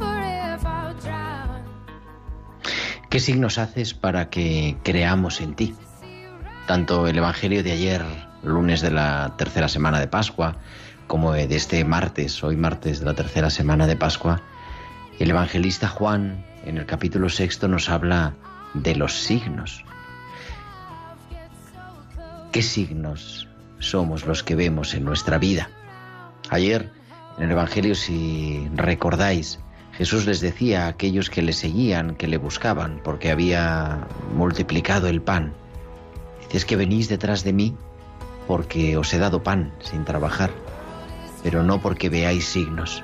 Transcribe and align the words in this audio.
or 0.00 0.18
if 0.20 0.64
I'll 0.64 0.94
drown. 1.00 1.64
¿Qué 3.10 3.20
signos 3.20 3.58
haces 3.58 3.94
para 3.94 4.30
que 4.30 4.78
creamos 4.82 5.40
en 5.40 5.54
ti? 5.54 5.74
Tanto 6.66 7.06
el 7.06 7.18
Evangelio 7.18 7.62
de 7.62 7.72
ayer, 7.72 8.04
lunes 8.42 8.80
de 8.80 8.90
la 8.90 9.34
tercera 9.36 9.68
semana 9.68 10.00
de 10.00 10.08
Pascua, 10.08 10.56
como 11.08 11.32
de 11.32 11.56
este 11.56 11.82
martes, 11.84 12.44
hoy 12.44 12.56
martes 12.56 13.00
de 13.00 13.06
la 13.06 13.14
tercera 13.14 13.48
semana 13.48 13.86
de 13.86 13.96
Pascua, 13.96 14.42
el 15.18 15.30
evangelista 15.30 15.88
Juan 15.88 16.44
en 16.64 16.76
el 16.76 16.84
capítulo 16.84 17.30
sexto 17.30 17.66
nos 17.66 17.88
habla 17.88 18.34
de 18.74 18.94
los 18.94 19.14
signos. 19.14 19.84
¿Qué 22.52 22.62
signos 22.62 23.48
somos 23.78 24.26
los 24.26 24.42
que 24.42 24.54
vemos 24.54 24.92
en 24.94 25.04
nuestra 25.04 25.38
vida? 25.38 25.70
Ayer 26.50 26.92
en 27.38 27.44
el 27.44 27.52
Evangelio, 27.52 27.94
si 27.94 28.68
recordáis, 28.74 29.60
Jesús 29.92 30.26
les 30.26 30.40
decía 30.40 30.84
a 30.84 30.88
aquellos 30.88 31.30
que 31.30 31.40
le 31.40 31.52
seguían, 31.52 32.16
que 32.16 32.28
le 32.28 32.36
buscaban, 32.36 33.00
porque 33.02 33.30
había 33.30 34.06
multiplicado 34.34 35.08
el 35.08 35.22
pan, 35.22 35.54
dices 36.46 36.64
que 36.64 36.76
venís 36.76 37.08
detrás 37.08 37.44
de 37.44 37.52
mí 37.52 37.76
porque 38.46 38.96
os 38.96 39.12
he 39.14 39.18
dado 39.18 39.42
pan 39.42 39.72
sin 39.80 40.04
trabajar 40.04 40.50
pero 41.42 41.62
no 41.62 41.80
porque 41.80 42.08
veáis 42.08 42.44
signos. 42.44 43.02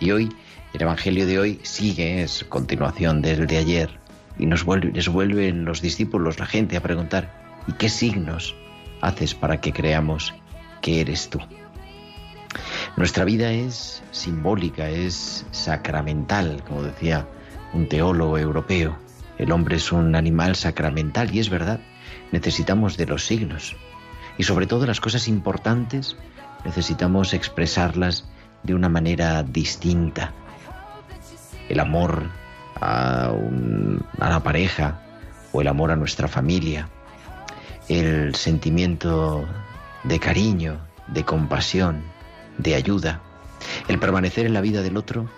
Y 0.00 0.10
hoy, 0.10 0.28
el 0.74 0.82
Evangelio 0.82 1.26
de 1.26 1.38
hoy 1.38 1.60
sigue, 1.62 2.22
es 2.22 2.44
continuación 2.44 3.22
del 3.22 3.46
de 3.46 3.58
ayer, 3.58 3.90
y 4.38 4.46
nos 4.46 4.64
vuelve, 4.64 4.92
les 4.92 5.08
vuelven 5.08 5.64
los 5.64 5.80
discípulos, 5.80 6.38
la 6.38 6.46
gente, 6.46 6.76
a 6.76 6.82
preguntar, 6.82 7.62
¿y 7.66 7.72
qué 7.72 7.88
signos 7.88 8.54
haces 9.00 9.34
para 9.34 9.60
que 9.60 9.72
creamos 9.72 10.34
que 10.82 11.00
eres 11.00 11.30
tú? 11.30 11.38
Nuestra 12.96 13.24
vida 13.24 13.52
es 13.52 14.02
simbólica, 14.10 14.88
es 14.88 15.44
sacramental, 15.50 16.62
como 16.66 16.82
decía 16.82 17.26
un 17.72 17.88
teólogo 17.88 18.38
europeo. 18.38 18.96
El 19.38 19.52
hombre 19.52 19.76
es 19.76 19.92
un 19.92 20.14
animal 20.14 20.56
sacramental 20.56 21.34
y 21.34 21.40
es 21.40 21.50
verdad, 21.50 21.80
necesitamos 22.32 22.96
de 22.96 23.06
los 23.06 23.26
signos. 23.26 23.76
Y 24.38 24.44
sobre 24.44 24.66
todo 24.66 24.86
las 24.86 25.00
cosas 25.00 25.28
importantes 25.28 26.16
necesitamos 26.66 27.32
expresarlas 27.32 28.24
de 28.64 28.74
una 28.74 28.88
manera 28.88 29.44
distinta. 29.44 30.32
El 31.68 31.78
amor 31.78 32.28
a, 32.80 33.32
la 34.18 34.40
pareja 34.42 35.00
o 35.52 35.60
el 35.60 35.68
amor 35.68 35.92
a 35.92 35.96
nuestra 35.96 36.26
familia, 36.26 36.88
el 37.88 38.34
sentimiento 38.34 39.46
de 40.02 40.18
cariño, 40.18 40.78
de 41.06 41.24
compasión, 41.24 42.02
de 42.58 42.74
ayuda, 42.74 43.20
el 43.86 44.00
permanecer 44.00 44.44
en 44.46 44.54
la 44.54 44.60
vida 44.60 44.82
del 44.82 44.96
otro, 44.96 45.30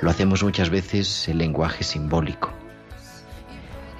lo 0.00 0.10
hacemos 0.10 0.44
muchas 0.44 0.70
veces 0.70 1.28
en 1.28 1.38
lenguaje 1.38 1.82
simbólico. 1.82 2.52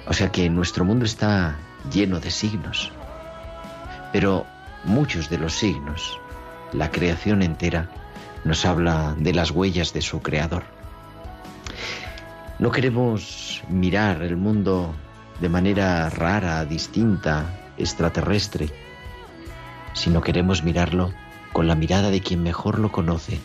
O 0.07 0.13
sea 0.13 0.31
que 0.31 0.49
nuestro 0.49 0.85
mundo 0.85 1.03
está 1.03 1.57
lleno 1.91 2.21
de 2.21 2.31
signos, 2.31 2.91
pero 4.13 4.45
muchos 4.85 5.29
de 5.29 5.37
los 5.37 5.53
signos 5.53 6.19
la 6.73 6.91
creación 6.91 7.41
entera 7.41 7.89
nos 8.43 8.65
habla 8.65 9.15
de 9.17 9.33
las 9.33 9.51
huellas 9.51 9.93
de 9.93 10.01
su 10.01 10.21
creador. 10.21 10.63
No 12.57 12.71
queremos 12.71 13.63
mirar 13.69 14.21
el 14.21 14.37
mundo 14.37 14.93
de 15.39 15.49
manera 15.49 16.09
rara, 16.09 16.65
distinta, 16.65 17.45
extraterrestre, 17.77 18.69
sino 19.93 20.21
queremos 20.21 20.63
mirarlo 20.63 21.13
con 21.53 21.67
la 21.67 21.75
mirada 21.75 22.11
de 22.11 22.21
quien 22.21 22.43
mejor 22.43 22.79
lo 22.79 22.91
conoce, 22.91 23.39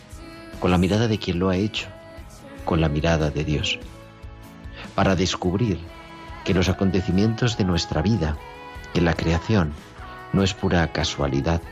con 0.61 0.71
la 0.71 0.79
mirada 0.79 1.09
de 1.09 1.19
quien 1.19 1.39
lo 1.39 1.49
ha 1.49 1.57
hecho, 1.57 1.87
con 2.65 2.81
la 2.81 2.89
mirada 2.89 3.31
de 3.31 3.45
Dios, 3.45 3.79
para 4.95 5.15
descubrir 5.17 5.79
que 6.45 6.55
los 6.55 6.69
acontecimientos 6.69 7.57
de 7.57 7.65
nuestra 7.65 8.03
vida, 8.03 8.37
que 8.93 9.01
la 9.01 9.15
creación, 9.15 9.73
no 10.33 10.43
es 10.43 10.53
pura 10.55 10.93
casualidad, 10.93 11.63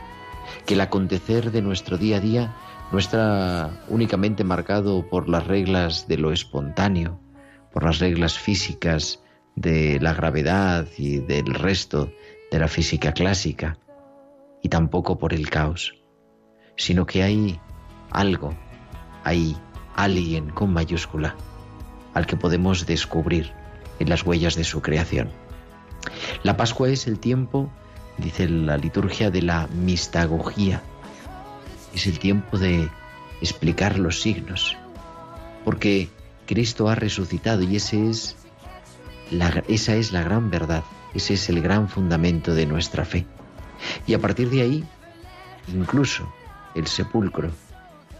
que 0.65 0.75
el 0.75 0.81
acontecer 0.81 1.51
de 1.51 1.61
nuestro 1.61 1.97
día 1.97 2.17
a 2.17 2.19
día 2.19 2.55
no 2.91 2.99
está 2.99 3.83
únicamente 3.87 4.43
marcado 4.43 5.09
por 5.09 5.27
las 5.27 5.47
reglas 5.47 6.07
de 6.07 6.17
lo 6.17 6.31
espontáneo, 6.31 7.19
por 7.71 7.83
las 7.83 7.99
reglas 7.99 8.37
físicas 8.37 9.21
de 9.55 9.99
la 9.99 10.13
gravedad 10.13 10.87
y 10.97 11.17
del 11.17 11.53
resto 11.53 12.11
de 12.51 12.59
la 12.59 12.67
física 12.67 13.13
clásica, 13.13 13.77
y 14.61 14.69
tampoco 14.69 15.17
por 15.17 15.33
el 15.33 15.49
caos, 15.49 15.95
sino 16.77 17.05
que 17.05 17.23
hay 17.23 17.59
algo, 18.11 18.53
hay 19.23 19.57
alguien 19.95 20.49
con 20.49 20.71
mayúscula, 20.71 21.35
al 22.13 22.25
que 22.25 22.37
podemos 22.37 22.85
descubrir 22.85 23.51
en 23.99 24.09
las 24.09 24.25
huellas 24.25 24.55
de 24.55 24.63
su 24.63 24.81
creación. 24.81 25.29
La 26.43 26.57
Pascua 26.57 26.89
es 26.89 27.07
el 27.07 27.19
tiempo 27.19 27.71
dice 28.17 28.47
la 28.47 28.77
liturgia 28.77 29.29
de 29.31 29.41
la 29.41 29.67
mistagogía. 29.67 30.81
Es 31.93 32.07
el 32.07 32.19
tiempo 32.19 32.57
de 32.57 32.89
explicar 33.41 33.99
los 33.99 34.21
signos, 34.21 34.77
porque 35.65 36.09
Cristo 36.45 36.89
ha 36.89 36.95
resucitado 36.95 37.61
y 37.63 37.75
ese 37.75 38.09
es 38.09 38.35
esa 39.67 39.95
es 39.95 40.11
la 40.11 40.21
gran 40.21 40.49
verdad, 40.49 40.83
ese 41.13 41.33
es 41.33 41.49
el 41.49 41.61
gran 41.61 41.89
fundamento 41.89 42.53
de 42.53 42.65
nuestra 42.65 43.05
fe. 43.05 43.25
Y 44.05 44.13
a 44.13 44.19
partir 44.19 44.49
de 44.49 44.61
ahí, 44.61 44.83
incluso 45.73 46.31
el 46.75 46.87
sepulcro 46.87 47.51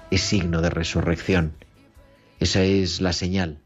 es 0.09 0.21
signo 0.21 0.61
de 0.61 0.69
resurrección. 0.69 1.53
Esa 2.39 2.63
es 2.63 3.01
la 3.01 3.13
señal, 3.13 3.59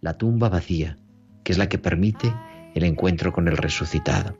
la 0.00 0.18
tumba 0.18 0.48
vacía, 0.48 0.96
que 1.42 1.52
es 1.52 1.58
la 1.58 1.68
que 1.68 1.78
permite 1.78 2.32
el 2.74 2.84
encuentro 2.84 3.32
con 3.32 3.48
el 3.48 3.56
resucitado. 3.56 4.36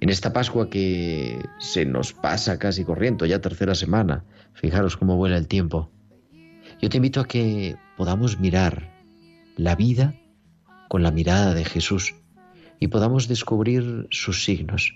En 0.00 0.08
esta 0.08 0.32
Pascua 0.32 0.70
que 0.70 1.44
se 1.58 1.84
nos 1.84 2.14
pasa 2.14 2.58
casi 2.58 2.84
corriendo, 2.84 3.26
ya 3.26 3.40
tercera 3.40 3.74
semana, 3.74 4.24
fijaros 4.54 4.96
cómo 4.96 5.16
vuela 5.16 5.36
el 5.36 5.46
tiempo, 5.46 5.90
yo 6.80 6.88
te 6.88 6.96
invito 6.96 7.20
a 7.20 7.28
que 7.28 7.76
podamos 7.98 8.40
mirar 8.40 8.90
la 9.56 9.76
vida 9.76 10.14
con 10.88 11.02
la 11.02 11.10
mirada 11.10 11.52
de 11.52 11.66
Jesús 11.66 12.14
y 12.78 12.88
podamos 12.88 13.28
descubrir 13.28 14.06
sus 14.10 14.42
signos, 14.42 14.94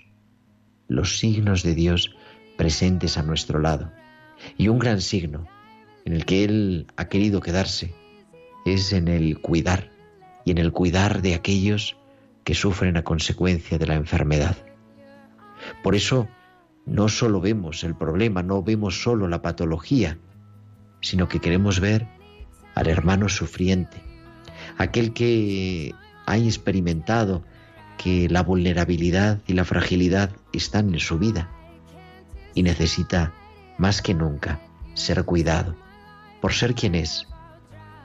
los 0.87 1.19
signos 1.19 1.61
de 1.61 1.75
Dios 1.75 2.15
presentes 2.57 3.19
a 3.19 3.23
nuestro 3.23 3.59
lado. 3.59 3.91
Y 4.57 4.69
un 4.69 4.79
gran 4.79 5.01
signo 5.01 5.45
en 6.05 6.13
el 6.13 6.25
que 6.25 6.45
Él 6.45 6.87
ha 6.97 7.09
querido 7.09 7.41
quedarse 7.41 7.93
es 8.65 8.91
en 8.91 9.07
el 9.07 9.39
cuidar 9.39 9.91
y 10.45 10.51
en 10.51 10.57
el 10.57 10.71
cuidar 10.71 11.21
de 11.21 11.35
aquellos 11.35 11.95
que 12.43 12.55
sufren 12.55 12.97
a 12.97 13.03
consecuencia 13.03 13.77
de 13.77 13.85
la 13.85 13.95
enfermedad. 13.95 14.57
Por 15.83 15.95
eso 15.95 16.27
no 16.85 17.09
solo 17.09 17.41
vemos 17.41 17.83
el 17.83 17.95
problema, 17.95 18.43
no 18.43 18.61
vemos 18.63 19.01
solo 19.01 19.27
la 19.27 19.41
patología, 19.41 20.17
sino 21.01 21.27
que 21.27 21.39
queremos 21.39 21.79
ver 21.79 22.07
al 22.75 22.87
hermano 22.87 23.29
sufriente, 23.29 24.01
aquel 24.77 25.13
que 25.13 25.93
ha 26.25 26.37
experimentado 26.37 27.43
que 27.97 28.27
la 28.29 28.43
vulnerabilidad 28.43 29.41
y 29.47 29.53
la 29.53 29.65
fragilidad 29.65 30.31
están 30.51 30.93
en 30.93 30.99
su 30.99 31.17
vida 31.17 31.49
y 32.53 32.63
necesita 32.63 33.33
más 33.77 34.01
que 34.01 34.13
nunca 34.13 34.59
ser 34.93 35.23
cuidado 35.23 35.75
por 36.41 36.53
ser 36.53 36.75
quien 36.75 36.95
es 36.95 37.27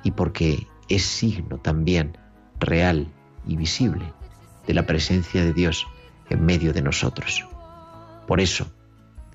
y 0.02 0.12
porque 0.12 0.66
es 0.88 1.04
signo 1.04 1.58
también 1.58 2.16
real 2.58 3.08
y 3.46 3.56
visible 3.56 4.12
de 4.66 4.74
la 4.74 4.86
presencia 4.86 5.42
de 5.42 5.52
Dios 5.52 5.86
en 6.28 6.44
medio 6.44 6.72
de 6.72 6.82
nosotros. 6.82 7.49
Por 8.30 8.40
eso, 8.40 8.70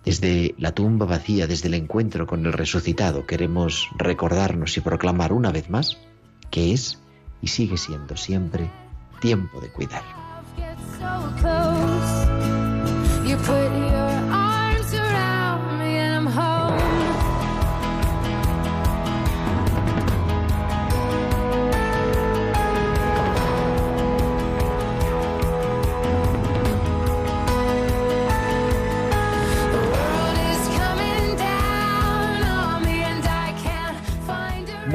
Desde 0.06 0.56
la 0.57 0.71
tumba 0.71 1.06
vacía, 1.06 1.47
desde 1.47 1.68
el 1.68 1.74
encuentro 1.74 2.25
con 2.25 2.45
el 2.45 2.53
resucitado, 2.53 3.25
queremos 3.25 3.89
recordarnos 3.97 4.77
y 4.77 4.80
proclamar 4.80 5.33
una 5.33 5.51
vez 5.51 5.69
más 5.69 5.97
que 6.50 6.71
es 6.71 6.97
y 7.42 7.47
sigue 7.47 7.75
siendo 7.75 8.15
siempre 8.15 8.71
tiempo 9.19 9.59
de 9.59 9.69
cuidar. 9.74 10.03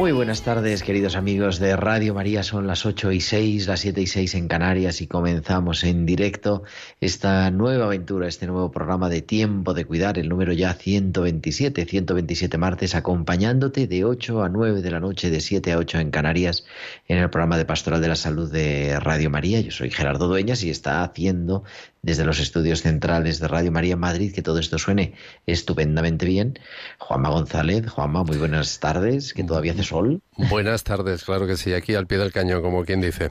Muy 0.01 0.13
buenas 0.13 0.41
tardes, 0.41 0.83
queridos 0.83 1.15
amigos 1.15 1.59
de 1.59 1.77
Radio 1.77 2.15
María. 2.15 2.43
Son 2.43 2.67
las 2.67 2.87
8 2.87 3.13
y 3.13 3.21
6, 3.21 3.67
las 3.67 3.81
7 3.81 4.01
y 4.01 4.07
6 4.07 4.35
en 4.37 4.49
Canarias 4.49 5.03
y 5.03 5.07
comenzamos 5.07 5.85
en 5.85 6.07
directo 6.07 6.63
esta 7.03 7.51
nueva 7.51 7.85
aventura, 7.85 8.27
este 8.27 8.47
nuevo 8.47 8.71
programa 8.71 9.11
de 9.11 9.21
Tiempo 9.21 9.75
de 9.75 9.85
Cuidar, 9.85 10.19
el 10.19 10.31
número 10.31 10.55
ya 10.55 10.73
127, 10.73 11.85
127 11.85 12.57
martes, 12.57 12.95
acompañándote 12.95 13.87
de 13.87 14.07
8 14.07 14.43
a 14.43 14.49
9 14.49 14.81
de 14.81 14.91
la 14.91 15.01
noche, 15.01 15.29
de 15.29 15.43
7 15.43 15.73
a 15.73 15.77
8 15.77 15.99
en 15.99 16.11
Canarias, 16.11 16.65
en 17.07 17.19
el 17.19 17.29
programa 17.29 17.59
de 17.59 17.67
Pastoral 17.67 18.01
de 18.01 18.09
la 18.09 18.17
Salud 18.17 18.51
de 18.51 18.99
Radio 19.01 19.29
María. 19.29 19.61
Yo 19.61 19.71
soy 19.71 19.91
Gerardo 19.91 20.29
Dueñas 20.29 20.63
y 20.63 20.71
está 20.71 21.03
haciendo 21.03 21.63
desde 22.03 22.25
los 22.25 22.41
estudios 22.41 22.83
centrales 22.83 23.41
de 23.41 23.49
Radio 23.49 23.73
María 23.73 23.95
en 23.95 24.01
Madrid 24.01 24.35
que 24.35 24.43
todo 24.43 24.59
esto 24.59 24.79
suene 24.79 25.15
estupendamente 25.47 26.27
bien. 26.27 26.59
Juanma 26.99 27.31
González, 27.31 27.89
Juanma, 27.89 28.25
muy 28.25 28.37
buenas 28.37 28.81
tardes, 28.81 29.35
que 29.35 29.45
todavía 29.45 29.73
hace 29.73 29.85
sol. 29.85 30.23
Buenas 30.37 30.85
tardes, 30.85 31.25
claro 31.25 31.47
que 31.47 31.57
sí, 31.57 31.75
aquí 31.75 31.95
al 31.95 32.07
pie 32.07 32.19
del 32.19 32.33
cañón, 32.33 32.63
como 32.63 32.85
quien 32.85 33.01
dice. 33.01 33.31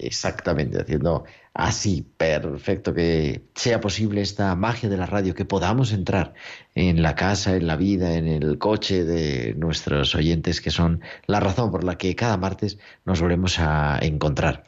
Exactamente, 0.00 0.80
haciendo 0.80 1.24
así 1.52 2.06
perfecto 2.16 2.94
que 2.94 3.42
sea 3.56 3.80
posible 3.80 4.20
esta 4.20 4.54
magia 4.54 4.88
de 4.88 4.96
la 4.96 5.06
radio, 5.06 5.34
que 5.34 5.44
podamos 5.44 5.92
entrar 5.92 6.34
en 6.76 7.02
la 7.02 7.16
casa, 7.16 7.56
en 7.56 7.66
la 7.66 7.74
vida, 7.74 8.14
en 8.14 8.28
el 8.28 8.58
coche 8.58 9.04
de 9.04 9.54
nuestros 9.54 10.14
oyentes, 10.14 10.60
que 10.60 10.70
son 10.70 11.00
la 11.26 11.40
razón 11.40 11.72
por 11.72 11.82
la 11.82 11.98
que 11.98 12.14
cada 12.14 12.36
martes 12.36 12.78
nos 13.04 13.20
volvemos 13.20 13.58
a 13.58 13.98
encontrar. 14.00 14.62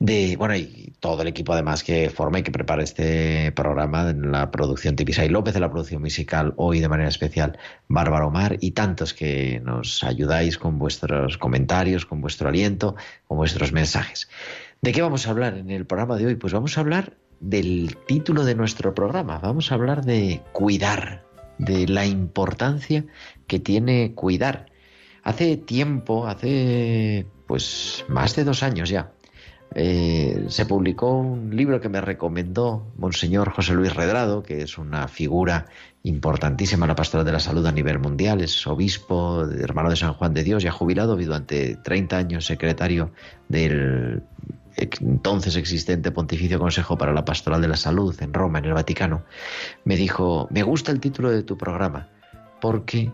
De, 0.00 0.36
bueno, 0.36 0.54
y 0.54 0.92
todo 1.00 1.22
el 1.22 1.28
equipo 1.28 1.52
además 1.52 1.82
que 1.82 2.08
forma 2.08 2.38
y 2.38 2.42
que 2.42 2.52
prepara 2.52 2.84
este 2.84 3.50
programa 3.52 4.10
en 4.10 4.30
la 4.30 4.50
producción 4.50 4.94
Tipisay 4.94 5.28
López, 5.28 5.54
de 5.54 5.60
la 5.60 5.70
producción 5.70 6.02
musical, 6.02 6.54
hoy 6.56 6.78
de 6.78 6.88
manera 6.88 7.08
especial 7.08 7.58
Bárbara 7.88 8.26
Omar 8.26 8.58
y 8.60 8.70
tantos 8.72 9.12
que 9.12 9.60
nos 9.64 10.04
ayudáis 10.04 10.56
con 10.56 10.78
vuestros 10.78 11.36
comentarios, 11.36 12.06
con 12.06 12.20
vuestro 12.20 12.48
aliento, 12.48 12.94
con 13.26 13.38
vuestros 13.38 13.72
mensajes. 13.72 14.28
¿De 14.80 14.92
qué 14.92 15.02
vamos 15.02 15.26
a 15.26 15.30
hablar 15.30 15.58
en 15.58 15.70
el 15.70 15.84
programa 15.84 16.16
de 16.16 16.26
hoy? 16.26 16.36
Pues 16.36 16.52
vamos 16.52 16.78
a 16.78 16.80
hablar 16.80 17.14
del 17.40 17.96
título 18.06 18.44
de 18.44 18.54
nuestro 18.54 18.94
programa. 18.94 19.38
Vamos 19.38 19.72
a 19.72 19.74
hablar 19.74 20.04
de 20.04 20.42
cuidar, 20.52 21.24
de 21.58 21.88
la 21.88 22.06
importancia 22.06 23.04
que 23.48 23.58
tiene 23.58 24.14
cuidar. 24.14 24.66
Hace 25.24 25.56
tiempo, 25.56 26.28
hace 26.28 27.26
pues 27.48 28.04
más 28.08 28.36
de 28.36 28.44
dos 28.44 28.62
años 28.62 28.88
ya, 28.88 29.12
eh, 29.74 30.46
se 30.48 30.66
publicó 30.66 31.12
un 31.12 31.54
libro 31.54 31.80
que 31.80 31.88
me 31.88 32.00
recomendó 32.00 32.86
Monseñor 32.96 33.50
José 33.50 33.74
Luis 33.74 33.94
Redrado, 33.94 34.42
que 34.42 34.62
es 34.62 34.78
una 34.78 35.08
figura 35.08 35.66
importantísima 36.02 36.86
en 36.86 36.88
la 36.88 36.94
pastoral 36.94 37.26
de 37.26 37.32
la 37.32 37.40
salud 37.40 37.66
a 37.66 37.72
nivel 37.72 37.98
mundial, 37.98 38.40
es 38.40 38.66
obispo, 38.66 39.44
hermano 39.44 39.90
de 39.90 39.96
San 39.96 40.14
Juan 40.14 40.32
de 40.32 40.42
Dios, 40.42 40.62
ya 40.62 40.70
jubilado, 40.70 41.16
durante 41.16 41.76
30 41.76 42.16
años 42.16 42.46
secretario 42.46 43.12
del 43.48 44.22
entonces 45.00 45.56
existente 45.56 46.12
Pontificio 46.12 46.58
Consejo 46.58 46.96
para 46.96 47.12
la 47.12 47.24
Pastoral 47.24 47.60
de 47.60 47.68
la 47.68 47.76
Salud 47.76 48.14
en 48.20 48.32
Roma, 48.32 48.60
en 48.60 48.66
el 48.66 48.74
Vaticano, 48.74 49.24
me 49.84 49.96
dijo, 49.96 50.46
me 50.50 50.62
gusta 50.62 50.92
el 50.92 51.00
título 51.00 51.30
de 51.30 51.42
tu 51.42 51.58
programa, 51.58 52.08
porque 52.60 53.10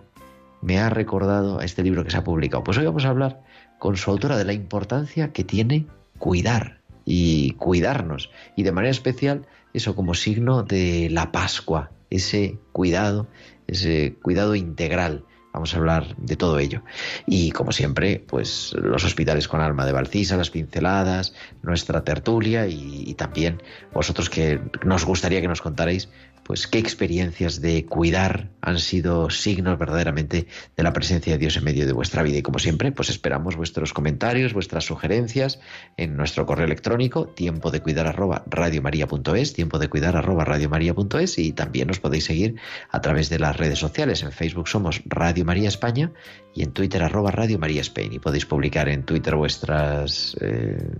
me 0.60 0.78
ha 0.78 0.90
recordado 0.90 1.58
a 1.58 1.64
este 1.64 1.82
libro 1.82 2.04
que 2.04 2.10
se 2.10 2.18
ha 2.18 2.24
publicado. 2.24 2.64
Pues 2.64 2.78
hoy 2.78 2.84
vamos 2.84 3.04
a 3.04 3.10
hablar 3.10 3.42
con 3.78 3.96
su 3.96 4.10
autora 4.10 4.36
de 4.36 4.44
la 4.44 4.52
importancia 4.52 5.32
que 5.32 5.44
tiene 5.44 5.86
cuidar 6.24 6.78
y 7.04 7.50
cuidarnos. 7.58 8.30
Y 8.56 8.62
de 8.62 8.72
manera 8.72 8.90
especial, 8.90 9.46
eso 9.74 9.94
como 9.94 10.14
signo 10.14 10.62
de 10.62 11.10
la 11.10 11.30
Pascua, 11.32 11.90
ese 12.08 12.56
cuidado, 12.72 13.26
ese 13.66 14.16
cuidado 14.22 14.54
integral. 14.54 15.26
Vamos 15.52 15.74
a 15.74 15.76
hablar 15.76 16.16
de 16.16 16.34
todo 16.36 16.58
ello. 16.58 16.82
Y 17.26 17.50
como 17.50 17.72
siempre, 17.72 18.24
pues 18.26 18.72
los 18.72 19.04
hospitales 19.04 19.48
con 19.48 19.60
alma 19.60 19.84
de 19.84 19.92
Valcisa, 19.92 20.38
las 20.38 20.48
pinceladas, 20.48 21.34
nuestra 21.62 22.04
tertulia 22.04 22.68
y, 22.68 23.12
también 23.18 23.62
vosotros 23.92 24.30
que 24.30 24.62
nos 24.82 25.04
gustaría 25.04 25.42
que 25.42 25.48
nos 25.48 25.60
contarais 25.60 26.08
pues 26.44 26.66
qué 26.66 26.78
experiencias 26.78 27.60
de 27.60 27.86
cuidar 27.86 28.50
han 28.60 28.78
sido 28.78 29.30
signos 29.30 29.78
verdaderamente 29.78 30.46
de 30.76 30.82
la 30.82 30.92
presencia 30.92 31.32
de 31.32 31.38
Dios 31.38 31.56
en 31.56 31.64
medio 31.64 31.86
de 31.86 31.92
vuestra 31.92 32.22
vida. 32.22 32.38
Y 32.38 32.42
como 32.42 32.58
siempre, 32.58 32.92
pues 32.92 33.08
esperamos 33.08 33.56
vuestros 33.56 33.92
comentarios, 33.92 34.52
vuestras 34.52 34.84
sugerencias 34.84 35.58
en 35.96 36.16
nuestro 36.16 36.46
correo 36.46 36.66
electrónico, 36.66 37.26
tiempo 37.26 37.70
de 37.70 37.80
cuidar 37.80 38.06
arroba 38.06 38.44
radiomaria.es, 38.46 39.54
tiempo 39.54 39.78
de 39.78 39.88
cuidar 39.88 40.16
arroba 40.16 40.44
radiomaria.es 40.44 41.38
y 41.38 41.52
también 41.52 41.88
nos 41.88 41.98
podéis 41.98 42.24
seguir 42.24 42.56
a 42.90 43.00
través 43.00 43.30
de 43.30 43.38
las 43.38 43.56
redes 43.56 43.78
sociales. 43.78 44.22
En 44.22 44.32
Facebook 44.32 44.68
somos 44.68 45.02
Radio 45.06 45.44
María 45.44 45.68
España 45.68 46.12
y 46.54 46.62
en 46.62 46.72
Twitter 46.72 47.02
arroba 47.02 47.30
Radio 47.30 47.58
María 47.58 47.80
Spain. 47.80 48.12
Y 48.12 48.18
podéis 48.18 48.44
publicar 48.46 48.88
en 48.88 49.04
Twitter 49.04 49.34
vuestras... 49.34 50.36
Eh, 50.40 50.90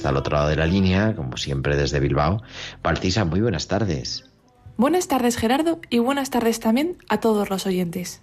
Está 0.00 0.08
al 0.08 0.16
otro 0.16 0.34
lado 0.34 0.48
de 0.48 0.56
la 0.56 0.64
línea, 0.64 1.14
como 1.14 1.36
siempre 1.36 1.76
desde 1.76 2.00
Bilbao. 2.00 2.42
Valcisa, 2.82 3.26
muy 3.26 3.42
buenas 3.42 3.68
tardes. 3.68 4.24
Buenas 4.78 5.08
tardes 5.08 5.36
Gerardo 5.36 5.78
y 5.90 5.98
buenas 5.98 6.30
tardes 6.30 6.58
también 6.58 6.96
a 7.10 7.20
todos 7.20 7.50
los 7.50 7.66
oyentes. 7.66 8.22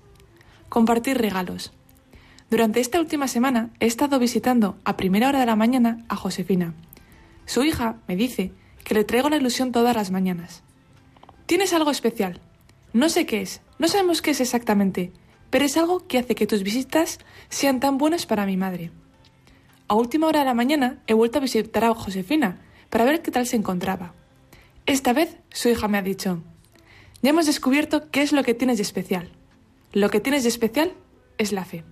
Compartir 0.70 1.20
regalos. 1.20 1.72
Durante 2.50 2.80
esta 2.80 3.00
última 3.00 3.28
semana 3.28 3.70
he 3.80 3.86
estado 3.86 4.18
visitando 4.18 4.76
a 4.86 4.98
primera 4.98 5.30
hora 5.30 5.40
de 5.40 5.46
la 5.46 5.56
mañana 5.56 6.04
a 6.10 6.16
Josefina. 6.16 6.74
Su 7.46 7.64
hija 7.64 7.98
me 8.08 8.16
dice 8.16 8.54
que 8.84 8.96
le 8.96 9.04
traigo 9.04 9.30
la 9.30 9.38
ilusión 9.38 9.72
todas 9.72 9.96
las 9.96 10.10
mañanas. 10.10 10.64
Tienes 11.46 11.74
algo 11.74 11.92
especial. 11.92 12.42
No 12.92 13.08
sé 13.10 13.28
qué 13.28 13.42
es, 13.42 13.62
no 13.78 13.88
sabemos 13.88 14.24
qué 14.24 14.32
es 14.32 14.42
exactamente, 14.42 15.12
pero 15.52 15.66
es 15.66 15.78
algo 15.78 16.08
que 16.08 16.18
hace 16.18 16.34
que 16.34 16.48
tus 16.48 16.64
visitas 16.64 17.20
sean 17.50 17.80
tan 17.80 18.00
buenas 18.00 18.26
para 18.26 18.48
mi 18.48 18.58
madre. 18.58 18.90
A 19.90 19.96
última 19.96 20.28
hora 20.28 20.40
de 20.40 20.46
la 20.46 20.54
mañana 20.54 21.00
he 21.08 21.14
vuelto 21.14 21.38
a 21.38 21.42
visitar 21.42 21.86
a 21.86 21.94
Josefina 21.94 22.60
para 22.90 23.06
ver 23.06 23.22
qué 23.22 23.32
tal 23.32 23.48
se 23.48 23.56
encontraba. 23.56 24.14
Esta 24.86 25.14
vez 25.14 25.38
su 25.50 25.70
hija 25.70 25.88
me 25.88 25.98
ha 25.98 26.02
dicho, 26.02 26.42
ya 27.22 27.30
hemos 27.30 27.46
descubierto 27.46 28.12
qué 28.12 28.22
es 28.22 28.34
lo 28.34 28.44
que 28.44 28.54
tienes 28.54 28.78
de 28.78 28.84
especial. 28.84 29.32
Lo 29.94 30.10
que 30.10 30.20
tienes 30.20 30.44
de 30.44 30.50
especial 30.50 30.92
es 31.38 31.54
la 31.54 31.64
fe. 31.64 31.86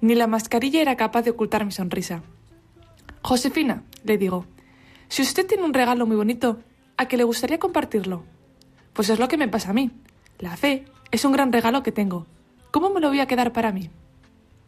Ni 0.00 0.16
la 0.16 0.26
mascarilla 0.26 0.82
era 0.82 0.96
capaz 0.96 1.22
de 1.22 1.30
ocultar 1.30 1.64
mi 1.64 1.70
sonrisa. 1.70 2.22
Josefina, 3.22 3.84
le 4.02 4.18
digo, 4.18 4.44
si 5.08 5.22
usted 5.22 5.46
tiene 5.46 5.62
un 5.62 5.72
regalo 5.72 6.06
muy 6.06 6.16
bonito, 6.16 6.58
¿a 6.96 7.06
que 7.06 7.16
le 7.16 7.24
gustaría 7.24 7.60
compartirlo? 7.60 8.24
Pues 8.92 9.08
es 9.08 9.20
lo 9.20 9.28
que 9.28 9.38
me 9.38 9.48
pasa 9.48 9.70
a 9.70 9.74
mí. 9.74 9.92
La 10.40 10.56
fe 10.56 10.84
es 11.12 11.24
un 11.24 11.32
gran 11.32 11.52
regalo 11.52 11.84
que 11.84 11.92
tengo. 11.92 12.26
¿Cómo 12.72 12.90
me 12.90 13.00
lo 13.00 13.08
voy 13.08 13.20
a 13.20 13.26
quedar 13.26 13.52
para 13.52 13.70
mí? 13.70 13.88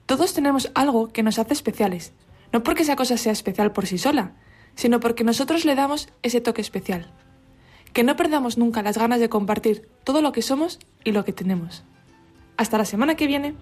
Todos 0.06 0.32
tenemos 0.32 0.70
algo 0.74 1.08
que 1.08 1.24
nos 1.24 1.40
hace 1.40 1.52
especiales, 1.52 2.12
no 2.52 2.62
porque 2.62 2.82
esa 2.82 2.96
cosa 2.96 3.16
sea 3.16 3.32
especial 3.32 3.72
por 3.72 3.86
sí 3.86 3.98
sola, 3.98 4.32
sino 4.74 5.00
porque 5.00 5.24
nosotros 5.24 5.64
le 5.64 5.74
damos 5.74 6.08
ese 6.22 6.40
toque 6.40 6.60
especial. 6.60 7.12
Que 7.92 8.04
no 8.04 8.16
perdamos 8.16 8.58
nunca 8.58 8.82
las 8.82 8.98
ganas 8.98 9.20
de 9.20 9.28
compartir 9.28 9.88
todo 10.04 10.20
lo 10.22 10.32
que 10.32 10.42
somos 10.42 10.78
y 11.04 11.12
lo 11.12 11.24
que 11.24 11.32
tenemos. 11.32 11.84
Hasta 12.56 12.78
la 12.78 12.84
semana 12.84 13.14
que 13.16 13.26
viene. 13.26 13.54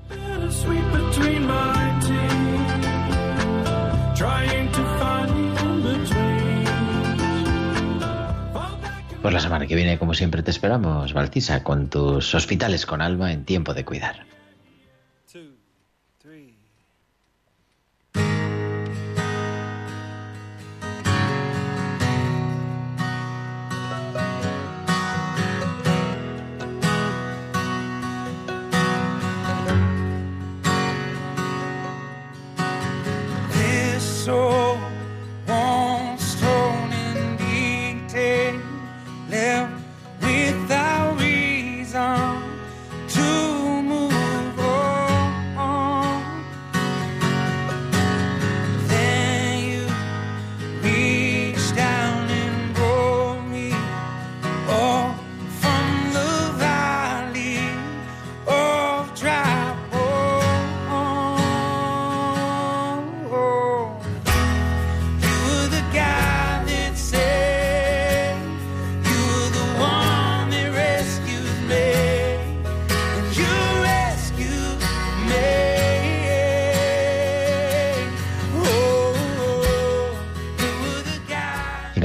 Pues 9.23 9.33
la 9.33 9.41
semana 9.41 9.67
que 9.67 9.75
viene, 9.75 9.99
como 9.99 10.13
siempre, 10.13 10.43
te 10.43 10.51
esperamos, 10.51 11.15
Baltisa, 11.15 11.63
con 11.63 11.89
tus 11.89 12.35
hospitales 12.35 12.85
con 12.85 13.01
alma 13.01 13.33
en 13.33 13.45
tiempo 13.45 13.73
de 13.73 13.85
cuidar. 13.85 14.34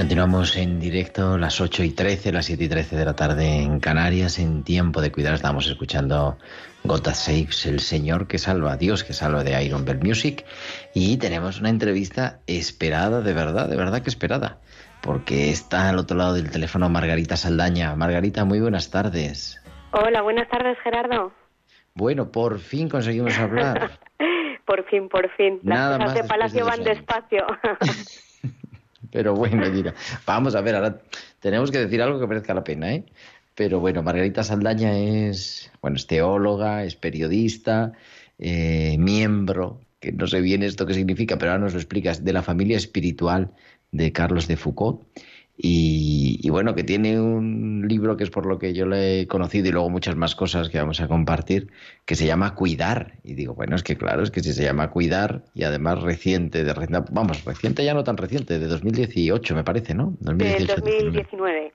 Continuamos 0.10 0.58
en 0.58 0.80
directo, 0.80 1.38
las 1.38 1.62
8 1.62 1.84
y 1.84 1.92
13, 1.92 2.32
las 2.32 2.48
7 2.48 2.64
y 2.64 2.68
13 2.68 2.96
de 2.96 3.06
la 3.06 3.16
tarde 3.16 3.62
en 3.62 3.80
Canarias, 3.80 4.40
en 4.40 4.64
tiempo 4.64 5.02
de 5.02 5.12
cuidar. 5.12 5.36
Estamos 5.36 5.68
escuchando 5.68 6.40
God 6.84 7.02
That 7.02 7.14
Saves, 7.14 7.68
el 7.68 7.80
Señor 7.80 8.26
que 8.26 8.40
salva, 8.40 8.76
Dios 8.76 9.04
que 9.04 9.14
salva 9.14 9.44
de 9.44 9.64
Iron 9.64 9.86
Bell 9.86 10.00
Music. 10.00 10.46
Y 10.96 11.18
tenemos 11.18 11.60
una 11.60 11.70
entrevista 11.70 12.40
esperada, 12.48 13.22
de 13.22 13.34
verdad, 13.36 13.70
de 13.70 13.76
verdad 13.76 14.02
que 14.02 14.10
esperada. 14.10 14.58
Porque 15.04 15.52
está 15.52 15.90
al 15.90 16.00
otro 16.00 16.18
lado 16.18 16.34
del 16.34 16.50
teléfono 16.50 16.90
Margarita 16.90 17.38
Saldaña. 17.38 17.96
Margarita, 17.96 18.46
muy 18.46 18.60
buenas 18.60 18.90
tardes. 18.90 19.62
Hola, 19.92 20.24
buenas 20.24 20.50
tardes, 20.50 20.76
Gerardo. 20.84 21.34
Bueno, 21.94 22.32
por 22.32 22.58
fin 22.58 22.90
conseguimos 22.90 23.38
hablar. 23.38 23.92
Por 24.66 24.86
fin, 24.86 25.10
por 25.10 25.28
fin. 25.36 25.60
Las 25.64 25.80
Nada 25.80 25.98
cosas 25.98 26.14
más 26.14 26.22
de 26.22 26.30
Palacio 26.30 26.64
de 26.64 26.70
van 26.70 26.84
despacio. 26.84 27.48
Pero 29.12 29.34
bueno, 29.34 29.64
vamos 30.26 30.56
a 30.56 30.62
ver, 30.62 30.76
ahora 30.76 31.02
tenemos 31.40 31.72
que 31.72 31.80
decir 31.80 32.02
algo 32.02 32.20
que 32.20 32.28
merezca 32.28 32.54
la 32.54 32.64
pena, 32.64 32.94
¿eh? 32.94 33.04
Pero 33.56 33.80
bueno, 33.80 34.04
Margarita 34.04 34.44
Saldaña 34.44 34.98
es, 34.98 35.72
bueno, 35.82 35.98
es 35.98 36.08
teóloga, 36.08 36.86
es 36.86 36.96
periodista, 36.96 37.92
eh, 38.38 38.96
miembro, 38.98 39.82
que 40.00 40.14
no 40.14 40.28
sé 40.28 40.40
bien 40.40 40.64
esto 40.64 40.86
qué 40.86 40.94
significa, 40.94 41.38
pero 41.38 41.52
ahora 41.52 41.66
nos 41.66 41.74
lo 41.74 41.80
explicas, 41.80 42.24
de 42.24 42.34
la 42.34 42.42
familia 42.42 42.78
espiritual 42.78 43.52
de 43.92 44.12
Carlos 44.14 44.48
de 44.48 44.56
Foucault. 44.56 45.02
Y, 45.62 46.40
y 46.42 46.50
bueno, 46.52 46.74
que 46.74 46.86
tiene 46.86 47.20
un 47.20 47.86
libro 47.86 48.16
que 48.16 48.24
es 48.24 48.30
por 48.30 48.46
lo 48.46 48.58
que 48.60 48.74
yo 48.74 48.86
le 48.86 49.20
he 49.22 49.28
conocido 49.28 49.68
y 49.68 49.72
luego 49.72 49.90
muchas 49.90 50.16
más 50.16 50.34
cosas 50.34 50.70
que 50.70 50.78
vamos 50.78 51.02
a 51.02 51.10
compartir, 51.10 51.68
que 52.06 52.16
se 52.16 52.26
llama 52.26 52.56
Cuidar. 52.56 53.16
Y 53.26 53.34
digo, 53.34 53.56
bueno, 53.56 53.76
es 53.76 53.84
que 53.84 53.98
claro, 53.98 54.24
es 54.24 54.32
que 54.32 54.40
si 54.42 54.54
se 54.54 54.64
llama 54.64 54.90
Cuidar 54.90 55.44
y 55.54 55.64
además 55.64 56.02
reciente, 56.02 56.64
de, 56.64 56.74
recién- 56.74 57.04
vamos, 57.12 57.44
reciente 57.44 57.84
ya 57.84 57.94
no 57.94 58.06
tan 58.06 58.16
reciente, 58.16 58.58
de 58.58 58.68
2018 58.68 59.54
me 59.54 59.66
parece, 59.66 59.94
¿no? 59.94 60.16
Del 60.22 60.38
2018, 60.38 60.76
2019. 60.82 61.74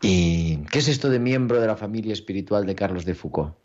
¿Y 0.00 0.58
qué 0.70 0.78
es 0.78 0.86
esto 0.86 1.10
de 1.10 1.18
miembro 1.18 1.60
de 1.60 1.66
la 1.66 1.76
familia 1.76 2.12
espiritual 2.12 2.64
de 2.64 2.76
Carlos 2.76 3.04
de 3.04 3.14
Foucault? 3.14 3.56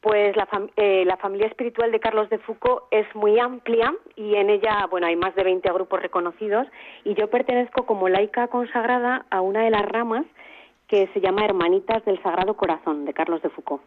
Pues 0.00 0.34
la, 0.34 0.46
fam- 0.46 0.70
eh, 0.76 1.04
la 1.04 1.18
familia 1.18 1.46
espiritual 1.46 1.92
de 1.92 2.00
Carlos 2.00 2.30
de 2.30 2.38
Foucault 2.38 2.84
es 2.90 3.06
muy 3.14 3.38
amplia 3.38 3.94
y 4.16 4.34
en 4.34 4.48
ella, 4.48 4.86
bueno, 4.90 5.06
hay 5.06 5.16
más 5.16 5.34
de 5.34 5.44
20 5.44 5.70
grupos 5.72 6.00
reconocidos 6.00 6.66
y 7.04 7.12
yo 7.14 7.28
pertenezco 7.28 7.84
como 7.84 8.08
laica 8.08 8.48
consagrada 8.48 9.26
a 9.30 9.42
una 9.42 9.62
de 9.62 9.70
las 9.70 9.82
ramas 9.84 10.24
que 10.88 11.06
se 11.12 11.20
llama 11.20 11.44
Hermanitas 11.44 12.02
del 12.06 12.20
Sagrado 12.22 12.54
Corazón 12.54 13.04
de 13.04 13.12
Carlos 13.12 13.42
de 13.42 13.50
Foucault. 13.50 13.82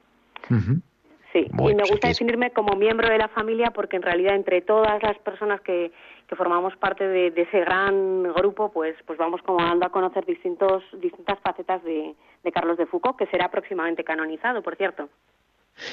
Sí, 1.33 1.47
Bueno, 1.51 1.71
y 1.71 1.75
me 1.75 1.89
gusta 1.89 2.09
es- 2.09 2.19
definirme 2.19 2.51
como 2.51 2.75
miembro 2.75 3.09
de 3.09 3.17
la 3.17 3.27
familia 3.29 3.71
porque 3.71 3.95
en 3.95 4.03
realidad 4.03 4.35
entre 4.35 4.61
todas 4.61 5.01
las 5.01 5.17
personas 5.17 5.61
que, 5.61 5.91
que 6.27 6.35
formamos 6.35 6.75
parte 6.77 7.07
de, 7.07 7.31
de 7.31 7.41
ese 7.41 7.59
gran 7.61 8.21
grupo, 8.33 8.71
pues, 8.71 8.95
pues 9.07 9.17
vamos 9.17 9.41
como 9.41 9.57
dando 9.59 9.87
a 9.87 9.89
conocer 9.89 10.25
distintos, 10.25 10.83
distintas 11.01 11.39
facetas 11.39 11.83
de, 11.83 12.13
de 12.43 12.51
Carlos 12.51 12.77
de 12.77 12.85
Foucault, 12.85 13.17
que 13.17 13.25
será 13.27 13.49
próximamente 13.49 14.03
canonizado, 14.03 14.61
por 14.61 14.75
cierto. 14.75 15.09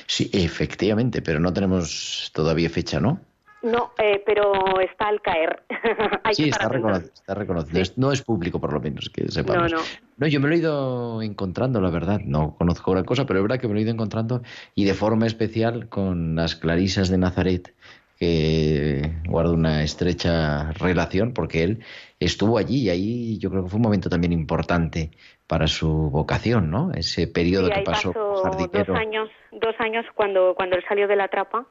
Sí, 0.07 0.31
efectivamente, 0.33 1.23
pero 1.23 1.41
no 1.41 1.53
tenemos 1.53 2.31
todavía 2.35 2.71
fecha, 2.71 3.01
¿no? 3.01 3.21
No, 3.63 3.93
eh, 4.03 4.23
pero 4.25 4.81
está 4.81 5.09
al 5.09 5.21
caer. 5.21 5.63
Hay 6.25 6.35
sí, 6.35 6.45
que 6.45 6.51
está, 6.51 6.69
reconocido. 6.69 7.85
Sí. 7.85 7.93
No 7.97 8.11
es 8.11 8.23
público, 8.23 8.59
por 8.59 8.73
lo 8.73 8.81
menos, 8.81 9.11
que 9.11 9.31
sepamos. 9.31 9.71
No, 9.71 9.79
no. 9.79 9.85
No, 10.17 10.27
yo 10.27 10.41
me 10.41 10.49
lo 10.49 10.55
he 10.55 10.59
ido 10.59 11.23
encontrando, 11.23 11.81
la 11.81 11.91
verdad. 11.91 12.21
No 12.25 12.55
conozco 12.57 12.93
gran 12.93 13.05
cosa, 13.05 13.27
pero 13.27 13.41
es 13.41 13.43
verdad 13.43 13.61
que 13.61 13.69
me 13.69 13.75
lo 13.75 13.81
he 13.81 13.83
ido 13.83 13.93
encontrando 13.93 14.43
y 14.75 14.85
de 14.85 14.95
forma 14.95 15.27
especial 15.27 15.89
con 15.89 16.37
las 16.37 16.57
clarisas 16.57 17.11
de 17.11 17.19
Nazaret, 17.19 17.75
que 18.19 19.13
guardo 19.27 19.55
una 19.55 19.83
estrecha 19.83 20.73
relación 20.73 21.33
porque 21.33 21.63
él 21.63 21.85
estuvo 22.19 22.59
allí 22.59 22.83
y 22.83 22.91
ahí 22.91 23.39
yo 23.39 23.51
creo 23.51 23.65
que 23.65 23.71
fue 23.71 23.79
un 23.79 23.85
momento 23.85 24.11
también 24.11 24.33
importante 24.33 25.11
para 25.50 25.66
su 25.66 25.88
vocación, 26.11 26.71
¿no? 26.71 26.92
Ese 26.95 27.26
periodo 27.26 27.66
Sí, 27.66 27.73
que 27.75 27.80
pasó 27.80 28.12
jardinero. 28.45 28.92
dos 28.95 28.97
años, 29.02 29.28
dos 29.50 29.75
años 29.80 30.07
cuando, 30.14 30.54
cuando 30.54 30.76
él 30.76 30.85
salió 30.88 31.09
de 31.09 31.16
la 31.16 31.26
trapa 31.26 31.66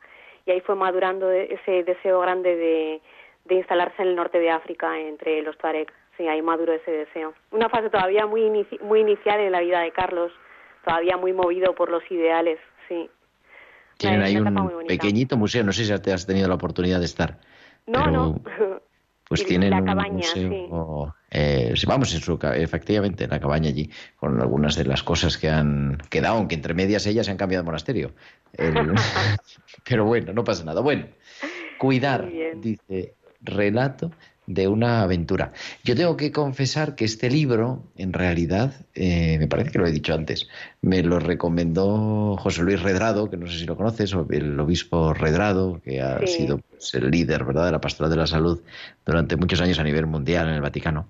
y 0.45 0.51
ahí 0.51 0.59
fue 0.59 0.75
madurando 0.75 1.31
ese 1.31 1.85
deseo 1.85 2.19
grande 2.19 2.57
de, 2.57 3.01
de 3.45 3.55
instalarse 3.55 4.01
en 4.01 4.09
el 4.09 4.15
norte 4.17 4.37
de 4.37 4.49
África 4.51 4.99
entre 4.99 5.41
los 5.43 5.57
Tuareg. 5.57 5.87
Sí, 6.17 6.27
ahí 6.27 6.41
maduró 6.41 6.73
ese 6.73 6.91
deseo. 6.91 7.33
Una 7.51 7.69
fase 7.69 7.89
todavía 7.89 8.25
muy, 8.25 8.41
inici- 8.41 8.81
muy 8.81 8.99
inicial 8.99 9.39
en 9.39 9.53
la 9.53 9.61
vida 9.61 9.79
de 9.79 9.93
Carlos, 9.93 10.33
todavía 10.83 11.15
muy 11.15 11.31
movido 11.31 11.73
por 11.73 11.89
los 11.89 12.03
ideales, 12.11 12.59
sí. 12.89 13.09
Tienen 13.97 14.21
ahí 14.23 14.35
un 14.35 14.85
pequeñito 14.87 15.37
museo, 15.37 15.63
no 15.63 15.71
sé 15.71 15.85
si 15.85 16.01
te 16.01 16.11
has 16.11 16.27
tenido 16.27 16.49
la 16.49 16.55
oportunidad 16.55 16.99
de 16.99 17.05
estar. 17.05 17.37
No, 17.87 18.03
pero, 18.03 18.11
no. 18.11 18.35
Pues 19.29 19.45
tienen 19.45 19.69
la 19.69 19.77
un 19.79 19.85
cabaña, 19.85 20.15
museo, 20.15 21.15
eh, 21.31 21.73
vamos, 21.87 22.13
en 22.13 22.21
su, 22.21 22.39
efectivamente, 22.55 23.23
en 23.25 23.29
la 23.29 23.39
cabaña 23.39 23.69
allí, 23.69 23.89
con 24.15 24.39
algunas 24.41 24.75
de 24.75 24.85
las 24.85 25.03
cosas 25.03 25.37
que 25.37 25.49
han 25.49 25.97
quedado, 26.09 26.37
aunque 26.37 26.55
entre 26.55 26.73
medias 26.73 27.05
ellas 27.05 27.25
se 27.25 27.31
han 27.31 27.37
cambiado 27.37 27.63
de 27.63 27.65
monasterio. 27.67 28.13
El- 28.53 28.93
pero 29.87 30.05
bueno, 30.05 30.33
no 30.33 30.43
pasa 30.43 30.63
nada. 30.63 30.81
Bueno, 30.81 31.05
cuidar, 31.77 32.29
dice, 32.57 33.15
relato 33.41 34.11
de 34.49 34.67
una 34.67 35.03
aventura. 35.03 35.53
Yo 35.83 35.95
tengo 35.95 36.17
que 36.17 36.31
confesar 36.31 36.95
que 36.95 37.05
este 37.05 37.29
libro, 37.29 37.83
en 37.95 38.13
realidad, 38.13 38.73
eh, 38.95 39.37
me 39.37 39.47
parece 39.47 39.69
que 39.69 39.77
lo 39.77 39.85
he 39.85 39.91
dicho 39.91 40.15
antes, 40.15 40.47
me 40.81 41.03
lo 41.03 41.19
recomendó 41.19 42.35
José 42.37 42.63
Luis 42.63 42.81
Redrado, 42.81 43.29
que 43.29 43.37
no 43.37 43.45
sé 43.45 43.59
si 43.59 43.65
lo 43.65 43.77
conoces, 43.77 44.11
o 44.15 44.25
el 44.31 44.59
obispo 44.59 45.13
Redrado, 45.13 45.79
que 45.83 46.01
ha 46.01 46.25
Sí. 46.25 46.37
sido 46.45 46.57
pues, 46.57 46.91
el 46.95 47.11
líder 47.11 47.45
¿verdad? 47.45 47.67
de 47.67 47.73
la 47.73 47.79
pastoral 47.81 48.09
de 48.09 48.17
la 48.17 48.25
salud 48.25 48.59
durante 49.05 49.35
muchos 49.35 49.61
años 49.61 49.77
a 49.77 49.83
nivel 49.83 50.07
mundial 50.07 50.47
en 50.47 50.55
el 50.55 50.61
Vaticano 50.61 51.07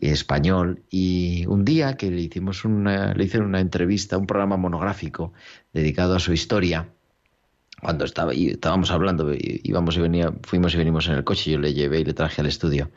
español 0.00 0.82
y 0.90 1.44
un 1.46 1.64
día 1.64 1.96
que 1.96 2.10
le 2.10 2.22
hicimos 2.22 2.64
una, 2.64 3.14
le 3.14 3.24
hice 3.24 3.38
una 3.38 3.60
entrevista, 3.60 4.16
un 4.18 4.26
programa 4.26 4.56
monográfico 4.56 5.32
dedicado 5.72 6.16
a 6.16 6.18
su 6.18 6.32
historia, 6.32 6.88
cuando 7.82 8.04
estaba 8.04 8.32
y 8.32 8.50
estábamos 8.50 8.92
hablando, 8.92 9.32
íbamos 9.36 9.96
y 9.96 10.00
venía, 10.00 10.32
fuimos 10.44 10.72
y 10.74 10.78
venimos 10.78 11.08
en 11.08 11.14
el 11.14 11.24
coche, 11.24 11.50
yo 11.50 11.58
le 11.58 11.74
llevé 11.74 12.00
y 12.00 12.04
le 12.04 12.14
traje 12.14 12.40
al 12.40 12.46
estudio. 12.46 12.90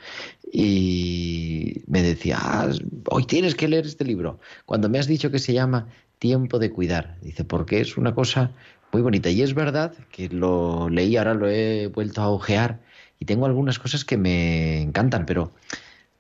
Y 0.52 1.82
me 1.88 2.04
decía, 2.04 2.38
"Ah, 2.40 2.70
hoy 3.10 3.26
tienes 3.26 3.56
que 3.56 3.68
leer 3.68 3.86
este 3.86 4.06
libro. 4.06 4.40
Cuando 4.66 4.88
me 4.88 5.00
has 5.00 5.08
dicho 5.08 5.32
que 5.32 5.40
se 5.40 5.54
llama 5.54 5.88
Tiempo 6.20 6.60
de 6.60 6.72
cuidar, 6.72 7.18
dice, 7.22 7.44
porque 7.44 7.82
es 7.82 7.98
una 7.98 8.14
cosa 8.14 8.52
muy 8.94 9.02
bonita. 9.02 9.30
Y 9.30 9.42
es 9.42 9.56
verdad 9.56 9.94
que 10.12 10.30
lo 10.30 10.88
leí, 10.88 11.18
ahora 11.18 11.34
lo 11.34 11.50
he 11.50 11.88
vuelto 11.88 12.22
a 12.22 12.30
ojear 12.30 12.80
y 13.20 13.26
tengo 13.26 13.48
algunas 13.48 13.80
cosas 13.80 14.06
que 14.06 14.18
me 14.18 14.82
encantan, 14.82 15.26
pero 15.26 15.52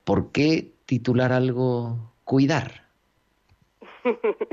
¿por 0.04 0.32
qué 0.32 0.72
titular 0.86 1.32
algo 1.32 2.12
Cuidar? 2.24 2.84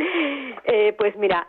Eh, 0.64 0.95
pues 0.97 1.14
mira, 1.16 1.47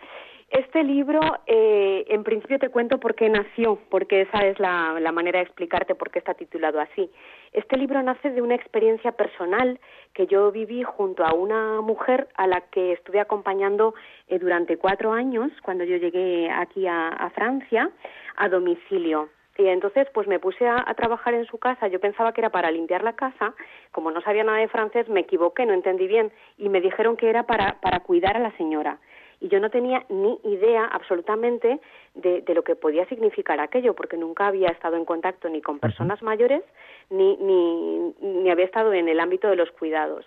este 0.54 0.84
libro, 0.84 1.20
eh, 1.48 2.06
en 2.10 2.24
principio 2.24 2.60
te 2.60 2.70
cuento 2.70 3.00
por 3.00 3.16
qué 3.16 3.28
nació, 3.28 3.80
porque 3.90 4.22
esa 4.22 4.46
es 4.46 4.60
la, 4.60 5.12
manera 5.12 5.40
de 5.40 5.46
explicarte 5.46 5.96
por 5.96 6.12
qué 6.12 6.20
está 6.20 6.36
titulado 6.36 6.80
así. 6.80 7.10
Este 7.54 7.76
libro 7.76 8.02
nace 8.04 8.30
de 8.30 8.42
una 8.42 8.54
experiencia 8.54 9.14
personal 9.14 9.80
que 10.14 10.28
yo 10.28 10.52
viví 10.52 10.84
junto 10.84 11.26
a 11.26 11.34
una 11.34 11.82
mujer 11.82 12.28
a 12.36 12.46
la 12.46 12.62
que 12.62 12.94
estuve 12.94 13.20
acompañando 13.20 13.96
eh, 14.28 14.38
durante 14.38 14.78
cuatro 14.78 15.12
años, 15.12 15.52
cuando 15.64 15.86
yo 15.86 15.98
llegué 15.98 16.52
aquí 16.52 16.86
a, 16.86 17.08
a 17.08 17.32
Francia, 17.32 17.90
a 18.36 18.48
domicilio. 18.48 19.30
Y 19.58 19.68
entonces, 19.68 20.08
pues 20.14 20.28
me 20.28 20.40
puse 20.40 20.68
a, 20.68 20.84
a 20.86 20.94
trabajar 20.94 21.34
en 21.34 21.46
su 21.46 21.58
casa. 21.58 21.88
Yo 21.88 22.00
pensaba 22.00 22.32
que 22.32 22.42
era 22.42 22.52
para 22.52 22.70
limpiar 22.70 23.04
la 23.04 23.14
casa. 23.14 23.56
Como 23.92 24.12
no 24.12 24.22
sabía 24.22 24.44
nada 24.44 24.60
de 24.60 24.68
francés, 24.68 25.10
me 25.10 25.22
equivoqué, 25.22 25.66
no 25.66 25.74
entendí 25.74 26.08
bien. 26.08 26.32
Y 26.58 26.70
me 26.70 26.82
dijeron 26.82 27.18
que 27.18 27.30
era 27.30 27.44
para, 27.44 27.80
para 27.82 28.02
cuidar 28.02 28.38
a 28.38 28.40
la 28.40 28.56
señora. 28.58 29.00
Y 29.44 29.50
yo 29.50 29.60
no 29.60 29.70
tenía 29.70 30.06
ni 30.08 30.40
idea 30.46 30.86
absolutamente 30.86 31.80
de, 32.16 32.42
de 32.42 32.54
lo 32.54 32.64
que 32.64 32.78
podía 32.78 33.06
significar 33.08 33.60
aquello, 33.60 33.94
porque 33.94 34.16
nunca 34.16 34.48
había 34.48 34.70
estado 34.70 34.96
en 34.96 35.04
contacto 35.04 35.50
ni 35.50 35.62
con 35.62 35.80
personas 35.80 36.22
mayores, 36.24 36.64
ni, 37.10 37.36
ni, 37.38 38.16
ni 38.22 38.50
había 38.50 38.64
estado 38.66 38.94
en 38.94 39.10
el 39.10 39.20
ámbito 39.20 39.50
de 39.50 39.58
los 39.58 39.70
cuidados. 39.72 40.26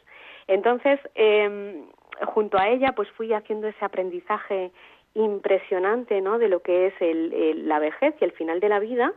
Entonces, 0.49 1.01
eh, 1.15 1.83
junto 2.27 2.59
a 2.59 2.69
ella, 2.69 2.93
pues 2.95 3.09
fui 3.13 3.33
haciendo 3.33 3.67
ese 3.69 3.83
aprendizaje 3.85 4.71
impresionante 5.15 6.21
¿no? 6.21 6.39
de 6.39 6.49
lo 6.49 6.61
que 6.61 6.89
es 6.89 6.95
el, 7.01 7.33
el- 7.33 7.69
la 7.69 7.79
vejez 7.79 8.15
y 8.21 8.25
el 8.25 8.33
final 8.33 8.61
de 8.61 8.69
la 8.69 8.81
vida 8.81 9.15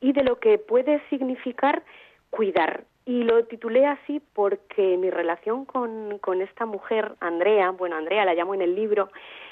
y 0.00 0.12
de 0.12 0.24
lo 0.24 0.38
que 0.38 0.56
puede 0.58 1.02
significar 1.10 1.82
cuidar. 2.30 2.84
Y 3.06 3.22
lo 3.24 3.44
titulé 3.44 3.86
así 3.86 4.20
porque 4.32 4.96
mi 4.96 5.10
relación 5.10 5.66
con, 5.66 6.18
con 6.18 6.40
esta 6.40 6.64
mujer, 6.64 7.12
Andrea, 7.20 7.70
bueno, 7.70 7.96
Andrea 7.96 8.24
la 8.24 8.34
llamo 8.34 8.54
en 8.54 8.62
el 8.62 8.74
libro, 8.74 9.10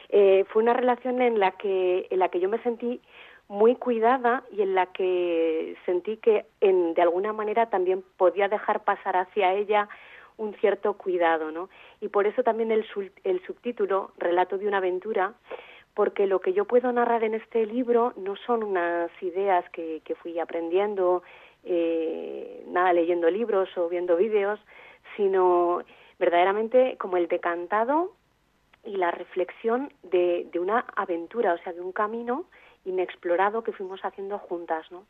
eh, 0.09 0.45
fue 0.49 0.63
una 0.63 0.73
relación 0.73 1.21
en 1.21 1.39
la 1.39 1.53
que 1.53 2.07
en 2.11 2.19
la 2.19 2.29
que 2.29 2.41
yo 2.41 2.49
me 2.49 2.63
sentí 2.63 3.01
muy 3.49 3.77
cuidada 3.77 4.45
y 4.51 4.63
en 4.63 4.75
la 4.75 4.87
que 4.87 5.77
sentí 5.85 6.17
que 6.17 6.47
en, 6.63 6.95
de 6.95 7.03
alguna 7.03 7.35
manera 7.35 7.69
también 7.69 8.03
podía 8.17 8.49
dejar 8.49 8.85
pasar 8.85 9.17
hacia 9.17 9.53
ella 9.53 9.89
un 10.39 10.55
cierto 10.55 10.95
cuidado, 10.95 11.51
¿no? 11.51 11.69
Y 12.01 12.09
por 12.09 12.27
eso 12.27 12.43
también 12.43 12.71
el, 12.71 12.87
el 13.25 13.43
subtítulo, 13.45 14.13
Relato 14.17 14.57
de 14.57 14.67
una 14.67 14.79
aventura, 14.79 15.35
porque 15.95 16.27
lo 16.27 16.41
que 16.41 16.55
yo 16.55 16.65
puedo 16.65 16.91
narrar 16.93 17.25
en 17.25 17.35
este 17.35 17.67
libro 17.67 18.15
no 18.17 18.37
son 18.37 18.63
unas 18.63 19.11
ideas 19.23 19.69
que, 19.71 20.01
que 20.05 20.15
fui 20.15 20.39
aprendiendo, 20.39 21.23
eh, 21.65 22.65
nada 22.67 22.93
leyendo 22.93 23.31
libros 23.31 23.69
o 23.77 23.89
viendo 23.89 24.17
vídeos, 24.17 24.61
sino 25.17 25.83
verdaderamente 26.19 26.97
como 26.99 27.17
el 27.17 27.29
decantado 27.29 28.13
y 28.85 28.97
la 28.97 29.11
reflexión 29.11 29.93
de, 30.03 30.49
de 30.53 30.59
una 30.59 30.81
aventura, 30.97 31.55
o 31.55 31.59
sea, 31.59 31.73
de 31.73 31.81
un 31.81 31.93
camino 31.93 32.47
inexplorado 32.85 33.63
que 33.63 33.73
fuimos 33.73 34.01
haciendo 34.05 34.39
juntas, 34.39 34.91
¿no? 34.91 35.07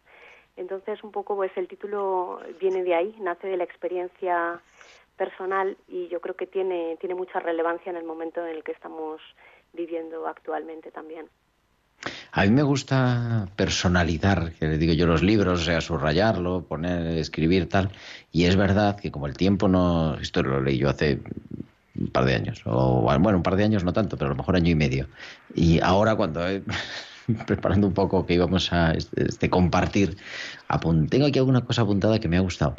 Entonces, 0.56 1.02
un 1.02 1.12
poco, 1.12 1.34
pues 1.34 1.50
el 1.56 1.68
título 1.68 2.40
viene 2.60 2.82
de 2.82 2.94
ahí, 2.94 3.16
nace 3.20 3.48
de 3.48 3.56
la 3.56 3.64
experiencia 3.64 4.60
personal 5.16 5.76
y 5.88 6.08
yo 6.08 6.20
creo 6.20 6.36
que 6.36 6.46
tiene, 6.46 6.96
tiene 7.00 7.14
mucha 7.14 7.40
relevancia 7.40 7.90
en 7.90 7.96
el 7.96 8.04
momento 8.04 8.44
en 8.44 8.56
el 8.56 8.64
que 8.64 8.72
estamos 8.72 9.20
viviendo 9.72 10.26
actualmente 10.26 10.90
también. 10.90 11.28
A 12.34 12.44
mí 12.44 12.50
me 12.50 12.62
gusta 12.62 13.46
personalizar, 13.56 14.52
que 14.54 14.66
le 14.66 14.78
digo 14.78 14.94
yo, 14.94 15.06
los 15.06 15.22
libros, 15.22 15.60
o 15.60 15.64
sea, 15.64 15.82
subrayarlo, 15.82 16.64
poner, 16.64 17.18
escribir, 17.18 17.68
tal. 17.68 17.90
Y 18.32 18.44
es 18.44 18.56
verdad 18.56 18.98
que 18.98 19.10
como 19.10 19.26
el 19.26 19.36
tiempo 19.36 19.68
no... 19.68 20.16
Esto 20.16 20.42
lo 20.42 20.62
leí 20.62 20.78
yo 20.78 20.88
hace 20.88 21.20
un 21.94 22.08
par 22.08 22.24
de 22.24 22.34
años, 22.34 22.62
o 22.64 23.02
bueno, 23.02 23.36
un 23.36 23.42
par 23.42 23.56
de 23.56 23.64
años 23.64 23.84
no 23.84 23.92
tanto, 23.92 24.16
pero 24.16 24.30
a 24.30 24.30
lo 24.30 24.36
mejor 24.36 24.56
año 24.56 24.70
y 24.70 24.74
medio. 24.74 25.08
Y 25.54 25.80
ahora 25.80 26.16
cuando 26.16 26.40
preparando 27.46 27.86
un 27.86 27.94
poco 27.94 28.24
que 28.24 28.34
íbamos 28.34 28.72
a 28.72 28.92
este, 28.92 29.26
este, 29.26 29.50
compartir, 29.50 30.16
tengo 31.10 31.26
aquí 31.26 31.38
alguna 31.38 31.60
cosa 31.60 31.82
apuntada 31.82 32.18
que 32.18 32.28
me 32.28 32.38
ha 32.38 32.40
gustado, 32.40 32.76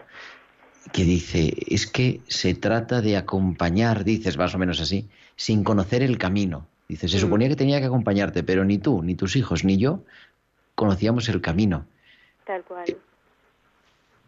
que 0.92 1.04
dice, 1.04 1.54
es 1.68 1.88
que 1.88 2.22
se 2.28 2.56
trata 2.56 3.02
de 3.02 3.18
acompañar, 3.18 4.04
dices 4.04 4.38
más 4.38 4.56
o 4.56 4.58
menos 4.58 4.82
así, 4.82 5.08
sin 5.36 5.64
conocer 5.64 6.02
el 6.02 6.18
camino. 6.18 6.68
Dice, 6.94 7.08
se 7.08 7.18
Mm. 7.18 7.22
suponía 7.22 7.50
que 7.50 7.56
tenía 7.56 7.80
que 7.80 7.88
acompañarte, 7.88 8.44
pero 8.44 8.64
ni 8.64 8.78
tú, 8.78 9.02
ni 9.02 9.16
tus 9.16 9.36
hijos, 9.36 9.64
ni 9.66 9.78
yo 9.80 10.02
conocíamos 10.76 11.28
el 11.28 11.42
camino. 11.42 11.86
Tal 12.46 12.62
cual. 12.64 12.86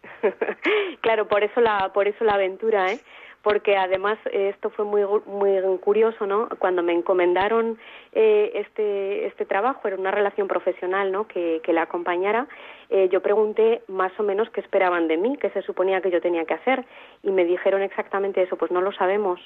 claro, 1.01 1.28
por 1.28 1.43
eso 1.43 1.62
la 1.62 1.91
por 1.93 2.08
eso 2.08 2.23
la 2.25 2.34
aventura, 2.34 2.91
¿eh? 2.91 2.99
Porque 3.43 3.78
además 3.78 4.17
eh, 4.32 4.49
esto 4.56 4.71
fue 4.71 4.86
muy 4.86 5.04
muy 5.28 5.60
curioso, 5.80 6.25
¿no? 6.25 6.49
Cuando 6.58 6.82
me 6.82 6.93
encomendaron 6.93 7.78
eh, 8.13 8.51
este 8.56 9.28
este 9.28 9.45
trabajo 9.45 9.88
era 9.88 9.97
una 9.97 10.10
relación 10.10 10.47
profesional, 10.47 11.12
¿no? 11.12 11.28
Que, 11.28 11.62
que 11.63 11.71
la 11.71 11.84
acompañara. 11.84 12.47
eh, 12.89 13.08
yo 13.12 13.21
pregunté 13.21 13.82
más 13.88 14.12
o 14.19 14.23
menos 14.23 14.49
qué 14.49 14.62
esperaban 14.62 15.08
de 15.08 15.17
mí, 15.17 15.38
qué 15.39 15.49
se 15.51 15.62
suponía 15.62 16.01
que 16.01 16.10
yo 16.12 16.19
tenía 16.21 16.45
que 16.45 16.56
hacer 16.56 16.86
y 17.21 17.30
me 17.30 17.45
dijeron 17.45 17.84
exactamente 17.84 18.41
eso. 18.41 18.56
Pues 18.58 18.71
no 18.71 18.82
lo 18.82 18.91
sabemos. 18.91 19.39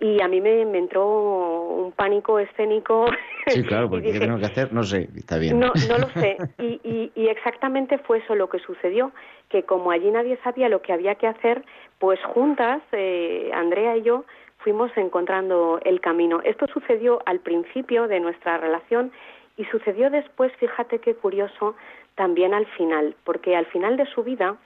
Y 0.00 0.20
a 0.22 0.28
mí 0.28 0.40
me, 0.40 0.64
me 0.64 0.78
entró 0.78 1.06
un 1.06 1.92
pánico 1.92 2.38
escénico. 2.38 3.06
Sí, 3.46 3.62
claro, 3.68 3.90
porque 3.90 4.06
¿qué 4.06 4.12
dije, 4.14 4.24
tengo 4.24 4.38
que 4.38 4.46
hacer? 4.46 4.72
No 4.72 4.82
sé, 4.82 5.08
está 5.14 5.36
bien. 5.36 5.60
no, 5.60 5.72
no 5.88 5.98
lo 5.98 6.08
sé. 6.20 6.38
Y, 6.58 6.80
y, 6.82 7.12
y 7.14 7.28
exactamente 7.28 7.98
fue 7.98 8.18
eso 8.18 8.34
lo 8.34 8.48
que 8.48 8.58
sucedió, 8.60 9.12
que 9.50 9.64
como 9.64 9.90
allí 9.90 10.10
nadie 10.10 10.38
sabía 10.42 10.68
lo 10.68 10.80
que 10.80 10.92
había 10.92 11.16
que 11.16 11.26
hacer, 11.26 11.64
pues 11.98 12.18
juntas, 12.24 12.82
eh, 12.92 13.50
Andrea 13.54 13.96
y 13.98 14.02
yo, 14.02 14.24
fuimos 14.58 14.90
encontrando 14.96 15.80
el 15.84 16.00
camino. 16.00 16.40
Esto 16.44 16.66
sucedió 16.72 17.20
al 17.26 17.40
principio 17.40 18.08
de 18.08 18.20
nuestra 18.20 18.58
relación 18.58 19.12
y 19.56 19.64
sucedió 19.66 20.10
después, 20.10 20.52
fíjate 20.58 21.00
qué 21.00 21.14
curioso, 21.14 21.74
también 22.14 22.54
al 22.54 22.66
final, 22.66 23.14
porque 23.24 23.56
al 23.56 23.66
final 23.66 23.96
de 23.96 24.06
su 24.06 24.22
vida 24.22 24.56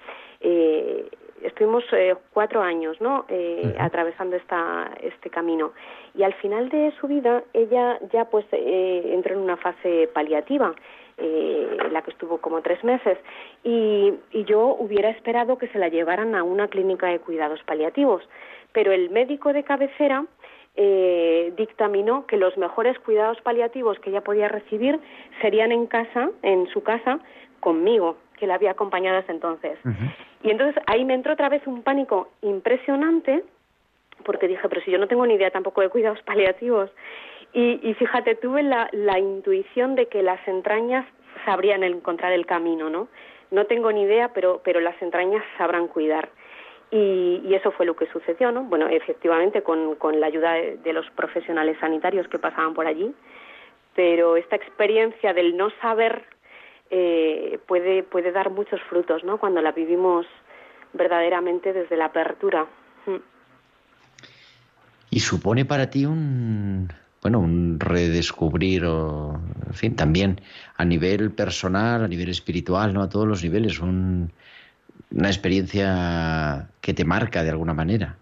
eh, 0.41 1.09
estuvimos 1.45 1.85
eh, 1.93 2.15
cuatro 2.33 2.63
años, 2.63 3.01
¿no? 3.01 3.25
Eh, 3.29 3.75
Atravesando 3.79 4.37
esta, 4.37 4.91
este 5.01 5.31
camino. 5.31 5.73
Y 6.15 6.23
al 6.23 6.35
final 6.35 6.69
de 6.69 6.93
su 7.01 7.07
vida, 7.07 7.45
ella 7.53 7.99
ya 8.13 8.25
pues 8.27 8.45
eh, 8.53 9.11
entró 9.13 9.35
en 9.35 9.41
una 9.41 9.57
fase 9.57 10.09
paliativa, 10.13 10.75
eh, 11.19 11.77
en 11.85 11.93
la 11.93 12.03
que 12.03 12.11
estuvo 12.11 12.39
como 12.39 12.61
tres 12.63 12.83
meses. 12.83 13.19
Y, 13.63 14.15
y 14.33 14.45
yo 14.45 14.77
hubiera 14.79 15.11
esperado 15.11 15.59
que 15.59 15.69
se 15.69 15.79
la 15.79 15.89
llevaran 15.89 16.35
a 16.35 16.43
una 16.43 16.69
clínica 16.69 17.07
de 17.07 17.21
cuidados 17.21 17.63
paliativos. 17.65 18.23
Pero 18.73 18.93
el 18.93 19.11
médico 19.11 19.53
de 19.53 19.63
cabecera 19.63 20.25
eh, 20.77 21.53
dictaminó 21.57 22.27
que 22.27 22.37
los 22.37 22.57
mejores 22.57 22.99
cuidados 22.99 23.41
paliativos 23.43 23.99
que 24.01 24.11
ella 24.11 24.23
podía 24.23 24.49
recibir 24.49 24.99
serían 25.41 25.71
en 25.71 25.87
casa, 25.87 26.31
en 26.43 26.67
su 26.69 26.83
casa, 26.83 27.21
conmigo, 27.61 28.17
que 28.39 28.47
la 28.47 28.55
había 28.55 28.73
acompañado 28.73 29.19
hasta 29.19 29.33
entonces. 29.33 29.79
Y 30.43 30.51
entonces 30.51 30.83
ahí 30.87 31.05
me 31.05 31.15
entró 31.15 31.33
otra 31.33 31.49
vez 31.49 31.67
un 31.67 31.83
pánico 31.83 32.29
impresionante, 32.43 33.45
porque 34.25 34.49
dije, 34.49 34.69
pero 34.69 34.83
si 34.83 34.91
yo 34.91 34.99
no 34.99 35.09
tengo 35.09 35.27
ni 35.27 35.35
idea 35.35 35.51
tampoco 35.51 35.81
de 35.81 35.89
cuidados 35.89 36.21
paliativos. 36.27 36.91
Y, 37.53 37.81
y 37.89 37.95
fíjate, 37.95 38.35
tuve 38.35 38.63
la, 38.63 38.89
la 38.93 39.19
intuición 39.19 39.95
de 39.95 40.07
que 40.07 40.23
las 40.23 40.47
entrañas 40.49 41.07
sabrían 41.45 41.83
encontrar 41.85 42.33
el 42.33 42.47
camino, 42.47 42.91
¿no? 42.91 43.09
No 43.51 43.67
tengo 43.67 43.93
ni 43.93 44.03
idea, 44.03 44.33
pero, 44.33 44.61
pero 44.65 44.81
las 44.81 45.01
entrañas 45.01 45.45
sabrán 45.57 45.87
cuidar. 45.87 46.29
Y, 46.91 47.41
y 47.45 47.55
eso 47.55 47.71
fue 47.73 47.87
lo 47.87 47.95
que 47.95 48.07
sucedió, 48.07 48.51
¿no? 48.51 48.65
Bueno, 48.65 48.89
efectivamente, 48.89 49.63
con, 49.63 49.95
con 49.97 50.21
la 50.21 50.27
ayuda 50.27 50.55
de, 50.55 50.77
de 50.79 50.93
los 50.93 51.09
profesionales 51.11 51.77
sanitarios 51.81 52.27
que 52.29 52.39
pasaban 52.39 52.75
por 52.75 52.87
allí, 52.87 53.15
pero 53.95 54.37
esta 54.37 54.57
experiencia 54.57 55.33
del 55.33 55.57
no 55.57 55.71
saber 55.81 56.25
eh, 56.91 57.59
puede, 57.67 58.03
puede 58.03 58.33
dar 58.33 58.51
muchos 58.51 58.81
frutos, 58.83 59.25
¿no? 59.25 59.39
Cuando 59.39 59.61
la 59.61 59.73
vivimos 59.73 60.27
verdaderamente 60.93 61.73
desde 61.73 61.97
la 61.97 62.07
apertura. 62.07 62.67
Mm. 63.07 63.17
Y 65.11 65.21
supone 65.21 65.65
para 65.65 65.91
ti 65.91 66.07
un, 66.07 66.89
bueno, 67.23 67.41
un 67.41 67.79
redescubrir, 67.81 68.85
o, 68.85 69.41
en 69.67 69.75
fin, 69.75 69.97
también 69.97 70.41
a 70.77 70.85
nivel 70.85 71.31
personal, 71.31 72.05
a 72.05 72.09
nivel 72.09 72.29
espiritual, 72.29 72.93
¿no? 72.93 73.03
A 73.03 73.09
todos 73.09 73.27
los 73.27 73.43
niveles, 73.43 73.81
un, 73.81 74.33
una 75.11 75.29
experiencia 75.29 76.69
que 76.81 76.95
te 76.95 77.05
marca 77.05 77.43
de 77.43 77.51
alguna 77.51 77.75
manera. 77.75 78.17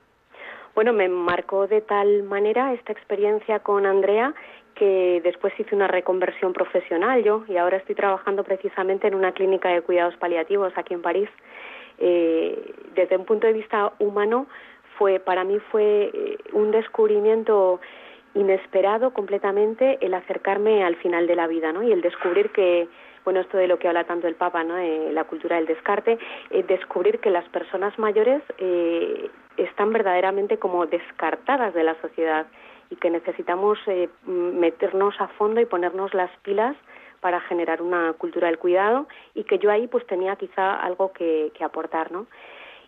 Bueno, 0.74 0.92
me 0.92 1.08
marcó 1.08 1.66
de 1.66 1.80
tal 1.82 2.22
manera 2.22 2.72
esta 2.72 2.92
experiencia 2.92 3.58
con 3.58 3.84
Andrea 3.86 4.34
que 4.82 5.20
después 5.22 5.52
hice 5.60 5.76
una 5.76 5.86
reconversión 5.86 6.52
profesional 6.52 7.22
yo 7.22 7.44
y 7.46 7.56
ahora 7.56 7.76
estoy 7.76 7.94
trabajando 7.94 8.42
precisamente 8.42 9.06
en 9.06 9.14
una 9.14 9.30
clínica 9.30 9.68
de 9.68 9.80
cuidados 9.80 10.16
paliativos 10.16 10.72
aquí 10.74 10.92
en 10.92 11.02
París. 11.02 11.28
Eh, 11.98 12.74
desde 12.96 13.16
un 13.16 13.24
punto 13.24 13.46
de 13.46 13.52
vista 13.52 13.92
humano, 14.00 14.48
fue 14.98 15.20
para 15.20 15.44
mí 15.44 15.60
fue 15.70 16.10
eh, 16.12 16.36
un 16.52 16.72
descubrimiento 16.72 17.80
inesperado 18.34 19.12
completamente 19.12 19.98
el 20.00 20.14
acercarme 20.14 20.82
al 20.82 20.96
final 20.96 21.28
de 21.28 21.36
la 21.36 21.46
vida, 21.46 21.70
¿no? 21.72 21.84
Y 21.84 21.92
el 21.92 22.00
descubrir 22.00 22.50
que 22.50 22.88
bueno, 23.24 23.38
esto 23.38 23.58
de 23.58 23.68
lo 23.68 23.78
que 23.78 23.86
habla 23.86 24.02
tanto 24.02 24.26
el 24.26 24.34
Papa, 24.34 24.64
¿no? 24.64 24.74
La 25.12 25.22
cultura 25.22 25.54
del 25.54 25.66
descarte, 25.66 26.18
eh, 26.50 26.64
descubrir 26.66 27.20
que 27.20 27.30
las 27.30 27.48
personas 27.50 27.96
mayores 28.00 28.42
eh, 28.58 29.30
están 29.58 29.92
verdaderamente 29.92 30.58
como 30.58 30.86
descartadas 30.86 31.72
de 31.72 31.84
la 31.84 31.94
sociedad 32.00 32.46
y 32.92 32.96
que 32.96 33.10
necesitamos 33.10 33.78
eh, 33.86 34.08
meternos 34.26 35.18
a 35.18 35.28
fondo 35.28 35.60
y 35.60 35.66
ponernos 35.66 36.12
las 36.12 36.30
pilas 36.42 36.76
para 37.20 37.40
generar 37.40 37.80
una 37.80 38.12
cultura 38.14 38.48
del 38.48 38.58
cuidado 38.58 39.06
y 39.34 39.44
que 39.44 39.58
yo 39.58 39.70
ahí 39.70 39.86
pues 39.86 40.06
tenía 40.06 40.36
quizá 40.36 40.74
algo 40.74 41.12
que, 41.12 41.52
aportar, 41.60 42.12
¿no? 42.12 42.26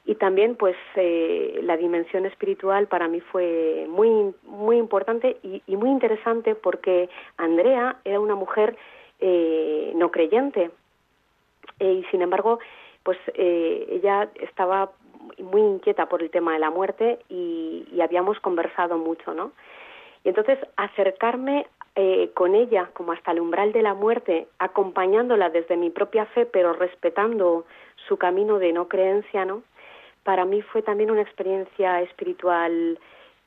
y 0.05 0.17
también 0.17 0.57
pues 0.57 0.77
eh, 0.97 1.61
la 1.63 1.79
dimensión 1.79 2.27
espiritual 2.27 2.87
para 2.89 3.09
mí 3.09 3.21
fue 3.21 3.87
muy 3.89 4.35
muy 4.43 4.77
importante 4.77 5.39
y, 5.43 5.63
y 5.67 5.77
muy 5.77 5.89
interesante 5.89 6.55
porque 6.55 7.09
Andrea 7.39 7.97
era 8.05 8.21
una 8.21 8.35
mujer 8.35 8.77
eh, 9.21 9.93
no 9.95 10.11
creyente 10.11 10.71
eh, 11.79 11.93
y 11.93 12.05
sin 12.11 12.21
embargo 12.21 12.59
pues 13.03 13.17
eh, 13.35 13.87
ella 13.89 14.29
estaba 14.41 14.91
muy 15.39 15.63
inquieta 15.63 16.11
por 16.11 16.23
el 16.23 16.31
tema 16.31 16.53
de 16.53 16.59
la 16.59 16.71
muerte 16.71 17.21
y, 17.31 17.87
y 17.91 18.01
habíamos 18.03 18.39
conversado 18.41 18.99
mucho 18.99 19.33
no 19.33 19.53
y 20.25 20.29
entonces 20.31 20.59
acercarme 20.77 21.67
eh, 21.95 22.31
con 22.35 22.55
ella 22.55 22.91
como 22.95 23.13
hasta 23.13 23.31
el 23.31 23.41
umbral 23.41 23.73
de 23.73 23.83
la 23.83 23.95
muerte 23.95 24.49
acompañándola 24.59 25.51
desde 25.51 25.77
mi 25.77 25.91
propia 25.91 26.27
fe 26.27 26.47
pero 26.47 26.73
respetando 26.73 27.67
su 28.09 28.17
camino 28.17 28.59
de 28.59 28.73
no 28.73 28.89
creencia 28.89 29.45
no 29.45 29.63
para 30.25 30.45
mí 30.45 30.63
fue 30.63 30.83
también 30.83 31.11
una 31.11 31.23
experiencia 31.23 32.01
espiritual 32.01 32.99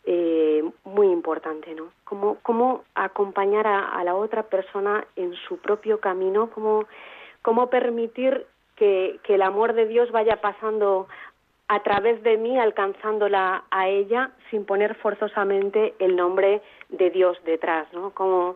eh, 0.09 0.63
muy 0.85 1.07
importante, 1.07 1.75
¿no? 1.75 1.89
Cómo, 2.05 2.37
cómo 2.41 2.85
acompañar 2.95 3.67
a, 3.67 3.89
a, 3.89 4.05
la 4.05 4.15
otra 4.15 4.43
persona 4.43 5.05
en 5.17 5.33
su 5.33 5.57
propio 5.57 5.99
camino, 5.99 6.49
cómo, 6.51 6.85
cómo 7.41 7.69
permitir 7.69 8.45
que, 8.77 9.19
que 9.23 9.35
el 9.35 9.41
amor 9.41 9.73
de 9.73 9.85
Dios 9.85 10.09
vaya 10.11 10.39
pasando 10.39 11.09
a 11.69 11.83
través 11.83 12.23
de 12.23 12.37
mí, 12.37 12.57
alcanzándola 12.57 13.65
a 13.71 13.87
ella, 13.87 14.31
sin 14.49 14.65
poner 14.65 14.95
forzosamente 14.95 15.93
el 15.99 16.15
nombre 16.15 16.61
de 16.89 17.09
Dios 17.09 17.37
detrás, 17.45 17.91
¿no? 17.93 18.11
Como 18.11 18.55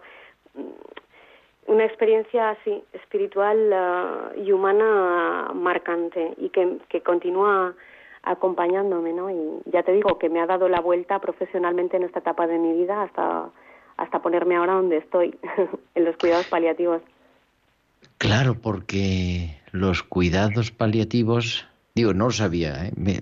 una 1.68 1.86
experiencia 1.86 2.52
así, 2.52 2.84
espiritual 2.94 4.34
uh, 4.38 4.42
y 4.42 4.52
humana 4.52 5.52
marcante 5.54 6.34
y 6.38 6.50
que, 6.50 6.78
que 6.90 7.02
continúa 7.02 7.74
acompañándome, 8.24 9.14
¿no? 9.14 9.30
Y 9.30 9.72
ya 9.72 9.84
te 9.84 9.94
digo 9.94 10.18
que 10.20 10.30
me 10.30 10.42
ha 10.42 10.46
dado 10.46 10.70
la 10.70 10.80
vuelta 10.80 11.20
profesionalmente 11.20 11.98
en 11.98 12.04
esta 12.04 12.20
etapa 12.20 12.48
de 12.48 12.58
mi 12.58 12.74
vida 12.74 13.04
hasta, 13.04 13.50
hasta 13.98 14.22
ponerme 14.22 14.56
ahora 14.56 14.74
donde 14.74 14.98
estoy, 14.98 15.38
en 15.96 16.06
los 16.06 16.16
cuidados 16.18 16.48
paliativos. 16.48 17.02
Claro, 18.18 18.56
porque 18.56 19.60
los 19.72 20.04
cuidados 20.04 20.72
paliativos, 20.72 21.68
digo, 22.02 22.14
no 22.14 22.26
lo 22.26 22.32
sabía, 22.32 22.86
¿eh? 22.86 22.92
me, 22.96 23.22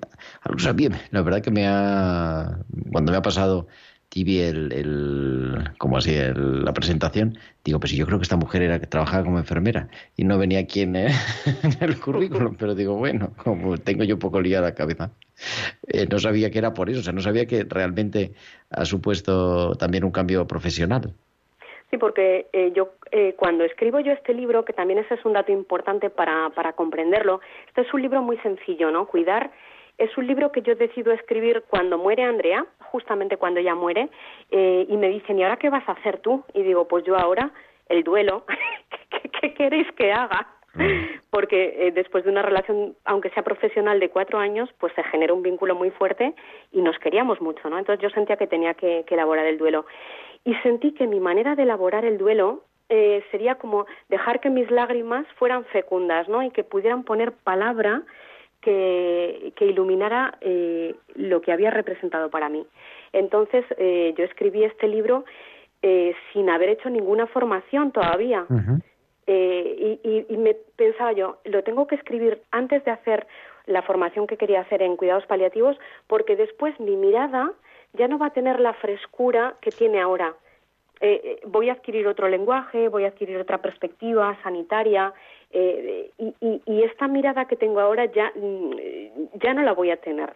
sabía, 0.58 0.90
la 1.12 1.22
verdad 1.22 1.42
que 1.42 1.52
me 1.52 1.68
ha, 1.68 2.60
cuando 2.92 3.12
me 3.12 3.18
ha 3.18 3.22
pasado 3.22 3.68
Tibi 4.10 4.40
el, 4.40 4.72
el 4.74 5.72
como 5.78 5.98
así 5.98 6.16
el, 6.16 6.64
la 6.64 6.74
presentación, 6.74 7.38
digo, 7.64 7.80
pues 7.80 7.92
yo 7.92 8.06
creo 8.06 8.18
que 8.18 8.24
esta 8.24 8.38
mujer 8.38 8.62
era 8.64 8.80
que 8.80 8.88
trabajaba 8.88 9.24
como 9.24 9.38
enfermera 9.38 9.90
y 10.16 10.24
no 10.24 10.38
venía 10.38 10.60
aquí 10.60 10.82
en, 10.82 10.96
en 10.96 11.12
el 11.80 12.00
currículum, 12.00 12.56
pero 12.58 12.74
digo, 12.74 12.96
bueno, 12.96 13.34
como 13.38 13.78
tengo 13.78 14.04
yo 14.04 14.16
un 14.16 14.20
poco 14.20 14.42
liada 14.42 14.70
la 14.70 14.76
cabeza, 14.76 15.12
eh, 15.88 16.08
no 16.10 16.20
sabía 16.20 16.50
que 16.52 16.60
era 16.60 16.74
por 16.74 16.90
eso, 16.90 17.02
o 17.02 17.04
sea, 17.04 17.14
no 17.14 17.22
sabía 17.22 17.46
que 17.46 17.64
realmente 17.64 18.34
ha 18.70 18.86
supuesto 18.86 19.76
también 19.76 20.04
un 20.04 20.12
cambio 20.12 20.48
profesional. 20.48 21.16
Sí, 21.90 21.98
porque 21.98 22.48
eh, 22.54 22.72
yo 22.76 22.90
eh, 23.12 23.34
cuando 23.38 23.64
escribo 23.64 24.00
yo 24.00 24.12
este 24.12 24.34
libro, 24.34 24.64
que 24.64 24.74
también 24.74 25.00
ese 25.00 25.16
es 25.16 25.26
un 25.26 25.34
dato 25.34 25.52
importante 25.52 26.10
para, 26.10 26.50
para 26.52 26.74
comprenderlo, 26.74 27.42
este 27.68 27.82
es 27.82 27.94
un 27.94 28.02
libro 28.02 28.22
muy 28.22 28.38
sencillo, 28.38 28.92
¿no? 28.92 29.08
Cuidar 29.08 29.52
es 30.00 30.18
un 30.18 30.26
libro 30.26 30.52
que 30.52 30.62
yo 30.62 30.76
decido 30.76 31.12
escribir 31.12 31.64
cuando 31.70 31.98
muere 31.98 32.24
Andrea, 32.24 32.66
justamente 32.80 33.36
cuando 33.36 33.60
ella 33.60 33.76
muere, 33.76 34.10
eh, 34.50 34.86
y 34.88 34.96
me 34.96 35.10
dicen, 35.10 35.38
¿y 35.38 35.44
ahora 35.44 35.58
qué 35.58 35.70
vas 35.70 35.88
a 35.90 35.92
hacer 35.92 36.20
tú? 36.20 36.44
Y 36.54 36.64
digo, 36.64 36.88
pues 36.88 37.04
yo 37.04 37.18
ahora 37.18 37.52
el 37.90 38.04
duelo, 38.04 38.46
¿qué, 39.10 39.30
qué 39.30 39.54
queréis 39.54 39.92
que 39.92 40.14
haga? 40.14 40.48
Porque 41.30 41.88
eh, 41.88 41.92
después 41.92 42.24
de 42.24 42.30
una 42.30 42.42
relación, 42.42 42.96
aunque 43.04 43.30
sea 43.32 43.44
profesional 43.44 44.00
de 44.00 44.10
cuatro 44.10 44.40
años, 44.40 44.70
pues 44.80 44.94
se 44.94 45.04
genera 45.04 45.34
un 45.34 45.44
vínculo 45.44 45.76
muy 45.76 45.92
fuerte 45.92 46.34
y 46.72 46.82
nos 46.82 46.98
queríamos 47.00 47.42
mucho, 47.42 47.70
¿no? 47.70 47.78
Entonces 47.78 48.02
yo 48.02 48.10
sentía 48.12 48.38
que 48.38 48.48
tenía 48.48 48.76
que, 48.76 49.04
que 49.06 49.16
elaborar 49.16 49.46
el 49.48 49.58
duelo. 49.58 49.86
Y 50.46 50.54
sentí 50.56 50.94
que 50.94 51.08
mi 51.08 51.20
manera 51.20 51.56
de 51.56 51.64
elaborar 51.64 52.06
el 52.06 52.18
duelo 52.18 52.64
eh, 52.90 53.24
sería 53.32 53.56
como 53.56 53.86
dejar 54.10 54.40
que 54.40 54.50
mis 54.50 54.70
lágrimas 54.72 55.26
fueran 55.38 55.66
fecundas, 55.66 56.28
¿no? 56.28 56.42
Y 56.42 56.50
que 56.50 56.64
pudieran 56.64 57.04
poner 57.04 57.34
palabra 57.34 58.04
que, 58.62 59.54
que 59.56 59.66
iluminara 59.66 60.38
eh, 60.42 60.96
lo 61.16 61.42
que 61.42 61.52
había 61.52 61.72
representado 61.72 62.30
para 62.30 62.50
mí. 62.50 62.66
Entonces, 63.14 63.64
eh, 63.78 64.14
yo 64.18 64.24
escribí 64.24 64.64
este 64.64 64.88
libro 64.88 65.26
eh, 65.82 66.14
sin 66.34 66.50
haber 66.50 66.70
hecho 66.70 66.90
ninguna 66.90 67.28
formación 67.28 67.92
todavía. 67.92 68.46
Uh 68.50 68.54
-huh. 68.54 68.82
y, 69.28 70.00
y, 70.04 70.26
y 70.28 70.38
me 70.38 70.56
pensaba 70.76 71.12
yo, 71.14 71.38
lo 71.46 71.64
tengo 71.64 71.86
que 71.86 71.96
escribir 71.96 72.42
antes 72.52 72.84
de 72.84 72.92
hacer 72.92 73.28
la 73.68 73.84
formación 73.84 74.26
que 74.26 74.38
quería 74.38 74.62
hacer 74.62 74.82
en 74.82 74.98
cuidados 74.98 75.26
paliativos, 75.28 75.78
porque 76.08 76.36
después 76.36 76.78
mi 76.80 76.96
mirada 76.96 77.54
ya 77.94 78.08
no 78.08 78.18
va 78.18 78.28
a 78.28 78.34
tener 78.34 78.60
la 78.60 78.74
frescura 78.74 79.56
que 79.62 79.72
tiene 79.72 80.02
ahora. 80.02 80.34
Eh, 81.02 81.40
voy 81.46 81.70
a 81.70 81.74
adquirir 81.74 82.08
otro 82.08 82.28
lenguaje, 82.28 82.90
voy 82.90 83.06
a 83.06 83.08
adquirir 83.08 83.38
otra 83.38 83.60
perspectiva 83.60 84.38
sanitaria, 84.44 85.14
eh, 85.52 86.12
y, 86.18 86.84
esta 86.84 87.08
mirada 87.08 87.46
que 87.46 87.56
tengo 87.56 87.80
ahora 87.80 88.06
ya, 88.06 88.32
mm, 88.36 89.40
ya 89.42 89.54
no 89.54 89.64
la 89.64 89.74
voy 89.74 89.92
a 89.92 89.98
tener. 89.98 90.34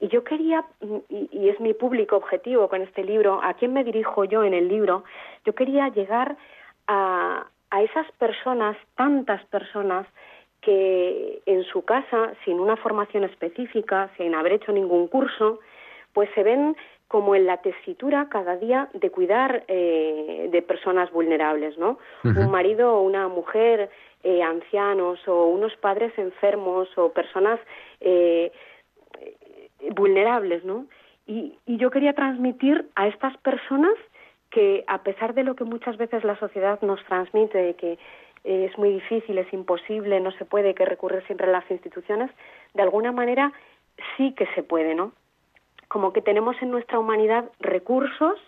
Y 0.00 0.08
yo 0.08 0.24
quería, 0.24 0.64
mm, 0.80 0.96
y, 1.08 1.28
y, 1.32 1.48
es 1.50 1.60
mi 1.60 1.74
público 1.74 2.16
objetivo 2.16 2.68
con 2.68 2.82
este 2.82 3.04
libro, 3.04 3.40
a 3.42 3.54
quién 3.54 3.72
me 3.72 3.84
dirijo 3.84 4.24
yo 4.24 4.42
en 4.42 4.54
el 4.54 4.68
libro, 4.68 5.04
yo 5.44 5.54
quería 5.54 5.88
llegar 5.88 6.36
a, 6.86 7.46
a 7.70 7.82
esas 7.82 8.10
personas, 8.12 8.76
tantas 8.96 9.44
personas, 9.46 10.06
que 10.62 11.42
en 11.46 11.62
su 11.64 11.84
casa, 11.84 12.32
sin 12.44 12.58
una 12.58 12.76
formación 12.76 13.22
específica, 13.22 14.10
sin 14.16 14.34
haber 14.34 14.54
hecho 14.54 14.72
ningún 14.72 15.06
curso, 15.06 15.60
pues 16.12 16.28
se 16.34 16.42
ven 16.42 16.76
como 17.08 17.34
en 17.34 17.46
la 17.46 17.58
tesitura 17.58 18.28
cada 18.28 18.56
día 18.56 18.88
de 18.92 19.10
cuidar 19.10 19.64
eh, 19.68 20.48
de 20.50 20.62
personas 20.62 21.10
vulnerables, 21.12 21.78
¿no? 21.78 21.98
Uh 22.24 22.28
-huh. 22.28 22.44
Un 22.44 22.50
marido 22.50 22.94
o 22.96 23.02
una 23.02 23.28
mujer 23.28 23.90
eh, 24.24 24.42
ancianos 24.42 25.20
o 25.28 25.46
unos 25.46 25.76
padres 25.76 26.12
enfermos 26.18 26.88
o 26.98 27.12
personas 27.12 27.60
eh, 28.00 28.50
vulnerables, 29.94 30.64
¿no? 30.64 30.86
Y, 31.26 31.58
y 31.66 31.76
yo 31.76 31.90
quería 31.90 32.12
transmitir 32.12 32.86
a 32.94 33.08
estas 33.08 33.36
personas 33.38 33.94
que 34.50 34.84
a 34.86 35.02
pesar 35.02 35.34
de 35.34 35.44
lo 35.44 35.54
que 35.54 35.64
muchas 35.64 35.96
veces 35.96 36.24
la 36.24 36.38
sociedad 36.38 36.80
nos 36.82 37.04
transmite, 37.04 37.58
de 37.58 37.74
que 37.74 37.98
eh, 38.44 38.68
es 38.70 38.78
muy 38.78 38.90
difícil, 38.90 39.36
es 39.38 39.52
imposible, 39.52 40.20
no 40.20 40.30
se 40.32 40.44
puede, 40.44 40.74
que 40.74 40.84
recurrir 40.84 41.22
siempre 41.26 41.48
a 41.48 41.50
las 41.50 41.70
instituciones, 41.70 42.30
de 42.74 42.82
alguna 42.82 43.12
manera 43.12 43.52
sí 44.16 44.34
que 44.34 44.46
se 44.54 44.62
puede, 44.62 44.94
¿no? 44.94 45.12
Como 45.88 46.12
que 46.12 46.22
tenemos 46.22 46.56
en 46.62 46.70
nuestra 46.70 46.98
humanidad 46.98 47.44
recursos 47.60 48.38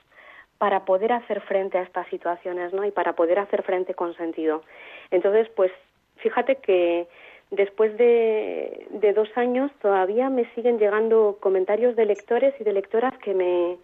para 0.58 0.84
poder 0.84 1.12
hacer 1.12 1.40
frente 1.42 1.78
a 1.78 1.82
estas 1.82 2.08
situaciones, 2.08 2.72
¿no? 2.72 2.84
Y 2.84 2.90
para 2.90 3.14
poder 3.14 3.38
hacer 3.38 3.62
frente 3.62 3.94
con 3.94 4.14
sentido. 4.16 4.62
Entonces, 5.10 5.48
pues, 5.54 5.70
fíjate 6.16 6.56
que 6.56 7.06
después 7.50 7.96
de, 7.96 8.86
de 8.90 9.12
dos 9.12 9.28
años 9.36 9.70
todavía 9.80 10.28
me 10.30 10.52
siguen 10.54 10.78
llegando 10.78 11.38
comentarios 11.40 11.96
de 11.96 12.06
lectores 12.06 12.54
y 12.60 12.64
de 12.64 12.72
lectoras 12.72 13.16
que 13.18 13.34
me 13.34 13.78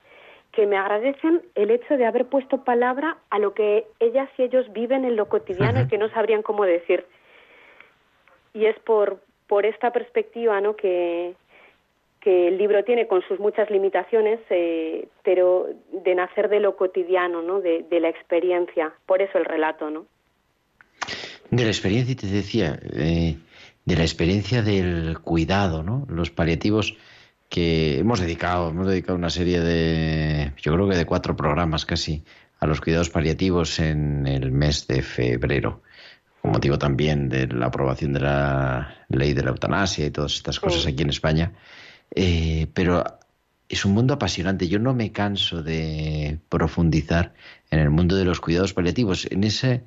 que 0.53 0.67
me 0.69 0.77
agradecen 0.77 1.43
el 1.57 1.73
hecho 1.73 1.97
de 1.97 2.07
haber 2.07 2.27
puesto 2.27 2.63
palabra 2.63 3.17
a 3.31 3.41
lo 3.41 3.55
que 3.55 3.89
ellas 3.99 4.31
y 4.39 4.43
ellos 4.43 4.73
viven 4.73 5.05
en 5.05 5.17
lo 5.17 5.29
cotidiano 5.29 5.81
y 5.81 5.89
que 5.89 5.99
no 5.99 6.09
sabrían 6.11 6.43
cómo 6.43 6.65
decir. 6.65 7.05
Y 8.53 8.67
es 8.67 8.79
por 8.79 9.19
por 9.49 9.67
esta 9.67 9.91
perspectiva, 9.91 10.61
¿no? 10.61 10.75
Que, 10.75 11.35
que 12.25 12.49
el 12.49 12.57
libro 12.57 12.83
tiene 12.85 13.07
con 13.07 13.21
sus 13.29 13.39
muchas 13.39 13.71
limitaciones, 13.71 14.41
eh, 14.49 15.09
pero 15.23 15.69
de 15.93 16.15
nacer 16.15 16.49
de 16.49 16.59
lo 16.59 16.75
cotidiano, 16.75 17.43
¿no? 17.43 17.61
De, 17.61 17.85
de 17.89 18.01
la 18.01 18.09
experiencia. 18.09 18.95
Por 19.05 19.21
eso 19.21 19.37
el 19.37 19.45
relato, 19.45 19.91
¿no? 19.91 20.07
De 21.51 21.63
la 21.63 21.69
experiencia, 21.69 22.13
y 22.13 22.17
te 22.17 22.27
decía, 22.27 22.79
eh, 22.95 23.37
de 23.85 23.97
la 23.97 24.03
experiencia 24.03 24.63
del 24.63 25.19
cuidado, 25.21 25.83
¿no? 25.83 26.07
Los 26.09 26.31
paliativos 26.31 26.97
que 27.51 27.99
hemos 27.99 28.21
dedicado, 28.21 28.71
hemos 28.71 28.87
dedicado 28.89 29.19
una 29.19 29.31
serie 29.31 29.61
de, 29.61 30.53
yo 30.57 30.73
creo 30.73 30.89
que 30.89 30.97
de 30.97 31.05
cuatro 31.05 31.37
programas 31.37 31.85
casi, 31.85 32.25
a 32.59 32.67
los 32.67 32.81
cuidados 32.81 33.11
paliativos 33.11 33.79
en 33.79 34.27
el 34.27 34.51
mes 34.51 34.87
de 34.87 35.03
febrero, 35.03 35.83
con 36.41 36.53
motivo 36.53 36.79
también 36.79 37.29
de 37.29 37.47
la 37.49 37.67
aprobación 37.67 38.15
de 38.15 38.21
la 38.21 39.05
ley 39.09 39.35
de 39.35 39.43
la 39.43 39.51
eutanasia 39.51 40.07
y 40.07 40.11
todas 40.11 40.35
estas 40.35 40.59
cosas 40.59 40.83
Sí. 40.83 40.89
aquí 40.89 41.03
en 41.03 41.11
España. 41.11 41.53
Eh, 42.15 42.67
pero 42.75 43.05
es 43.69 43.85
un 43.85 43.93
mundo 43.93 44.15
apasionante. 44.15 44.69
Yo 44.69 44.79
no 44.79 44.95
me 44.95 45.13
canso 45.13 45.63
de 45.63 46.39
profundizar 46.49 47.33
en 47.71 47.81
el 47.81 47.91
mundo 47.91 48.17
de 48.17 48.25
los 48.25 48.41
cuidados 48.41 48.73
paliativos, 48.73 49.31
en 49.31 49.45
ese 49.45 49.85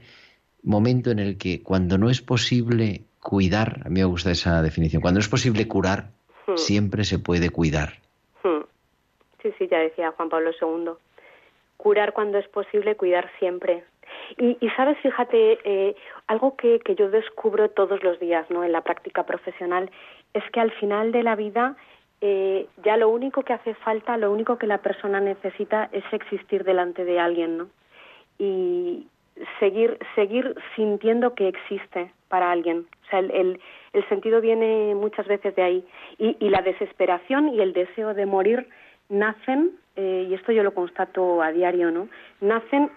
momento 0.63 1.11
en 1.11 1.19
el 1.19 1.37
que 1.37 1.63
cuando 1.63 1.97
no 1.97 2.09
es 2.09 2.21
posible 2.21 3.03
cuidar, 3.21 3.81
a 3.85 3.89
mí 3.89 3.99
me 3.99 4.05
gusta 4.05 4.31
esa 4.31 4.61
definición, 4.61 5.01
cuando 5.01 5.19
no 5.19 5.21
es 5.21 5.29
posible 5.29 5.67
curar, 5.67 6.11
Hmm. 6.47 6.55
siempre 6.55 7.03
se 7.03 7.19
puede 7.19 7.49
cuidar. 7.49 7.99
Hmm. 8.43 8.63
Sí, 9.41 9.53
sí, 9.57 9.67
ya 9.69 9.79
decía 9.79 10.11
Juan 10.11 10.29
Pablo 10.29 10.51
II. 10.59 10.91
Curar 11.75 12.13
cuando 12.13 12.37
es 12.39 12.47
posible, 12.47 12.95
cuidar 12.95 13.29
siempre. 13.37 13.83
Y, 14.37 14.57
y 14.59 14.69
sabes, 14.71 14.97
fíjate, 14.99 15.59
eh, 15.63 15.95
algo 16.27 16.55
que, 16.55 16.79
que 16.79 16.95
yo 16.95 17.09
descubro 17.09 17.69
todos 17.69 18.01
los 18.01 18.19
días 18.19 18.49
¿no? 18.49 18.63
en 18.63 18.71
la 18.71 18.81
práctica 18.81 19.25
profesional 19.25 19.91
es 20.33 20.43
que 20.51 20.59
al 20.59 20.71
final 20.71 21.11
de 21.11 21.23
la 21.23 21.35
vida 21.35 21.75
eh, 22.21 22.67
ya 22.83 22.97
lo 22.97 23.09
único 23.09 23.43
que 23.43 23.53
hace 23.53 23.73
falta, 23.75 24.17
lo 24.17 24.31
único 24.31 24.57
que 24.57 24.67
la 24.67 24.79
persona 24.79 25.19
necesita 25.19 25.89
es 25.91 26.03
existir 26.11 26.63
delante 26.63 27.05
de 27.05 27.19
alguien, 27.19 27.57
¿no? 27.57 27.67
Y 28.39 29.07
seguir, 29.59 29.99
seguir 30.15 30.55
sintiendo 30.75 31.35
que 31.35 31.47
existe 31.47 32.11
para 32.27 32.51
alguien. 32.51 32.87
O 33.05 33.09
sea, 33.09 33.19
el, 33.19 33.31
el, 33.31 33.59
el 33.93 34.09
sentido 34.09 34.41
viene 34.41 34.95
muchas 34.95 35.27
veces 35.27 35.55
de 35.55 35.61
ahí. 35.61 35.87
Y, 36.17 36.35
y 36.39 36.49
la 36.49 36.61
desesperación 36.61 37.49
y 37.49 37.61
el 37.61 37.73
deseo 37.73 38.13
de 38.13 38.25
morir 38.25 38.67
nacen, 39.09 39.71
eh, 39.95 40.27
y 40.29 40.33
esto 40.33 40.51
yo 40.51 40.63
lo 40.63 40.73
constato 40.73 41.41
a 41.41 41.51
diario, 41.51 41.91
¿no? 41.91 42.09
Nacen 42.41 42.89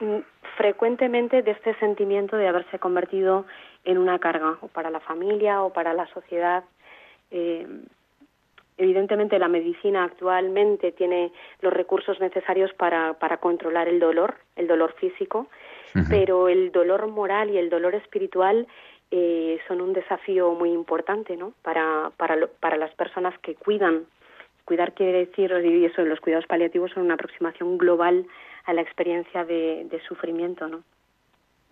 mm, 0.00 0.18
frecuentemente 0.56 1.42
de 1.42 1.50
este 1.50 1.74
sentimiento 1.80 2.36
de 2.36 2.48
haberse 2.48 2.78
convertido 2.78 3.44
en 3.84 3.98
una 3.98 4.18
carga, 4.18 4.58
o 4.60 4.68
para 4.68 4.90
la 4.90 5.00
familia 5.00 5.62
o 5.62 5.72
para 5.72 5.94
la 5.94 6.06
sociedad. 6.08 6.64
Eh, 7.30 7.66
evidentemente 8.78 9.38
la 9.38 9.48
medicina 9.48 10.04
actualmente 10.04 10.92
tiene 10.92 11.32
los 11.60 11.72
recursos 11.72 12.18
necesarios 12.20 12.72
para, 12.74 13.14
para 13.14 13.36
controlar 13.38 13.88
el 13.88 14.00
dolor, 14.00 14.36
el 14.56 14.66
dolor 14.66 14.94
físico, 14.94 15.48
pero 16.08 16.48
el 16.48 16.70
dolor 16.72 17.06
moral 17.08 17.50
y 17.50 17.58
el 17.58 17.68
dolor 17.70 17.94
espiritual 17.94 18.66
eh, 19.10 19.58
son 19.66 19.80
un 19.80 19.92
desafío 19.92 20.52
muy 20.52 20.70
importante 20.70 21.36
¿no? 21.36 21.52
para, 21.62 22.10
para, 22.16 22.36
lo- 22.36 22.48
para 22.48 22.76
las 22.76 22.94
personas 22.94 23.36
que 23.40 23.54
cuidan. 23.54 24.04
Cuidar 24.64 24.92
quiere 24.92 25.26
decir, 25.26 25.50
y 25.64 25.84
eso, 25.86 26.02
los 26.02 26.20
cuidados 26.20 26.46
paliativos 26.46 26.90
son 26.92 27.04
una 27.04 27.14
aproximación 27.14 27.78
global 27.78 28.26
a 28.66 28.74
la 28.74 28.82
experiencia 28.82 29.44
de, 29.44 29.86
de 29.90 30.00
sufrimiento. 30.02 30.68
¿no? 30.68 30.82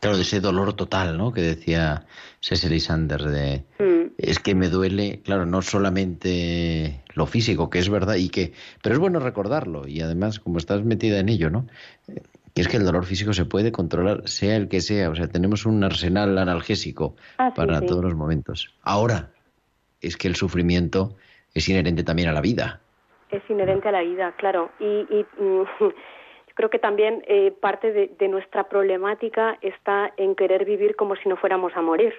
Claro, 0.00 0.16
de 0.16 0.22
ese 0.22 0.40
dolor 0.40 0.74
total, 0.74 1.16
¿no? 1.16 1.32
Que 1.32 1.40
decía 1.40 2.06
Cecily 2.40 2.80
Sanders 2.80 3.24
de 3.24 3.64
Mm. 3.78 4.12
es 4.18 4.38
que 4.38 4.54
me 4.54 4.68
duele, 4.68 5.20
claro, 5.22 5.46
no 5.46 5.62
solamente 5.62 7.02
lo 7.14 7.26
físico, 7.26 7.70
que 7.70 7.78
es 7.78 7.88
verdad 7.88 8.14
y 8.16 8.28
que, 8.28 8.52
pero 8.82 8.94
es 8.94 8.98
bueno 8.98 9.20
recordarlo 9.20 9.86
y 9.86 10.00
además 10.00 10.38
como 10.40 10.58
estás 10.58 10.82
metida 10.84 11.18
en 11.18 11.28
ello, 11.28 11.50
¿no? 11.50 11.66
Que 12.54 12.62
es 12.62 12.68
que 12.68 12.78
el 12.78 12.84
dolor 12.84 13.04
físico 13.04 13.32
se 13.34 13.44
puede 13.44 13.72
controlar, 13.72 14.26
sea 14.28 14.56
el 14.56 14.68
que 14.68 14.80
sea, 14.80 15.10
o 15.10 15.14
sea, 15.14 15.28
tenemos 15.28 15.66
un 15.66 15.82
arsenal 15.84 16.38
analgésico 16.38 17.16
Ah, 17.38 17.52
para 17.54 17.80
sí. 17.80 17.86
todos 17.86 18.02
los 18.04 18.14
momentos. 18.14 18.74
Ahora 18.82 19.30
es 20.00 20.16
que 20.16 20.28
el 20.28 20.36
sufrimiento 20.36 21.16
es 21.52 21.68
inherente 21.68 22.02
también 22.04 22.28
a 22.28 22.32
la 22.32 22.40
vida. 22.40 22.80
Es 23.30 23.42
inherente 23.50 23.88
a 23.88 23.92
la 23.92 24.02
vida, 24.02 24.34
claro. 24.38 24.70
Y, 24.80 24.84
y, 24.84 25.26
mm, 25.42 25.64
creo 26.56 26.70
que 26.70 26.80
también 26.80 27.22
eh, 27.28 27.52
parte 27.52 27.92
de, 27.92 28.08
de 28.18 28.28
nuestra 28.28 28.64
problemática 28.64 29.58
está 29.60 30.12
en 30.16 30.34
querer 30.34 30.64
vivir 30.64 30.96
como 30.96 31.14
si 31.14 31.28
no 31.28 31.36
fuéramos 31.36 31.76
a 31.76 31.82
morir. 31.82 32.14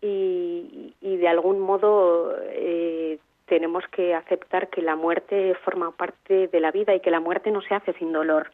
Y, 0.00 0.94
y 1.00 1.16
de 1.16 1.28
algún 1.28 1.60
modo 1.60 2.34
eh, 2.42 3.18
tenemos 3.46 3.84
que 3.88 4.14
aceptar 4.14 4.68
que 4.68 4.80
la 4.80 4.96
muerte 4.96 5.54
forma 5.64 5.90
parte 5.90 6.48
de 6.48 6.60
la 6.60 6.70
vida 6.70 6.94
y 6.94 7.00
que 7.00 7.10
la 7.10 7.20
muerte 7.20 7.50
no 7.50 7.60
se 7.62 7.74
hace 7.74 7.92
sin 7.94 8.12
dolor. 8.12 8.50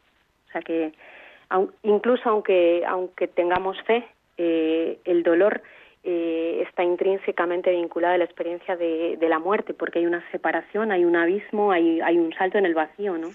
O 0.49 0.53
sea 0.53 0.63
que 0.63 0.93
incluso 1.83 2.29
aunque 2.29 2.85
aunque 2.87 3.29
tengamos 3.29 3.81
fe, 3.83 4.09
eh, 4.39 4.99
el 5.05 5.23
dolor 5.23 5.63
eh, 6.03 6.65
está 6.69 6.83
intrínsecamente 6.83 7.71
vinculado 7.71 8.15
a 8.15 8.19
la 8.19 8.25
experiencia 8.25 8.77
de, 8.77 9.17
de 9.19 9.29
la 9.29 9.39
muerte, 9.39 9.73
porque 9.73 10.01
hay 10.01 10.07
una 10.07 10.29
separación, 10.33 10.91
hay 10.91 11.05
un 11.05 11.15
abismo, 11.15 11.71
hay, 11.71 12.01
hay 12.01 12.19
un 12.19 12.33
salto 12.33 12.59
en 12.59 12.67
el 12.67 12.75
vacío, 12.75 13.17
¿no? 13.19 13.29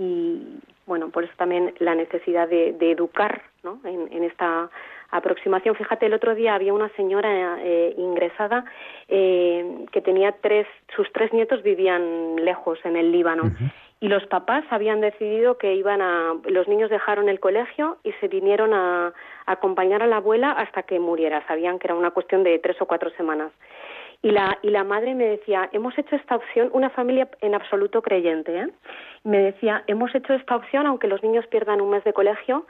Y 0.00 0.60
bueno, 0.86 1.10
por 1.10 1.24
eso 1.24 1.32
también 1.36 1.74
la 1.78 1.94
necesidad 1.94 2.48
de, 2.48 2.72
de 2.72 2.92
educar, 2.92 3.42
¿no? 3.62 3.78
En, 3.84 4.08
en 4.10 4.24
esta 4.24 4.70
aproximación. 5.10 5.74
Fíjate, 5.74 6.06
el 6.06 6.14
otro 6.14 6.34
día 6.34 6.54
había 6.54 6.72
una 6.72 6.88
señora 6.90 7.58
eh, 7.60 7.94
ingresada 7.98 8.64
eh, 9.08 9.84
que 9.92 10.00
tenía 10.00 10.32
tres, 10.40 10.66
sus 10.96 11.12
tres 11.12 11.32
nietos 11.32 11.62
vivían 11.62 12.36
lejos 12.36 12.78
en 12.84 12.96
el 12.96 13.12
Líbano 13.12 13.52
y 14.00 14.08
los 14.08 14.24
papás 14.26 14.64
habían 14.70 15.00
decidido 15.00 15.58
que 15.58 15.74
iban 15.74 16.00
a, 16.00 16.34
los 16.48 16.68
niños 16.68 16.88
dejaron 16.88 17.28
el 17.28 17.40
colegio 17.40 17.98
y 18.02 18.12
se 18.12 18.28
vinieron 18.28 18.72
a, 18.72 19.08
a 19.08 19.52
acompañar 19.52 20.02
a 20.02 20.06
la 20.06 20.16
abuela 20.16 20.52
hasta 20.52 20.84
que 20.84 20.98
muriera. 20.98 21.46
Sabían 21.46 21.78
que 21.78 21.88
era 21.88 21.94
una 21.94 22.12
cuestión 22.12 22.42
de 22.42 22.58
tres 22.60 22.80
o 22.80 22.86
cuatro 22.86 23.10
semanas. 23.10 23.52
Y 24.22 24.30
la, 24.32 24.58
y 24.62 24.68
la 24.68 24.84
madre 24.84 25.14
me 25.14 25.24
decía, 25.24 25.70
hemos 25.72 25.96
hecho 25.96 26.14
esta 26.14 26.36
opción, 26.36 26.68
una 26.72 26.90
familia 26.90 27.28
en 27.40 27.54
absoluto 27.54 28.02
creyente, 28.02 28.54
¿eh? 28.54 28.68
me 29.24 29.38
decía, 29.38 29.82
hemos 29.86 30.14
hecho 30.14 30.34
esta 30.34 30.56
opción 30.56 30.86
aunque 30.86 31.08
los 31.08 31.22
niños 31.22 31.46
pierdan 31.46 31.80
un 31.80 31.90
mes 31.90 32.04
de 32.04 32.12
colegio, 32.12 32.66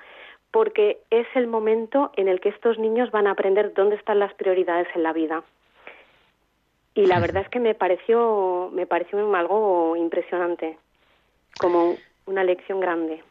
porque 0.52 1.00
es 1.10 1.26
el 1.34 1.46
momento 1.46 2.12
en 2.16 2.28
el 2.28 2.40
que 2.40 2.50
estos 2.50 2.78
niños 2.78 3.10
van 3.10 3.26
a 3.26 3.32
aprender 3.32 3.72
dónde 3.74 3.96
están 3.96 4.18
las 4.18 4.32
prioridades 4.34 4.88
en 4.94 5.02
la 5.02 5.12
vida. 5.12 5.42
Y 6.94 7.06
la 7.06 7.20
verdad 7.20 7.42
es 7.42 7.48
que 7.48 7.60
me 7.60 7.74
pareció, 7.74 8.70
me 8.72 8.86
pareció 8.86 9.34
algo 9.34 9.96
impresionante, 9.96 10.76
como 11.58 11.96
una 12.26 12.42
lección 12.42 12.80
grande. 12.80 13.22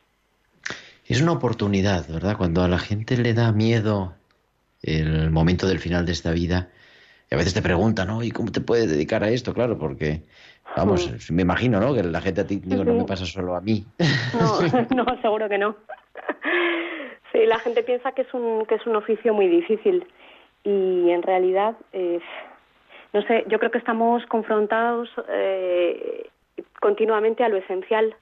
Es 1.06 1.22
una 1.22 1.34
oportunidad, 1.34 2.08
¿verdad? 2.08 2.38
Cuando 2.38 2.64
a 2.64 2.68
la 2.68 2.80
gente 2.80 3.18
le 3.18 3.34
da 3.34 3.52
miedo 3.52 4.14
el 4.82 5.30
momento 5.30 5.68
del 5.68 5.80
final 5.80 6.06
de 6.06 6.14
esta 6.14 6.32
vida, 6.32 6.70
y 7.30 7.36
a 7.36 7.38
veces 7.38 7.54
te 7.54 7.62
preguntan, 7.62 8.08
¿no? 8.08 8.24
¿Y 8.24 8.32
cómo 8.32 8.52
te 8.52 8.62
puedes 8.62 8.90
dedicar 8.90 9.24
a 9.24 9.30
esto? 9.30 9.54
Claro, 9.54 9.78
porque, 9.78 10.24
vamos, 10.76 11.30
me 11.32 11.44
imagino, 11.44 11.80
¿no? 11.80 11.94
Que 11.94 12.04
la 12.04 12.22
gente 12.22 12.42
a 12.42 12.48
ti, 12.48 12.60
digo, 12.64 12.84
no 12.84 12.94
me 12.94 13.04
pasa 13.04 13.26
solo 13.26 13.56
a 13.56 13.62
mí. 13.62 13.86
No, 14.34 14.60
no, 14.96 15.22
seguro 15.22 15.48
que 15.48 15.60
no. 15.60 15.76
Sí, 17.32 17.46
la 17.46 17.60
gente 17.60 17.84
piensa 17.84 18.12
que 18.14 18.24
es 18.24 18.34
un 18.34 18.66
que 18.66 18.76
es 18.76 18.88
un 18.88 18.96
oficio 18.96 19.34
muy 19.34 19.48
difícil 19.48 20.08
y 20.64 21.12
en 21.12 21.22
realidad, 21.22 21.76
eh, 21.94 22.20
no 23.14 23.22
sé, 23.24 23.46
yo 23.48 23.60
creo 23.60 23.72
que 23.72 23.78
estamos 23.78 24.26
confrontados 24.26 25.10
eh, 25.30 26.30
continuamente 26.80 27.44
a 27.44 27.50
lo 27.50 27.58
esencial 27.58 28.16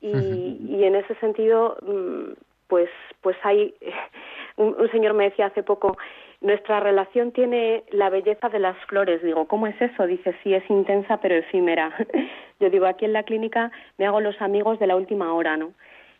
y, 0.00 0.08
y 0.08 0.84
en 0.84 0.96
ese 0.96 1.14
sentido, 1.16 1.76
mm, 1.82 2.32
pues 2.68 2.88
pues 3.20 3.36
hay 3.42 3.74
un, 4.56 4.74
un 4.78 4.90
señor 4.90 5.12
me 5.12 5.24
decía 5.24 5.46
hace 5.46 5.62
poco 5.62 5.98
nuestra 6.40 6.80
relación 6.80 7.32
tiene 7.32 7.84
la 7.90 8.08
belleza 8.08 8.48
de 8.48 8.58
las 8.58 8.76
flores. 8.86 9.22
Digo, 9.22 9.46
¿cómo 9.46 9.66
es 9.66 9.80
eso? 9.80 10.06
Dice, 10.06 10.34
sí, 10.42 10.54
es 10.54 10.68
intensa 10.70 11.18
pero 11.18 11.36
efímera. 11.36 11.94
Yo 12.60 12.70
digo, 12.70 12.86
aquí 12.86 13.04
en 13.04 13.12
la 13.12 13.24
clínica 13.24 13.70
me 13.98 14.06
hago 14.06 14.20
los 14.20 14.40
amigos 14.40 14.78
de 14.78 14.86
la 14.86 14.96
última 14.96 15.32
hora, 15.34 15.56
¿no? 15.56 15.72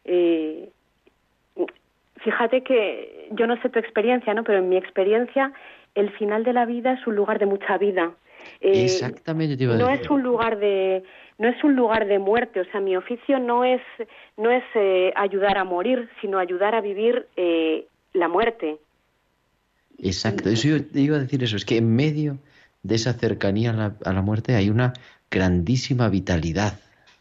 Eh, 0.05 0.71
fíjate 2.17 2.63
que 2.63 3.29
yo 3.33 3.47
no 3.47 3.61
sé 3.61 3.69
tu 3.69 3.79
experiencia, 3.79 4.33
¿no? 4.33 4.45
Pero 4.45 4.59
en 4.59 4.69
mi 4.69 4.77
experiencia, 4.77 5.53
el 5.95 6.11
final 6.11 6.45
de 6.45 6.53
la 6.53 6.65
vida 6.65 6.93
es 6.93 7.07
un 7.07 7.17
lugar 7.17 7.39
de 7.39 7.47
mucha 7.47 7.77
vida. 7.79 8.13
Eh, 8.61 8.85
Exactamente, 8.85 9.57
te 9.57 9.65
iba 9.65 9.75
a 9.75 9.77
no 9.77 9.89
decir. 9.89 10.05
es 10.05 10.11
un 10.11 10.23
lugar 10.23 10.59
de 10.59 11.03
no 11.39 11.49
es 11.49 11.63
un 11.65 11.75
lugar 11.75 12.07
de 12.07 12.19
muerte 12.19 12.61
o 12.61 12.65
sea 12.67 12.81
mi 12.81 12.97
oficio 12.97 13.39
no 13.39 13.65
es 13.65 13.83
no 14.37 14.51
es 14.51 14.65
eh, 14.75 15.13
ayudar 15.15 15.59
a 15.59 15.65
morir 15.65 16.09
sino 16.21 16.39
ayudar 16.39 16.75
a 16.75 16.81
vivir 16.81 17.27
eh, 17.37 17.87
la 18.15 18.29
muerte 18.29 18.79
Exacto, 20.03 20.49
eso 20.49 20.69
yo 20.69 20.77
iba 20.95 21.17
a 21.17 21.21
decir 21.21 21.43
eso, 21.45 21.57
es 21.57 21.65
que 21.65 21.77
en 21.77 21.95
medio 21.95 22.39
de 22.83 22.95
esa 22.95 23.13
cercanía 23.13 23.71
a 23.71 23.75
la, 23.75 23.97
a 24.05 24.13
la 24.13 24.23
muerte 24.23 24.55
hay 24.55 24.71
una 24.71 24.93
grandísima 25.31 26.09
vitalidad, 26.09 26.79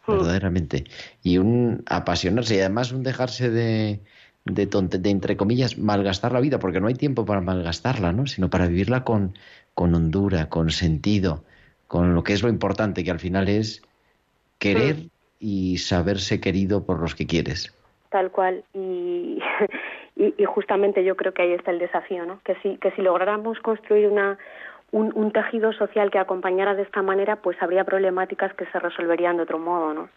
Mm. 0.07 0.13
verdaderamente, 0.13 0.85
y 1.21 1.37
un 1.37 1.83
apasionarse 1.85 2.55
y 2.55 2.59
además 2.59 2.91
un 2.91 3.03
dejarse 3.03 3.49
de, 3.51 3.99
de, 4.45 4.67
tonte- 4.67 4.97
de, 4.97 5.09
entre 5.11 5.37
comillas, 5.37 5.77
malgastar 5.77 6.31
la 6.31 6.39
vida, 6.39 6.57
porque 6.57 6.79
no 6.81 6.87
hay 6.87 6.95
tiempo 6.95 7.25
para 7.25 7.41
malgastarla, 7.41 8.11
¿no? 8.11 8.25
Sino 8.25 8.49
para 8.49 8.67
vivirla 8.67 9.03
con, 9.03 9.37
con 9.75 9.93
hondura, 9.93 10.49
con 10.49 10.71
sentido, 10.71 11.43
con 11.87 12.15
lo 12.15 12.23
que 12.23 12.33
es 12.33 12.41
lo 12.41 12.49
importante, 12.49 13.03
que 13.03 13.11
al 13.11 13.19
final 13.19 13.49
es 13.49 13.83
querer 14.57 15.09
y 15.39 15.77
saberse 15.77 16.39
querido 16.39 16.85
por 16.85 16.99
los 16.99 17.13
que 17.13 17.27
quieres. 17.27 17.71
Tal 18.09 18.31
cual. 18.31 18.63
Y, 18.73 19.39
y, 20.19 20.35
y 20.37 20.45
justamente 20.45 21.03
yo 21.05 21.15
creo 21.15 21.33
que 21.33 21.43
ahí 21.43 21.53
está 21.53 21.71
el 21.71 21.79
desafío, 21.79 22.25
¿no? 22.25 22.41
Que 22.43 22.55
si, 22.55 22.77
que 22.77 22.91
si 22.91 23.01
lográramos 23.01 23.57
construir 23.61 24.07
una, 24.09 24.37
un, 24.91 25.11
un 25.15 25.31
tejido 25.31 25.71
social 25.71 26.11
que 26.11 26.19
acompañara 26.19 26.75
de 26.75 26.83
esta 26.83 27.01
manera, 27.01 27.37
pues 27.37 27.59
habría 27.61 27.85
problemáticas 27.85 28.53
que 28.53 28.65
se 28.65 28.79
resolverían 28.79 29.37
de 29.37 29.43
otro 29.43 29.59
modo, 29.59 29.93
¿no? 29.93 30.09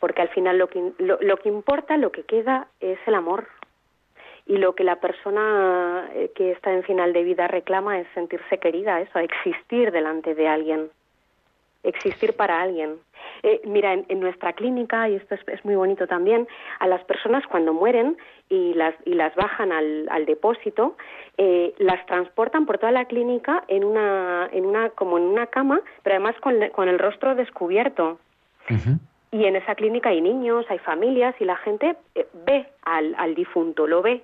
Porque 0.00 0.20
al 0.20 0.30
final 0.30 0.58
lo 0.58 0.66
que, 0.68 0.92
lo, 0.98 1.18
lo 1.20 1.36
que 1.36 1.48
importa, 1.48 1.96
lo 1.96 2.10
que 2.10 2.24
queda, 2.24 2.66
es 2.80 2.98
el 3.06 3.14
amor. 3.14 3.46
Y 4.46 4.56
lo 4.56 4.74
que 4.74 4.82
la 4.82 4.96
persona 4.96 6.10
eh, 6.12 6.32
que 6.34 6.50
está 6.50 6.72
en 6.72 6.82
final 6.82 7.12
de 7.12 7.22
vida 7.22 7.46
reclama 7.46 8.00
es 8.00 8.08
sentirse 8.14 8.58
querida, 8.58 9.00
eso, 9.00 9.20
existir 9.20 9.92
delante 9.92 10.34
de 10.34 10.48
alguien 10.48 10.90
existir 11.82 12.34
para 12.34 12.60
alguien. 12.60 12.96
Eh, 13.42 13.60
mira, 13.64 13.92
en, 13.94 14.04
en, 14.08 14.20
nuestra 14.20 14.52
clínica, 14.52 15.08
y 15.08 15.16
esto 15.16 15.34
es, 15.34 15.40
es, 15.48 15.64
muy 15.64 15.74
bonito 15.74 16.06
también, 16.06 16.46
a 16.78 16.86
las 16.86 17.02
personas 17.04 17.46
cuando 17.46 17.72
mueren 17.72 18.16
y 18.48 18.74
las, 18.74 18.94
y 19.04 19.14
las 19.14 19.34
bajan 19.34 19.72
al, 19.72 20.08
al 20.10 20.26
depósito, 20.26 20.96
eh, 21.38 21.72
las 21.78 22.04
transportan 22.06 22.66
por 22.66 22.78
toda 22.78 22.92
la 22.92 23.06
clínica 23.06 23.64
en 23.68 23.84
una, 23.84 24.48
en 24.52 24.66
una, 24.66 24.90
como 24.90 25.18
en 25.18 25.24
una 25.24 25.46
cama, 25.46 25.80
pero 26.02 26.16
además 26.16 26.36
con, 26.40 26.54
con 26.70 26.88
el 26.88 26.98
rostro 26.98 27.34
descubierto. 27.34 28.18
Uh 28.68 28.74
-huh. 28.74 28.98
Y 29.32 29.44
en 29.44 29.56
esa 29.56 29.74
clínica 29.74 30.08
hay 30.08 30.20
niños, 30.20 30.66
hay 30.68 30.78
familias 30.78 31.34
y 31.38 31.44
la 31.44 31.56
gente 31.56 31.96
eh, 32.14 32.26
ve 32.46 32.66
al, 32.82 33.14
al 33.16 33.34
difunto, 33.34 33.86
lo 33.86 34.02
ve. 34.02 34.22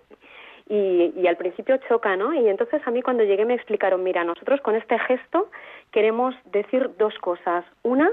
Y, 0.68 1.12
y, 1.16 1.26
al 1.29 1.37
principio 1.37 1.76
choca, 1.88 2.16
¿no? 2.16 2.35
Y 2.35 2.48
entonces 2.48 2.83
a 2.85 2.90
mí 2.90 3.00
cuando 3.00 3.22
llegué 3.22 3.44
me 3.44 3.55
explicaron, 3.55 4.02
mira, 4.02 4.24
nosotros 4.24 4.61
con 4.62 4.74
este 4.74 4.98
gesto 4.98 5.48
queremos 5.92 6.35
decir 6.46 6.90
dos 6.98 7.14
cosas. 7.20 7.64
Una, 7.83 8.11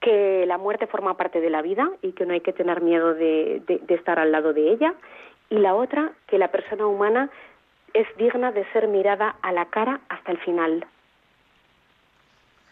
que 0.00 0.44
la 0.46 0.56
muerte 0.56 0.86
forma 0.86 1.16
parte 1.16 1.40
de 1.40 1.50
la 1.50 1.62
vida 1.62 1.90
y 2.00 2.12
que 2.12 2.26
no 2.26 2.32
hay 2.32 2.40
que 2.40 2.52
tener 2.52 2.80
miedo 2.80 3.14
de, 3.14 3.62
de, 3.66 3.78
de 3.78 3.94
estar 3.94 4.20
al 4.20 4.30
lado 4.30 4.52
de 4.52 4.70
ella. 4.70 4.94
Y 5.50 5.58
la 5.58 5.74
otra, 5.74 6.12
que 6.28 6.38
la 6.38 6.48
persona 6.48 6.86
humana 6.86 7.28
es 7.92 8.06
digna 8.16 8.52
de 8.52 8.64
ser 8.72 8.88
mirada 8.88 9.36
a 9.42 9.52
la 9.52 9.66
cara 9.66 10.00
hasta 10.08 10.32
el 10.32 10.38
final. 10.38 10.86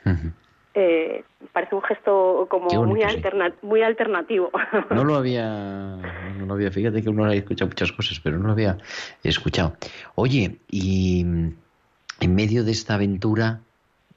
Uh 0.04 0.10
-huh. 0.10 0.32
Eh, 0.74 1.24
parece 1.52 1.74
un 1.74 1.82
gesto 1.82 2.46
como 2.48 2.68
muy, 2.84 3.02
alterna 3.02 3.52
muy 3.62 3.82
alternativo. 3.82 4.50
No 4.90 5.04
lo 5.04 5.16
había, 5.16 5.96
no 6.48 6.54
había, 6.54 6.70
fíjate 6.70 7.02
que 7.02 7.08
uno 7.08 7.24
había 7.24 7.38
escuchado 7.38 7.68
muchas 7.68 7.92
cosas, 7.92 8.20
pero 8.20 8.38
no 8.38 8.46
lo 8.46 8.52
había 8.52 8.78
escuchado. 9.22 9.76
Oye, 10.16 10.56
y 10.68 11.20
en 11.20 12.34
medio 12.34 12.64
de 12.64 12.72
esta 12.72 12.94
aventura, 12.94 13.60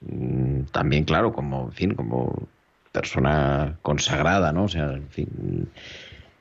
mm, 0.00 0.62
también 0.72 1.04
claro, 1.04 1.32
como, 1.32 1.66
en 1.66 1.72
fin, 1.72 1.94
como 1.94 2.48
persona 2.90 3.76
consagrada, 3.82 4.52
¿no? 4.52 4.64
O 4.64 4.68
sea, 4.68 4.92
en 4.92 5.08
fin, 5.08 5.70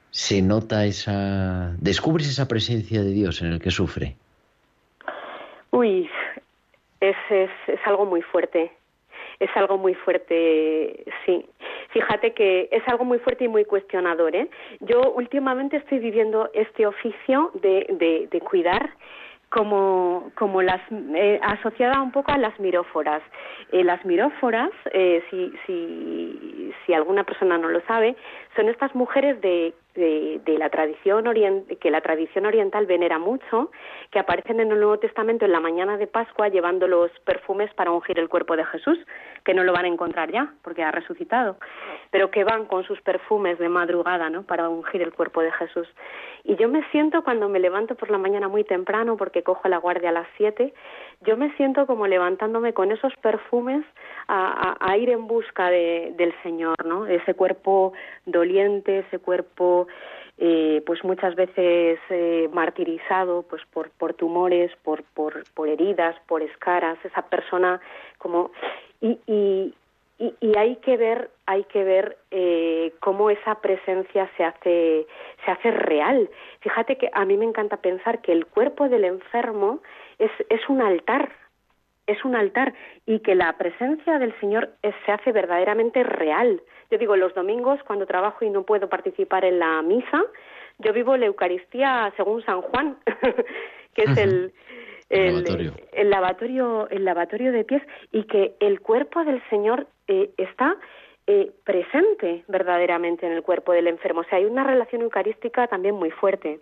se 0.09 0.41
nota 0.41 0.85
esa, 0.85 1.75
descubres 1.77 2.27
esa 2.27 2.47
presencia 2.47 3.03
de 3.03 3.11
Dios 3.11 3.41
en 3.41 3.53
el 3.53 3.59
que 3.59 3.71
sufre. 3.71 4.15
Uy, 5.69 6.09
es, 6.99 7.15
es, 7.29 7.49
es 7.67 7.79
algo 7.85 8.05
muy 8.05 8.21
fuerte 8.21 8.71
es 9.41 9.49
algo 9.55 9.79
muy 9.79 9.95
fuerte, 9.95 11.03
sí. 11.25 11.43
Fíjate 11.91 12.33
que 12.33 12.69
es 12.71 12.87
algo 12.87 13.05
muy 13.05 13.19
fuerte 13.19 13.45
y 13.45 13.47
muy 13.47 13.65
cuestionador. 13.65 14.35
¿eh? 14.35 14.49
Yo 14.79 15.11
últimamente 15.11 15.77
estoy 15.77 15.99
viviendo 15.99 16.49
este 16.53 16.85
oficio 16.85 17.51
de, 17.61 17.85
de, 17.89 18.27
de 18.31 18.39
cuidar 18.41 18.91
como, 19.51 20.31
como 20.35 20.61
las 20.61 20.81
eh, 20.91 21.39
asociada 21.43 22.01
un 22.01 22.11
poco 22.11 22.31
a 22.31 22.37
las 22.37 22.57
miróforas. 22.59 23.21
Eh, 23.71 23.83
las 23.83 24.03
miróforas, 24.05 24.71
eh, 24.93 25.21
si, 25.29 25.53
si, 25.65 26.73
si 26.85 26.93
alguna 26.93 27.25
persona 27.25 27.57
no 27.57 27.67
lo 27.67 27.81
sabe, 27.81 28.15
son 28.55 28.69
estas 28.69 28.95
mujeres 28.95 29.41
de, 29.41 29.73
de, 29.95 30.41
de 30.45 30.57
la 30.57 30.69
tradición 30.69 31.27
orient 31.27 31.67
que 31.79 31.91
la 31.91 32.01
tradición 32.01 32.45
oriental 32.45 32.85
venera 32.85 33.19
mucho, 33.19 33.71
que 34.11 34.19
aparecen 34.19 34.59
en 34.59 34.71
el 34.71 34.79
Nuevo 34.79 34.99
Testamento 34.99 35.45
en 35.45 35.51
la 35.51 35.59
mañana 35.59 35.97
de 35.97 36.07
Pascua 36.07 36.49
llevando 36.49 36.87
los 36.87 37.11
perfumes 37.25 37.73
para 37.73 37.91
ungir 37.91 38.19
el 38.19 38.29
cuerpo 38.29 38.55
de 38.55 38.65
Jesús, 38.65 38.97
que 39.43 39.53
no 39.53 39.63
lo 39.63 39.73
van 39.73 39.85
a 39.85 39.89
encontrar 39.89 40.31
ya 40.31 40.53
porque 40.63 40.83
ha 40.83 40.91
resucitado, 40.91 41.57
pero 42.11 42.31
que 42.31 42.43
van 42.43 42.65
con 42.65 42.83
sus 42.83 43.01
perfumes 43.01 43.59
de 43.59 43.69
madrugada, 43.69 44.29
¿no? 44.29 44.43
Para 44.43 44.69
ungir 44.69 45.01
el 45.01 45.13
cuerpo 45.13 45.41
de 45.41 45.51
Jesús. 45.51 45.87
Y 46.43 46.55
yo 46.55 46.67
me 46.69 46.83
siento 46.91 47.23
cuando 47.23 47.49
me 47.49 47.59
levanto 47.59 47.95
por 47.95 48.09
la 48.09 48.17
mañana 48.17 48.47
muy 48.47 48.63
temprano 48.63 49.17
porque 49.17 49.43
cojo 49.43 49.67
la 49.67 49.77
guardia 49.77 50.09
a 50.09 50.13
las 50.13 50.27
siete, 50.37 50.73
yo 51.25 51.37
me 51.37 51.55
siento 51.55 51.85
como 51.85 52.07
levantándome 52.07 52.73
con 52.73 52.91
esos 52.91 53.13
perfumes 53.17 53.85
a, 54.27 54.75
a, 54.79 54.97
ir 54.97 55.09
en 55.09 55.27
busca 55.27 55.69
de, 55.69 56.13
del 56.17 56.33
Señor, 56.41 56.75
¿no? 56.85 57.05
Ese 57.05 57.33
cuerpo 57.33 57.93
doliente, 58.25 58.99
ese 58.99 59.19
cuerpo 59.19 59.87
eh, 60.37 60.81
pues 60.85 61.03
muchas 61.03 61.35
veces 61.35 61.99
eh, 62.09 62.49
martirizado 62.51 63.43
pues 63.43 63.61
por, 63.71 63.91
por 63.91 64.15
tumores, 64.15 64.71
por, 64.83 65.03
por, 65.13 65.43
por 65.53 65.69
heridas, 65.69 66.15
por 66.27 66.41
escaras, 66.41 66.97
esa 67.03 67.21
persona 67.23 67.79
como 68.17 68.51
y, 69.01 69.19
y, 69.27 69.73
y, 70.21 70.35
y 70.39 70.57
hay 70.57 70.75
que 70.77 70.97
ver 70.97 71.31
hay 71.47 71.63
que 71.65 71.83
ver 71.83 72.17
eh, 72.29 72.93
cómo 72.99 73.29
esa 73.29 73.55
presencia 73.55 74.29
se 74.37 74.43
hace 74.43 75.07
se 75.43 75.51
hace 75.51 75.71
real. 75.71 76.29
Fíjate 76.61 76.97
que 76.97 77.09
a 77.11 77.25
mí 77.25 77.37
me 77.37 77.45
encanta 77.45 77.77
pensar 77.77 78.21
que 78.21 78.31
el 78.31 78.45
cuerpo 78.45 78.87
del 78.87 79.03
enfermo 79.03 79.81
es, 80.19 80.31
es 80.49 80.61
un 80.69 80.81
altar 80.81 81.31
es 82.07 82.23
un 82.25 82.35
altar 82.35 82.73
y 83.05 83.19
que 83.19 83.35
la 83.35 83.57
presencia 83.57 84.19
del 84.19 84.37
Señor 84.39 84.71
es, 84.81 84.93
se 85.05 85.11
hace 85.11 85.31
verdaderamente 85.31 86.03
real. 86.03 86.61
Yo 86.89 86.97
digo, 86.97 87.15
los 87.15 87.33
domingos 87.33 87.79
cuando 87.85 88.05
trabajo 88.05 88.43
y 88.43 88.49
no 88.49 88.63
puedo 88.63 88.89
participar 88.89 89.45
en 89.45 89.59
la 89.59 89.81
misa, 89.81 90.21
yo 90.79 90.93
vivo 90.93 91.15
la 91.15 91.27
Eucaristía 91.27 92.11
según 92.17 92.43
San 92.43 92.61
Juan, 92.61 92.97
que 93.95 94.03
es 94.03 94.17
el, 94.17 94.53
el, 95.09 95.35
lavatorio. 95.35 95.73
el, 95.93 96.09
lavatorio, 96.09 96.89
el 96.89 97.05
lavatorio 97.05 97.51
de 97.51 97.63
pies, 97.63 97.83
y 98.11 98.23
que 98.23 98.55
el 98.59 98.81
cuerpo 98.81 99.23
del 99.23 99.41
Señor 99.49 99.87
eh, 100.11 100.29
está 100.35 100.75
eh, 101.25 101.51
presente 101.63 102.43
verdaderamente 102.49 103.25
en 103.25 103.31
el 103.31 103.43
cuerpo 103.43 103.71
del 103.71 103.87
enfermo. 103.87 104.19
O 104.19 104.23
sea, 104.25 104.39
hay 104.39 104.45
una 104.45 104.65
relación 104.65 105.01
eucarística 105.03 105.67
también 105.67 105.95
muy 105.95 106.11
fuerte. 106.11 106.59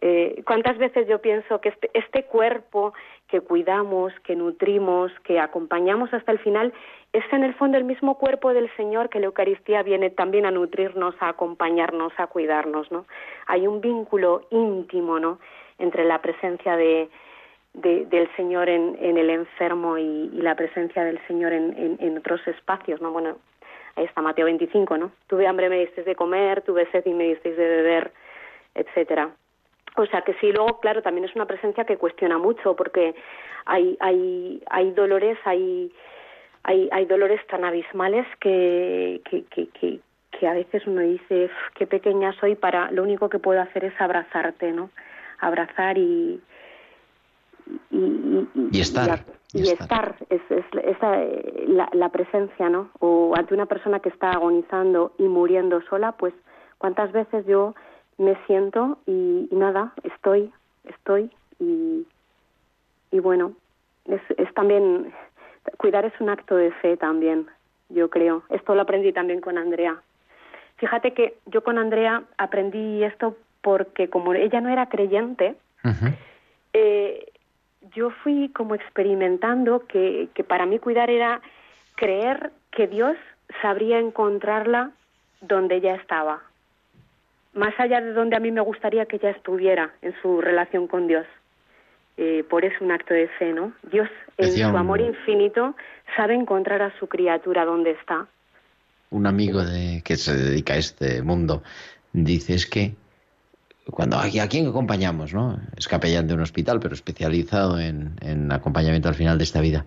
Eh, 0.00 0.42
¿Cuántas 0.44 0.76
veces 0.76 1.06
yo 1.06 1.20
pienso 1.20 1.60
que 1.60 1.68
este, 1.68 1.88
este 1.94 2.24
cuerpo 2.24 2.92
que 3.28 3.40
cuidamos, 3.40 4.12
que 4.24 4.34
nutrimos, 4.34 5.12
que 5.22 5.38
acompañamos 5.38 6.12
hasta 6.12 6.32
el 6.32 6.40
final, 6.40 6.72
es 7.12 7.22
en 7.32 7.44
el 7.44 7.54
fondo 7.54 7.78
el 7.78 7.84
mismo 7.84 8.18
cuerpo 8.18 8.52
del 8.52 8.68
Señor 8.76 9.08
que 9.08 9.20
la 9.20 9.26
Eucaristía 9.26 9.84
viene 9.84 10.10
también 10.10 10.44
a 10.44 10.50
nutrirnos, 10.50 11.14
a 11.20 11.28
acompañarnos, 11.28 12.12
a 12.16 12.26
cuidarnos, 12.26 12.90
¿no? 12.90 13.06
Hay 13.46 13.68
un 13.68 13.80
vínculo 13.80 14.48
íntimo, 14.50 15.20
¿no? 15.20 15.38
Entre 15.78 16.04
la 16.04 16.20
presencia 16.20 16.76
de, 16.76 17.08
de, 17.74 18.06
del 18.06 18.28
Señor 18.36 18.68
en, 18.68 18.96
en 19.00 19.18
el 19.18 19.30
enfermo 19.30 19.98
y, 19.98 20.30
y, 20.32 20.40
la 20.40 20.54
presencia 20.54 21.04
del 21.04 21.20
Señor 21.26 21.52
en, 21.52 21.96
en, 22.00 22.18
otros 22.18 22.46
espacios, 22.46 23.00
¿no? 23.00 23.10
Bueno, 23.10 23.36
ahí 23.96 24.04
está 24.04 24.22
Mateo 24.22 24.46
25, 24.46 24.96
¿no? 24.96 25.10
Tuve 25.26 25.46
hambre, 25.46 25.68
me 25.68 25.80
disteis 25.80 26.06
de 26.06 26.14
comer, 26.14 26.62
tuve 26.62 26.90
sed 26.92 27.04
y 27.04 27.12
me 27.12 27.24
disteis 27.24 27.56
de 27.56 27.66
beber, 27.66 28.12
etcétera. 28.74 29.30
O 29.96 30.06
sea 30.06 30.22
que 30.22 30.34
sí, 30.34 30.52
luego, 30.52 30.80
claro, 30.80 31.02
también 31.02 31.24
es 31.24 31.34
una 31.34 31.46
presencia 31.46 31.84
que 31.84 31.96
cuestiona 31.96 32.38
mucho 32.38 32.74
porque 32.74 33.14
hay, 33.64 33.96
hay, 34.00 34.62
hay 34.70 34.90
dolores, 34.92 35.38
hay, 35.44 35.92
hay, 36.62 36.88
hay 36.92 37.04
dolores 37.06 37.44
tan 37.48 37.64
abismales 37.64 38.26
que, 38.40 39.20
que, 39.24 39.44
que 40.30 40.48
a 40.48 40.54
veces 40.54 40.86
uno 40.86 41.00
dice, 41.00 41.50
qué 41.74 41.86
pequeña 41.86 42.32
soy 42.40 42.54
para, 42.54 42.90
lo 42.90 43.02
único 43.02 43.28
que 43.28 43.38
puedo 43.38 43.60
hacer 43.60 43.84
es 43.84 44.00
abrazarte, 44.00 44.72
¿no? 44.72 44.90
Abrazar 45.38 45.96
y, 45.96 46.40
y, 47.90 47.96
y, 47.96 48.48
y 48.72 48.80
estar. 48.80 49.24
Y, 49.52 49.60
y 49.62 49.68
estar, 49.70 50.16
es, 50.30 50.42
es, 50.50 50.64
es 50.72 50.98
la, 51.68 51.88
la, 51.92 52.08
presencia, 52.08 52.68
¿no? 52.68 52.90
O 52.98 53.34
ante 53.36 53.54
una 53.54 53.66
persona 53.66 54.00
que 54.00 54.08
está 54.08 54.32
agonizando 54.32 55.12
y 55.18 55.24
muriendo 55.24 55.80
sola, 55.82 56.12
pues 56.12 56.34
cuántas 56.78 57.12
veces 57.12 57.46
yo 57.46 57.74
me 58.18 58.36
siento 58.46 58.98
y, 59.06 59.48
y 59.50 59.54
nada, 59.54 59.92
estoy, 60.02 60.52
estoy 60.84 61.30
y, 61.60 62.04
y 63.12 63.20
bueno, 63.20 63.52
es, 64.06 64.20
es 64.36 64.52
también, 64.54 65.12
cuidar 65.76 66.04
es 66.04 66.12
un 66.20 66.30
acto 66.30 66.56
de 66.56 66.72
fe 66.72 66.96
también, 66.96 67.46
yo 67.88 68.10
creo. 68.10 68.42
Esto 68.50 68.74
lo 68.74 68.82
aprendí 68.82 69.12
también 69.12 69.40
con 69.40 69.56
Andrea. 69.56 70.02
Fíjate 70.76 71.14
que 71.14 71.38
yo 71.46 71.62
con 71.62 71.78
Andrea 71.78 72.24
aprendí 72.38 73.04
esto 73.04 73.36
porque 73.62 74.10
como 74.10 74.34
ella 74.34 74.60
no 74.60 74.68
era 74.68 74.88
creyente, 74.88 75.56
uh 75.84 75.88
-huh. 75.88 76.16
eh, 76.72 77.32
yo 77.94 78.10
fui 78.10 78.48
como 78.50 78.74
experimentando 78.74 79.86
que, 79.86 80.28
que 80.34 80.44
para 80.44 80.66
mí 80.66 80.78
cuidar 80.78 81.10
era 81.10 81.40
creer 81.96 82.50
que 82.70 82.86
Dios 82.86 83.16
sabría 83.62 83.98
encontrarla 83.98 84.90
donde 85.40 85.76
ella 85.76 85.94
estaba 85.96 86.42
más 87.54 87.72
allá 87.78 88.00
de 88.00 88.12
donde 88.12 88.34
a 88.36 88.40
mí 88.40 88.50
me 88.50 88.60
gustaría 88.60 89.06
que 89.06 89.16
ella 89.16 89.30
estuviera 89.30 89.92
en 90.02 90.12
su 90.20 90.40
relación 90.40 90.88
con 90.88 91.06
Dios. 91.06 91.24
Eh, 92.16 92.44
por 92.50 92.64
eso 92.64 92.84
un 92.84 92.90
acto 92.90 93.14
de 93.14 93.28
fe, 93.28 93.52
¿no? 93.52 93.72
Dios, 93.92 94.08
en 94.38 94.46
Decía 94.46 94.66
su 94.66 94.72
un- 94.72 94.78
amor 94.78 95.00
infinito, 95.00 95.76
sabe 96.16 96.34
encontrar 96.34 96.82
a 96.82 96.96
su 96.98 97.06
criatura 97.06 97.64
donde 97.64 97.92
está. 97.92 98.26
Un 99.10 99.26
amigo 99.28 99.62
de, 99.64 100.02
que 100.04 100.16
se 100.16 100.34
dedica 100.36 100.74
a 100.74 100.78
este 100.78 101.22
mundo 101.22 101.62
dice 102.12 102.54
es 102.54 102.66
que 102.66 102.94
cuando 103.90 104.18
aquí 104.18 104.38
a 104.38 104.48
quién 104.48 104.66
acompañamos, 104.66 105.34
¿no? 105.34 105.58
Es 105.76 105.88
capellán 105.88 106.26
de 106.26 106.34
un 106.34 106.40
hospital, 106.40 106.80
pero 106.80 106.94
especializado 106.94 107.78
en, 107.78 108.16
en 108.20 108.50
acompañamiento 108.52 109.08
al 109.08 109.14
final 109.14 109.38
de 109.38 109.44
esta 109.44 109.60
vida. 109.60 109.84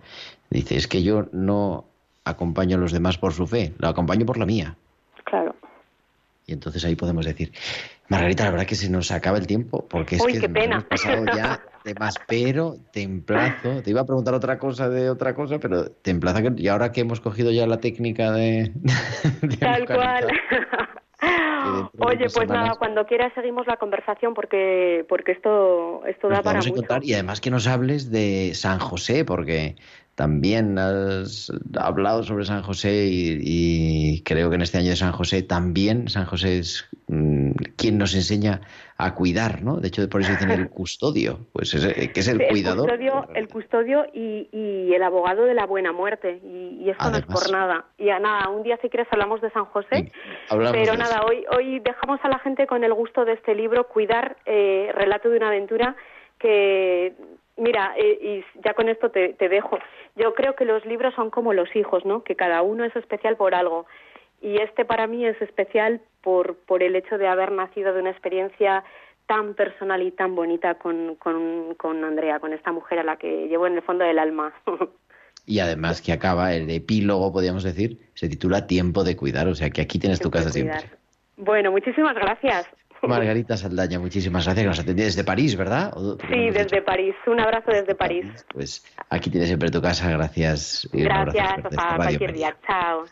Dice 0.50 0.76
es 0.76 0.86
que 0.86 1.02
yo 1.02 1.28
no 1.32 1.84
acompaño 2.24 2.76
a 2.76 2.80
los 2.80 2.92
demás 2.92 3.18
por 3.18 3.32
su 3.32 3.46
fe, 3.46 3.74
lo 3.78 3.88
acompaño 3.88 4.24
por 4.24 4.38
la 4.38 4.46
mía. 4.46 4.76
Claro. 5.24 5.54
Y 6.46 6.52
entonces 6.52 6.84
ahí 6.84 6.94
podemos 6.96 7.26
decir, 7.26 7.52
Margarita, 8.08 8.44
la 8.44 8.50
verdad 8.52 8.66
que 8.66 8.74
se 8.74 8.88
nos 8.88 9.10
acaba 9.10 9.36
el 9.36 9.46
tiempo, 9.46 9.86
porque 9.86 10.16
es 10.16 10.22
Uy, 10.22 10.32
que 10.32 10.40
qué 10.40 10.48
nos 10.48 10.54
pena. 10.54 10.76
hemos 10.76 10.84
pasado 10.84 11.24
ya 11.36 11.60
de 11.84 11.94
más, 11.94 12.14
pero 12.26 12.76
te 12.92 13.02
emplazo, 13.02 13.82
te 13.82 13.90
iba 13.90 14.00
a 14.00 14.06
preguntar 14.06 14.32
otra 14.32 14.58
cosa 14.58 14.88
de 14.88 15.10
otra 15.10 15.34
cosa, 15.34 15.58
pero 15.58 15.90
te 15.90 16.10
emplazo 16.10 16.40
que, 16.42 16.52
y 16.56 16.68
ahora 16.68 16.90
que 16.90 17.02
hemos 17.02 17.20
cogido 17.20 17.50
ya 17.50 17.66
la 17.66 17.80
técnica 17.80 18.32
de... 18.32 18.72
de 19.42 19.56
Tal 19.58 19.84
cual. 19.84 20.26
Oye, 21.98 22.24
dos 22.24 22.34
pues 22.34 22.48
nada, 22.48 22.74
cuando 22.78 23.06
quieras 23.06 23.32
seguimos 23.34 23.66
la 23.66 23.76
conversación 23.76 24.34
porque 24.34 25.04
porque 25.08 25.32
esto 25.32 26.02
esto 26.06 26.28
nos 26.28 26.38
da 26.38 26.42
para 26.42 26.58
mucho. 26.58 26.70
encontrar 26.70 27.04
y 27.04 27.14
además 27.14 27.40
que 27.40 27.50
nos 27.50 27.66
hables 27.66 28.10
de 28.10 28.52
San 28.54 28.78
José, 28.78 29.24
porque 29.24 29.76
también 30.18 30.76
has 30.80 31.52
hablado 31.78 32.24
sobre 32.24 32.44
San 32.44 32.64
José 32.64 33.06
y, 33.06 33.38
y 33.40 34.22
creo 34.24 34.50
que 34.50 34.56
en 34.56 34.62
este 34.62 34.78
año 34.78 34.90
de 34.90 34.96
San 34.96 35.12
José 35.12 35.44
también 35.44 36.08
San 36.08 36.24
José 36.24 36.58
es 36.58 36.90
mm, 37.06 37.52
quien 37.76 37.98
nos 37.98 38.16
enseña 38.16 38.60
a 38.96 39.14
cuidar, 39.14 39.62
¿no? 39.62 39.76
De 39.76 39.86
hecho, 39.86 40.08
por 40.08 40.22
eso 40.22 40.32
dicen 40.32 40.50
el 40.50 40.70
custodio, 40.70 41.46
pues 41.52 41.72
es, 41.72 41.84
eh, 41.84 42.10
que 42.12 42.18
es 42.18 42.26
el 42.26 42.44
cuidador. 42.48 42.88
custodio, 42.88 43.28
el 43.32 43.46
custodio 43.46 44.06
y, 44.12 44.48
y 44.50 44.92
el 44.92 45.04
abogado 45.04 45.44
de 45.44 45.54
la 45.54 45.66
buena 45.66 45.92
muerte. 45.92 46.40
Y, 46.42 46.82
y 46.82 46.90
esto 46.90 47.08
no 47.12 47.18
es 47.18 47.26
por 47.26 47.52
nada. 47.52 47.84
Y 47.96 48.08
a 48.08 48.18
nada, 48.18 48.48
un 48.48 48.64
día 48.64 48.76
si 48.82 48.88
quieres 48.88 49.06
hablamos 49.12 49.40
de 49.40 49.50
San 49.50 49.66
José. 49.66 50.10
Pero 50.50 50.96
nada, 50.96 51.22
hoy, 51.28 51.44
hoy 51.56 51.78
dejamos 51.78 52.18
a 52.24 52.28
la 52.28 52.40
gente 52.40 52.66
con 52.66 52.82
el 52.82 52.92
gusto 52.92 53.24
de 53.24 53.34
este 53.34 53.54
libro, 53.54 53.86
Cuidar, 53.86 54.36
eh, 54.46 54.90
Relato 54.96 55.30
de 55.30 55.36
una 55.36 55.46
aventura, 55.46 55.94
que, 56.40 57.14
mira, 57.58 57.94
eh, 57.96 58.18
y 58.20 58.60
ya 58.64 58.74
con 58.74 58.88
esto 58.88 59.10
te, 59.10 59.34
te 59.34 59.48
dejo. 59.48 59.78
Yo 60.16 60.34
creo 60.34 60.54
que 60.54 60.64
los 60.64 60.84
libros 60.84 61.14
son 61.14 61.30
como 61.30 61.52
los 61.52 61.74
hijos, 61.76 62.04
¿no? 62.04 62.22
Que 62.22 62.36
cada 62.36 62.62
uno 62.62 62.84
es 62.84 62.94
especial 62.96 63.36
por 63.36 63.54
algo. 63.54 63.86
Y 64.40 64.60
este 64.60 64.84
para 64.84 65.06
mí 65.06 65.26
es 65.26 65.40
especial 65.42 66.00
por, 66.22 66.56
por 66.56 66.82
el 66.82 66.94
hecho 66.96 67.18
de 67.18 67.26
haber 67.26 67.52
nacido 67.52 67.92
de 67.92 68.00
una 68.00 68.10
experiencia 68.10 68.84
tan 69.26 69.54
personal 69.54 70.02
y 70.02 70.10
tan 70.10 70.34
bonita 70.34 70.76
con, 70.76 71.16
con, 71.16 71.74
con 71.74 72.02
Andrea, 72.04 72.40
con 72.40 72.52
esta 72.52 72.72
mujer 72.72 73.00
a 73.00 73.04
la 73.04 73.16
que 73.16 73.48
llevo 73.48 73.66
en 73.66 73.74
el 73.74 73.82
fondo 73.82 74.04
del 74.04 74.18
alma. 74.18 74.54
Y 75.48 75.60
además 75.60 76.02
que 76.02 76.12
acaba, 76.12 76.52
el 76.52 76.68
epílogo, 76.68 77.32
podríamos 77.32 77.64
decir, 77.64 77.98
se 78.12 78.28
titula 78.28 78.66
Tiempo 78.66 79.02
de 79.02 79.16
cuidar, 79.16 79.48
o 79.48 79.54
sea 79.54 79.70
que 79.70 79.80
aquí 79.80 79.98
tienes 79.98 80.20
tu 80.20 80.30
casa 80.30 80.50
siempre. 80.50 80.90
Bueno, 81.38 81.70
muchísimas 81.70 82.14
gracias. 82.14 82.66
Margarita 83.06 83.56
Saldaña, 83.56 83.98
muchísimas 84.00 84.44
gracias, 84.44 84.64
que 84.64 84.68
nos 84.68 84.78
atendía 84.80 85.04
desde 85.04 85.24
París, 85.24 85.56
¿verdad? 85.56 85.92
¿O- 85.96 86.16
porque 86.16 86.34
no 86.36 86.42
Sí, 86.42 86.50
desde 86.50 86.64
dicho? 86.76 86.84
París. 86.84 87.14
Un 87.26 87.40
abrazo 87.40 87.70
desde 87.70 87.94
París. 87.94 88.26
Pues 88.52 88.84
aquí 89.08 89.30
tienes 89.30 89.48
siempre 89.48 89.70
tu 89.70 89.80
casa, 89.80 90.10
gracias. 90.10 90.88
Gracias, 90.92 91.54
Radio 91.70 91.96
cualquier 91.96 92.32
día. 92.34 92.56
Chao. 92.66 93.04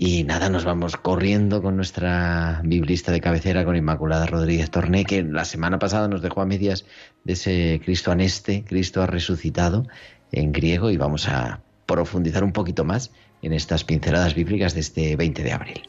Y 0.00 0.22
nada, 0.22 0.48
nos 0.48 0.64
vamos 0.64 0.96
corriendo 0.96 1.60
con 1.60 1.74
nuestra 1.74 2.60
biblista 2.62 3.10
de 3.10 3.20
cabecera, 3.20 3.64
con 3.64 3.74
Inmaculada 3.74 4.26
Rodríguez 4.26 4.70
Torné, 4.70 5.04
que 5.04 5.24
la 5.24 5.44
semana 5.44 5.80
pasada 5.80 6.06
nos 6.06 6.22
dejó 6.22 6.40
a 6.40 6.46
medias 6.46 6.86
de 7.24 7.32
ese 7.32 7.80
Cristo 7.84 8.12
aneste, 8.12 8.62
Cristo 8.64 9.02
ha 9.02 9.06
resucitado 9.08 9.86
en 10.30 10.52
griego, 10.52 10.90
y 10.90 10.96
vamos 10.96 11.28
a 11.28 11.62
profundizar 11.86 12.44
un 12.44 12.52
poquito 12.52 12.84
más 12.84 13.10
en 13.42 13.52
estas 13.52 13.82
pinceladas 13.82 14.34
bíblicas 14.36 14.74
de 14.74 14.80
este 14.80 15.16
20 15.16 15.42
de 15.42 15.52
abril. 15.52 15.82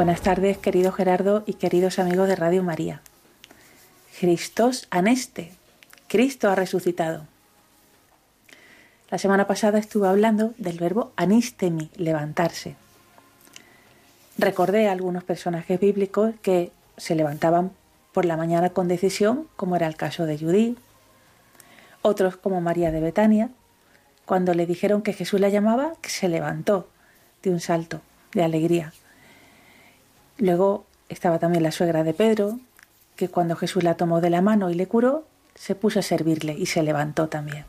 Buenas 0.00 0.22
tardes, 0.22 0.56
querido 0.56 0.92
Gerardo 0.92 1.42
y 1.44 1.52
queridos 1.52 1.98
amigos 1.98 2.26
de 2.26 2.34
Radio 2.34 2.62
María. 2.62 3.02
Christos 4.18 4.88
aneste, 4.88 5.52
Cristo 6.08 6.48
ha 6.48 6.54
resucitado. 6.54 7.26
La 9.10 9.18
semana 9.18 9.46
pasada 9.46 9.78
estuve 9.78 10.08
hablando 10.08 10.54
del 10.56 10.78
verbo 10.78 11.12
anistemi, 11.16 11.90
levantarse. 11.96 12.76
Recordé 14.38 14.88
a 14.88 14.92
algunos 14.92 15.22
personajes 15.22 15.78
bíblicos 15.78 16.32
que 16.40 16.72
se 16.96 17.14
levantaban 17.14 17.70
por 18.14 18.24
la 18.24 18.38
mañana 18.38 18.70
con 18.70 18.88
decisión, 18.88 19.48
como 19.54 19.76
era 19.76 19.86
el 19.86 19.96
caso 19.96 20.24
de 20.24 20.38
Judí, 20.38 20.78
otros 22.00 22.38
como 22.38 22.62
María 22.62 22.90
de 22.90 23.00
Betania, 23.00 23.50
cuando 24.24 24.54
le 24.54 24.64
dijeron 24.64 25.02
que 25.02 25.12
Jesús 25.12 25.40
la 25.40 25.50
llamaba, 25.50 25.92
se 26.00 26.30
levantó 26.30 26.88
de 27.42 27.50
un 27.50 27.60
salto 27.60 28.00
de 28.32 28.44
alegría. 28.44 28.94
Luego 30.40 30.86
estaba 31.10 31.38
también 31.38 31.62
la 31.62 31.70
suegra 31.70 32.02
de 32.02 32.14
Pedro, 32.14 32.58
que 33.14 33.28
cuando 33.28 33.56
Jesús 33.56 33.84
la 33.84 33.96
tomó 33.96 34.22
de 34.22 34.30
la 34.30 34.40
mano 34.40 34.70
y 34.70 34.74
le 34.74 34.86
curó, 34.86 35.24
se 35.54 35.74
puso 35.74 35.98
a 35.98 36.02
servirle 36.02 36.54
y 36.58 36.64
se 36.64 36.82
levantó 36.82 37.28
también. 37.28 37.66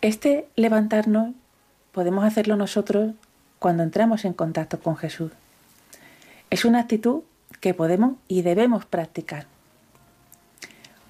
Este 0.00 0.48
levantarnos 0.56 1.34
podemos 1.92 2.24
hacerlo 2.24 2.56
nosotros 2.56 3.14
cuando 3.60 3.84
entramos 3.84 4.24
en 4.24 4.32
contacto 4.32 4.80
con 4.80 4.96
Jesús. 4.96 5.30
Es 6.50 6.64
una 6.64 6.80
actitud 6.80 7.22
que 7.60 7.72
podemos 7.72 8.14
y 8.26 8.42
debemos 8.42 8.84
practicar. 8.84 9.46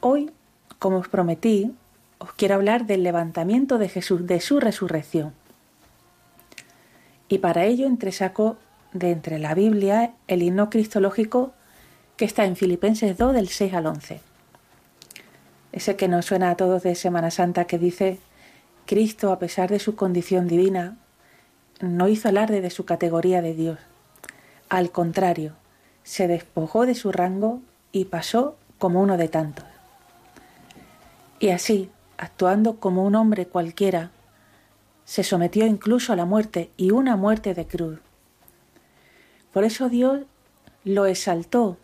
Hoy, 0.00 0.30
como 0.78 0.98
os 0.98 1.08
prometí, 1.08 1.74
os 2.18 2.32
quiero 2.34 2.56
hablar 2.56 2.84
del 2.84 3.02
levantamiento 3.02 3.78
de 3.78 3.88
Jesús, 3.88 4.26
de 4.26 4.40
su 4.40 4.60
resurrección. 4.60 5.32
Y 7.28 7.38
para 7.38 7.64
ello 7.64 7.86
entresaco 7.86 8.58
de 8.92 9.10
entre 9.10 9.38
la 9.38 9.54
Biblia 9.54 10.12
el 10.28 10.42
himno 10.42 10.70
cristológico 10.70 11.52
que 12.16 12.24
está 12.24 12.44
en 12.44 12.56
Filipenses 12.56 13.16
2 13.16 13.34
del 13.34 13.48
6 13.48 13.74
al 13.74 13.86
11. 13.86 14.20
Ese 15.72 15.96
que 15.96 16.08
nos 16.08 16.26
suena 16.26 16.50
a 16.50 16.56
todos 16.56 16.82
de 16.82 16.94
Semana 16.94 17.30
Santa 17.30 17.64
que 17.66 17.78
dice, 17.78 18.18
Cristo, 18.86 19.32
a 19.32 19.38
pesar 19.38 19.70
de 19.70 19.78
su 19.78 19.94
condición 19.94 20.48
divina, 20.48 20.96
no 21.80 22.08
hizo 22.08 22.28
alarde 22.28 22.60
de 22.60 22.70
su 22.70 22.84
categoría 22.84 23.40
de 23.40 23.54
Dios. 23.54 23.78
Al 24.68 24.90
contrario, 24.90 25.54
se 26.02 26.28
despojó 26.28 26.86
de 26.86 26.94
su 26.94 27.12
rango 27.12 27.60
y 27.92 28.06
pasó 28.06 28.56
como 28.78 29.00
uno 29.00 29.16
de 29.16 29.28
tantos. 29.28 29.64
Y 31.38 31.50
así, 31.50 31.90
actuando 32.18 32.76
como 32.80 33.04
un 33.04 33.14
hombre 33.14 33.46
cualquiera, 33.46 34.10
se 35.04 35.24
sometió 35.24 35.66
incluso 35.66 36.12
a 36.12 36.16
la 36.16 36.24
muerte 36.24 36.70
y 36.76 36.90
una 36.90 37.16
muerte 37.16 37.54
de 37.54 37.66
cruz. 37.66 38.00
Por 39.52 39.64
eso 39.64 39.88
Dios 39.88 40.20
lo 40.84 41.06
exaltó, 41.06 41.76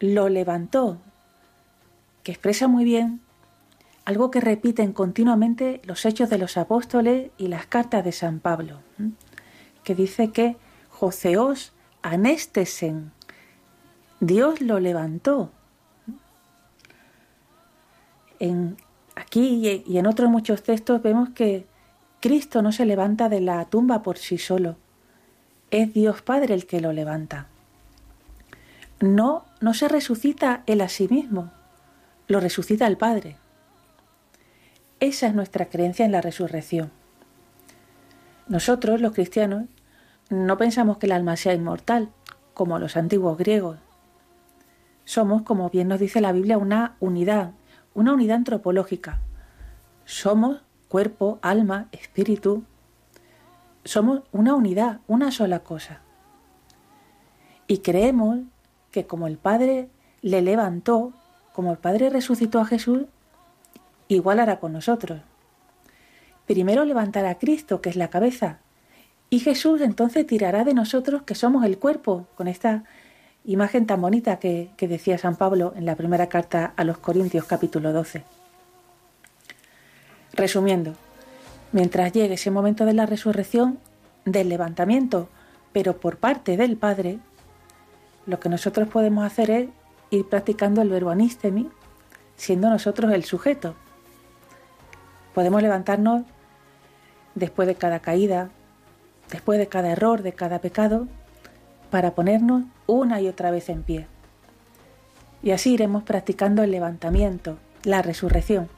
lo 0.00 0.28
levantó, 0.28 0.98
que 2.22 2.32
expresa 2.32 2.68
muy 2.68 2.84
bien 2.84 3.20
algo 4.06 4.30
que 4.30 4.40
repiten 4.40 4.92
continuamente 4.92 5.80
los 5.84 6.04
hechos 6.06 6.30
de 6.30 6.38
los 6.38 6.56
apóstoles 6.56 7.30
y 7.38 7.48
las 7.48 7.66
cartas 7.66 8.04
de 8.04 8.12
San 8.12 8.38
Pablo, 8.38 8.78
que 9.82 9.96
dice 9.96 10.30
que 10.30 10.56
Joseos 10.90 11.72
anestesen, 12.02 13.10
Dios 14.20 14.60
lo 14.60 14.78
levantó. 14.78 15.50
En, 18.38 18.76
aquí 19.16 19.84
y 19.84 19.98
en 19.98 20.06
otros 20.06 20.30
muchos 20.30 20.62
textos 20.62 21.02
vemos 21.02 21.30
que 21.30 21.66
Cristo 22.20 22.62
no 22.62 22.70
se 22.70 22.86
levanta 22.86 23.28
de 23.28 23.40
la 23.40 23.64
tumba 23.64 24.04
por 24.04 24.18
sí 24.18 24.38
solo, 24.38 24.76
es 25.76 25.92
Dios 25.92 26.22
Padre 26.22 26.54
el 26.54 26.66
que 26.66 26.80
lo 26.80 26.94
levanta. 26.94 27.48
No, 29.00 29.44
no 29.60 29.74
se 29.74 29.88
resucita 29.88 30.62
él 30.64 30.80
a 30.80 30.88
sí 30.88 31.06
mismo, 31.06 31.52
lo 32.28 32.40
resucita 32.40 32.86
el 32.86 32.96
Padre. 32.96 33.36
Esa 35.00 35.26
es 35.26 35.34
nuestra 35.34 35.66
creencia 35.66 36.06
en 36.06 36.12
la 36.12 36.22
resurrección. 36.22 36.90
Nosotros, 38.48 39.02
los 39.02 39.12
cristianos, 39.12 39.64
no 40.30 40.56
pensamos 40.56 40.96
que 40.96 41.04
el 41.04 41.12
alma 41.12 41.36
sea 41.36 41.52
inmortal, 41.52 42.08
como 42.54 42.78
los 42.78 42.96
antiguos 42.96 43.36
griegos. 43.36 43.78
Somos, 45.04 45.42
como 45.42 45.68
bien 45.68 45.88
nos 45.88 46.00
dice 46.00 46.22
la 46.22 46.32
Biblia, 46.32 46.56
una 46.56 46.96
unidad, 47.00 47.50
una 47.92 48.14
unidad 48.14 48.38
antropológica. 48.38 49.20
Somos 50.06 50.62
cuerpo, 50.88 51.38
alma, 51.42 51.88
espíritu. 51.92 52.64
Somos 53.86 54.22
una 54.32 54.56
unidad, 54.56 54.98
una 55.06 55.30
sola 55.30 55.60
cosa. 55.60 56.00
Y 57.68 57.78
creemos 57.78 58.40
que 58.90 59.06
como 59.06 59.28
el 59.28 59.38
Padre 59.38 59.88
le 60.22 60.42
levantó, 60.42 61.12
como 61.52 61.70
el 61.70 61.78
Padre 61.78 62.10
resucitó 62.10 62.60
a 62.60 62.68
Igual 64.08 64.40
hará 64.40 64.58
con 64.58 64.72
nosotros. 64.72 65.20
primero 66.46 66.84
levantará 66.84 67.30
a 67.30 67.38
Cristo, 67.38 67.80
que 67.80 67.90
es 67.90 67.96
la 67.96 68.10
cabeza, 68.10 68.58
y 69.30 69.38
Jesús 69.38 69.80
entonces 69.80 70.26
tirará 70.26 70.64
de 70.64 70.74
nosotros, 70.74 71.22
que 71.22 71.36
somos 71.36 71.64
el 71.64 71.78
cuerpo, 71.78 72.26
con 72.36 72.48
esta 72.48 72.82
imagen 73.44 73.86
tan 73.86 74.00
bonita 74.00 74.40
que, 74.40 74.70
que 74.76 74.88
decía 74.88 75.16
San 75.16 75.36
Pablo 75.36 75.74
en 75.76 75.86
la 75.86 75.94
primera 75.94 76.28
carta 76.28 76.72
a 76.76 76.82
los 76.82 76.98
Corintios 76.98 77.44
capítulo 77.44 77.92
12. 77.92 78.24
Resumiendo, 80.32 80.94
mientras 81.76 82.10
llegue 82.10 82.36
ese 82.36 82.50
momento 82.50 82.86
de 82.86 82.94
la 82.94 83.04
resurrección, 83.04 83.78
del 84.24 84.48
levantamiento, 84.48 85.28
pero 85.74 86.00
por 86.00 86.16
parte 86.16 86.56
del 86.56 86.78
Padre, 86.78 87.18
lo 88.24 88.40
que 88.40 88.48
nosotros 88.48 88.88
podemos 88.88 89.26
hacer 89.26 89.50
es 89.50 89.68
ir 90.08 90.26
practicando 90.26 90.80
el 90.80 90.88
verbo 90.88 91.10
anistemi, 91.10 91.68
siendo 92.34 92.70
nosotros 92.70 93.12
el 93.12 93.24
sujeto. 93.24 93.74
Podemos 95.34 95.60
levantarnos 95.60 96.22
después 97.34 97.68
de 97.68 97.74
cada 97.74 98.00
caída, 98.00 98.48
después 99.30 99.58
de 99.58 99.66
cada 99.66 99.90
error, 99.90 100.22
de 100.22 100.32
cada 100.32 100.60
pecado, 100.60 101.08
para 101.90 102.14
ponernos 102.14 102.64
una 102.86 103.20
y 103.20 103.28
otra 103.28 103.50
vez 103.50 103.68
en 103.68 103.82
pie. 103.82 104.06
Y 105.42 105.50
así 105.50 105.74
iremos 105.74 106.04
practicando 106.04 106.62
el 106.62 106.70
levantamiento, 106.70 107.58
la 107.84 108.00
resurrección, 108.00 108.70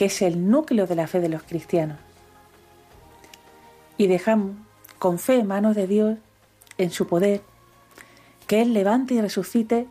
que 0.00 0.06
es 0.06 0.22
el 0.22 0.50
núcleo 0.50 0.86
de 0.86 0.94
la 0.94 1.06
fe 1.06 1.20
de 1.20 1.28
los 1.28 1.42
cristianos. 1.42 1.98
Y 3.98 4.06
dejamos 4.06 4.56
con 4.98 5.18
fe 5.18 5.40
en 5.40 5.46
manos 5.46 5.76
de 5.76 5.86
Dios, 5.86 6.16
en 6.78 6.90
su 6.90 7.06
poder, 7.06 7.42
que 8.46 8.62
Él 8.62 8.72
levante 8.72 9.12
y 9.12 9.20
resucite 9.20 9.88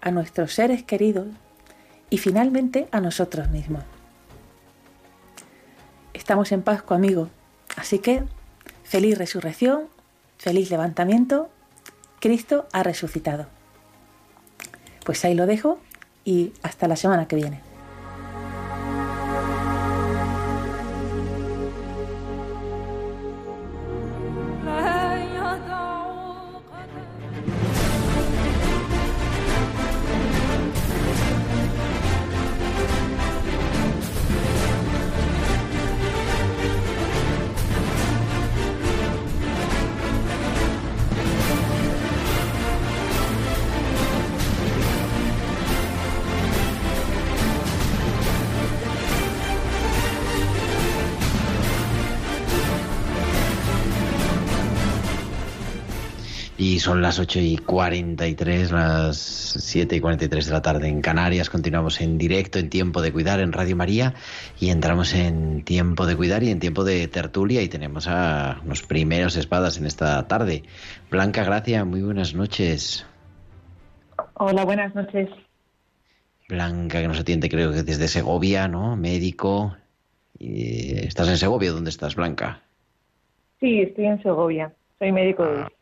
a 0.00 0.10
nuestros 0.10 0.54
seres 0.54 0.82
queridos 0.82 1.28
y 2.10 2.18
finalmente 2.18 2.88
a 2.90 2.98
nosotros 2.98 3.48
mismos. 3.50 3.84
Estamos 6.14 6.50
en 6.50 6.62
Pascua, 6.62 6.96
amigo, 6.96 7.28
así 7.76 8.00
que 8.00 8.24
feliz 8.82 9.16
resurrección, 9.16 9.84
feliz 10.36 10.68
levantamiento, 10.68 11.48
Cristo 12.18 12.66
ha 12.72 12.82
resucitado. 12.82 13.46
Pues 15.04 15.24
ahí 15.24 15.36
lo 15.36 15.46
dejo 15.46 15.78
y 16.24 16.54
hasta 16.64 16.88
la 16.88 16.96
semana 16.96 17.28
que 17.28 17.36
viene. 17.36 17.63
Y 56.66 56.78
son 56.78 57.02
las 57.02 57.18
8 57.18 57.40
y 57.40 57.58
43, 57.58 58.72
las 58.72 59.18
7 59.18 59.96
y 59.96 60.00
43 60.00 60.46
de 60.46 60.50
la 60.50 60.62
tarde 60.62 60.88
en 60.88 61.02
Canarias. 61.02 61.50
Continuamos 61.50 62.00
en 62.00 62.16
directo 62.16 62.58
en 62.58 62.70
Tiempo 62.70 63.02
de 63.02 63.12
Cuidar 63.12 63.40
en 63.40 63.52
Radio 63.52 63.76
María 63.76 64.14
y 64.58 64.70
entramos 64.70 65.12
en 65.12 65.62
Tiempo 65.62 66.06
de 66.06 66.16
Cuidar 66.16 66.42
y 66.42 66.48
en 66.48 66.60
Tiempo 66.60 66.82
de 66.82 67.06
Tertulia 67.06 67.60
y 67.60 67.68
tenemos 67.68 68.08
a 68.08 68.62
los 68.64 68.82
primeros 68.82 69.36
espadas 69.36 69.76
en 69.76 69.84
esta 69.84 70.26
tarde. 70.26 70.62
Blanca 71.10 71.44
Gracia, 71.44 71.84
muy 71.84 72.00
buenas 72.00 72.34
noches. 72.34 73.06
Hola, 74.32 74.64
buenas 74.64 74.94
noches. 74.94 75.28
Blanca, 76.48 77.02
que 77.02 77.08
nos 77.08 77.20
atiende 77.20 77.50
creo 77.50 77.72
que 77.72 77.82
desde 77.82 78.08
Segovia, 78.08 78.68
¿no? 78.68 78.96
Médico. 78.96 79.76
¿Estás 80.40 81.28
en 81.28 81.36
Segovia? 81.36 81.72
¿Dónde 81.72 81.90
estás, 81.90 82.14
Blanca? 82.14 82.62
Sí, 83.60 83.82
estoy 83.82 84.06
en 84.06 84.22
Segovia. 84.22 84.72
Soy 84.98 85.12
médico 85.12 85.44
de... 85.44 85.73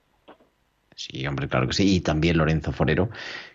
Sí, 0.94 1.26
hombre, 1.26 1.48
claro 1.48 1.66
que 1.66 1.74
sí. 1.74 1.96
Y 1.96 2.00
también 2.00 2.38
Lorenzo 2.38 2.72
Forero, 2.72 3.10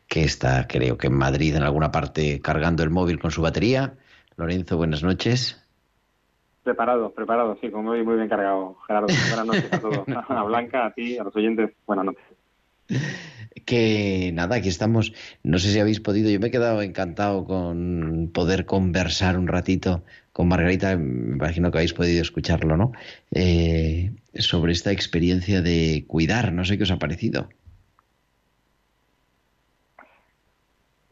que 0.08 0.24
está, 0.24 0.68
creo 0.68 0.98
que 0.98 1.08
en 1.08 1.18
Madrid, 1.18 1.56
en 1.56 1.64
alguna 1.64 1.92
parte, 1.92 2.42
cargando 2.42 2.84
el 2.84 2.90
móvil 2.90 3.20
con 3.20 3.32
su 3.32 3.42
batería. 3.42 3.94
Lorenzo, 4.36 4.78
buenas 4.78 5.04
noches. 5.04 5.64
Preparado, 6.64 7.14
preparado, 7.14 7.58
sí, 7.62 7.72
como 7.72 7.92
muy, 7.92 8.04
muy 8.04 8.16
bien 8.16 8.28
cargado, 8.28 8.76
Gerardo. 8.86 9.08
Buenas 9.08 9.46
noches 9.46 9.72
a 9.72 9.80
todos. 9.80 10.08
A 10.30 10.44
Blanca, 10.44 10.86
a 10.86 10.94
ti, 10.94 11.18
a 11.18 11.24
los 11.24 11.36
oyentes, 11.36 11.72
buenas 11.86 12.06
noches. 12.06 12.24
Que 13.68 14.32
nada, 14.34 14.56
aquí 14.56 14.70
estamos. 14.70 15.12
No 15.44 15.60
sé 15.60 15.74
si 15.74 15.80
habéis 15.80 16.00
podido, 16.00 16.30
yo 16.30 16.40
me 16.40 16.48
he 16.48 16.52
quedado 16.52 16.82
encantado 16.82 17.44
con 17.44 18.32
poder 18.34 18.66
conversar 18.66 19.38
un 19.38 19.48
ratito 19.48 20.04
con 20.32 20.48
Margarita, 20.48 20.96
me 20.96 21.36
imagino 21.36 21.70
que 21.70 21.80
habéis 21.80 21.94
podido 21.94 22.22
escucharlo, 22.22 22.78
¿no? 22.78 22.94
Eh, 23.32 24.14
sobre 24.36 24.72
esta 24.72 24.94
experiencia 24.94 25.62
de 25.62 26.06
cuidar, 26.08 26.54
no 26.54 26.64
sé 26.64 26.78
qué 26.78 26.84
os 26.84 26.92
ha 26.92 26.98
parecido. 26.98 27.50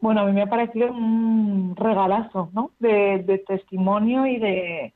Bueno, 0.00 0.22
a 0.22 0.24
mí 0.24 0.32
me 0.32 0.42
ha 0.42 0.48
parecido 0.48 0.90
un 0.92 1.76
regalazo, 1.76 2.48
¿no? 2.54 2.70
De, 2.78 3.44
testimonio 3.46 4.24
y 4.24 4.38
de 4.38 4.94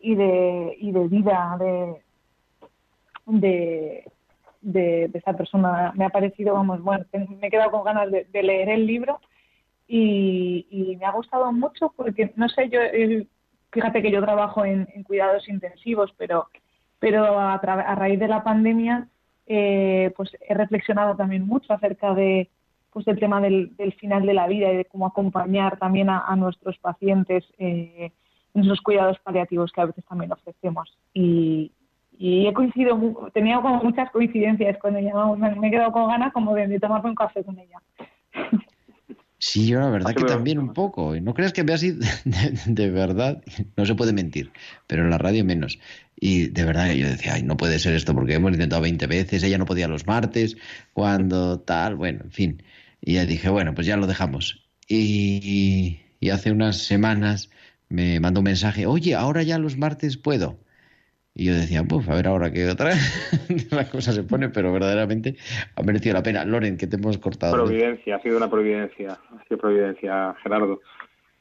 y 0.00 0.14
de 0.16 0.76
y 0.80 0.90
de 0.90 1.08
vida 1.08 1.58
de, 3.26 4.04
de, 4.60 5.08
de 5.08 5.18
esta 5.18 5.34
persona. 5.34 5.92
Me 5.96 6.04
ha 6.04 6.10
parecido, 6.10 6.54
vamos, 6.54 6.82
bueno, 6.82 7.04
me 7.12 7.46
he 7.46 7.50
quedado 7.50 7.70
con 7.70 7.84
ganas 7.84 8.10
de, 8.10 8.24
de 8.24 8.42
leer 8.42 8.68
el 8.70 8.86
libro 8.86 9.20
y, 9.86 10.66
y, 10.70 10.96
me 10.96 11.06
ha 11.06 11.12
gustado 11.12 11.50
mucho 11.52 11.92
porque, 11.96 12.32
no 12.36 12.48
sé, 12.48 12.68
yo, 12.68 12.80
fíjate 13.72 14.02
que 14.02 14.10
yo 14.10 14.22
trabajo 14.22 14.64
en, 14.64 14.86
en 14.94 15.02
cuidados 15.02 15.48
intensivos, 15.48 16.12
pero, 16.18 16.48
pero 16.98 17.38
a, 17.38 17.54
a 17.54 17.94
raíz 17.94 18.20
de 18.20 18.28
la 18.28 18.44
pandemia, 18.44 19.08
eh, 19.46 20.12
pues 20.16 20.30
he 20.46 20.54
reflexionado 20.54 21.16
también 21.16 21.46
mucho 21.46 21.72
acerca 21.72 22.14
de 22.14 22.50
pues 22.92 23.04
del 23.04 23.18
tema 23.18 23.40
del, 23.40 23.76
del, 23.76 23.92
final 23.94 24.26
de 24.26 24.34
la 24.34 24.46
vida 24.46 24.72
y 24.72 24.78
de 24.78 24.84
cómo 24.86 25.06
acompañar 25.06 25.78
también 25.78 26.08
a, 26.10 26.20
a 26.20 26.36
nuestros 26.36 26.78
pacientes 26.78 27.44
eh, 27.58 28.10
en 28.54 28.62
esos 28.62 28.80
cuidados 28.80 29.18
paliativos 29.20 29.72
que 29.72 29.80
a 29.80 29.86
veces 29.86 30.04
también 30.06 30.32
ofrecemos. 30.32 30.96
Y, 31.14 31.70
y 32.18 32.48
he 32.48 32.52
coincidido, 32.52 32.98
tenía 33.32 33.60
como 33.60 33.82
muchas 33.82 34.10
coincidencias 34.10 34.76
con 34.78 34.96
ella, 34.96 35.14
vamos, 35.14 35.38
me, 35.38 35.54
me 35.54 35.68
he 35.68 35.70
quedado 35.70 35.92
con 35.92 36.08
ganas 36.08 36.32
como 36.32 36.52
de, 36.54 36.66
de 36.66 36.80
tomarme 36.80 37.10
un 37.10 37.14
café 37.14 37.44
con 37.44 37.58
ella. 37.58 37.80
Sí, 39.40 39.68
yo 39.68 39.78
la 39.78 39.88
verdad 39.88 40.16
que 40.16 40.24
también 40.24 40.58
un 40.58 40.74
poco. 40.74 41.14
Y 41.14 41.20
no 41.20 41.32
creas 41.32 41.52
que 41.52 41.62
vea 41.62 41.76
así 41.76 41.92
de, 41.92 42.08
de, 42.24 42.60
de, 42.66 42.90
verdad, 42.90 43.42
no 43.76 43.86
se 43.86 43.94
puede 43.94 44.12
mentir, 44.12 44.50
pero 44.88 45.04
en 45.04 45.10
la 45.10 45.18
radio 45.18 45.44
menos. 45.44 45.78
Y 46.18 46.48
de 46.48 46.64
verdad 46.64 46.92
yo 46.92 47.06
decía, 47.06 47.34
ay, 47.34 47.44
no 47.44 47.56
puede 47.56 47.78
ser 47.78 47.94
esto 47.94 48.14
porque 48.14 48.34
hemos 48.34 48.52
intentado 48.52 48.82
20 48.82 49.06
veces, 49.06 49.44
ella 49.44 49.58
no 49.58 49.66
podía 49.66 49.86
los 49.86 50.08
martes, 50.08 50.56
cuando 50.92 51.60
tal, 51.60 51.94
bueno, 51.94 52.22
en 52.24 52.32
fin. 52.32 52.62
Y 53.00 53.14
ya 53.14 53.26
dije, 53.26 53.48
bueno, 53.48 53.74
pues 53.74 53.86
ya 53.86 53.96
lo 53.96 54.08
dejamos. 54.08 54.66
Y, 54.88 56.00
y 56.18 56.30
hace 56.30 56.50
unas 56.50 56.78
semanas 56.78 57.50
me 57.88 58.18
mandó 58.18 58.40
un 58.40 58.44
mensaje, 58.44 58.86
oye, 58.86 59.14
ahora 59.14 59.44
ya 59.44 59.58
los 59.58 59.78
martes 59.78 60.16
puedo. 60.16 60.58
Y 61.38 61.44
yo 61.44 61.54
decía, 61.54 61.84
pues 61.84 62.08
a 62.08 62.16
ver 62.16 62.26
ahora 62.26 62.50
qué 62.50 62.68
otra 62.68 62.90
la 63.70 63.88
cosa 63.88 64.10
se 64.10 64.24
pone, 64.24 64.48
pero 64.48 64.72
verdaderamente 64.72 65.36
ha 65.76 65.82
merecido 65.84 66.14
la 66.14 66.22
pena. 66.24 66.44
Loren, 66.44 66.76
que 66.76 66.88
te 66.88 66.96
hemos 66.96 67.16
cortado. 67.18 67.54
Providencia, 67.54 68.16
ha 68.16 68.22
sido 68.22 68.38
una 68.38 68.50
providencia, 68.50 69.16
ha 69.30 69.44
sido 69.44 69.56
providencia, 69.56 70.34
Gerardo. 70.42 70.80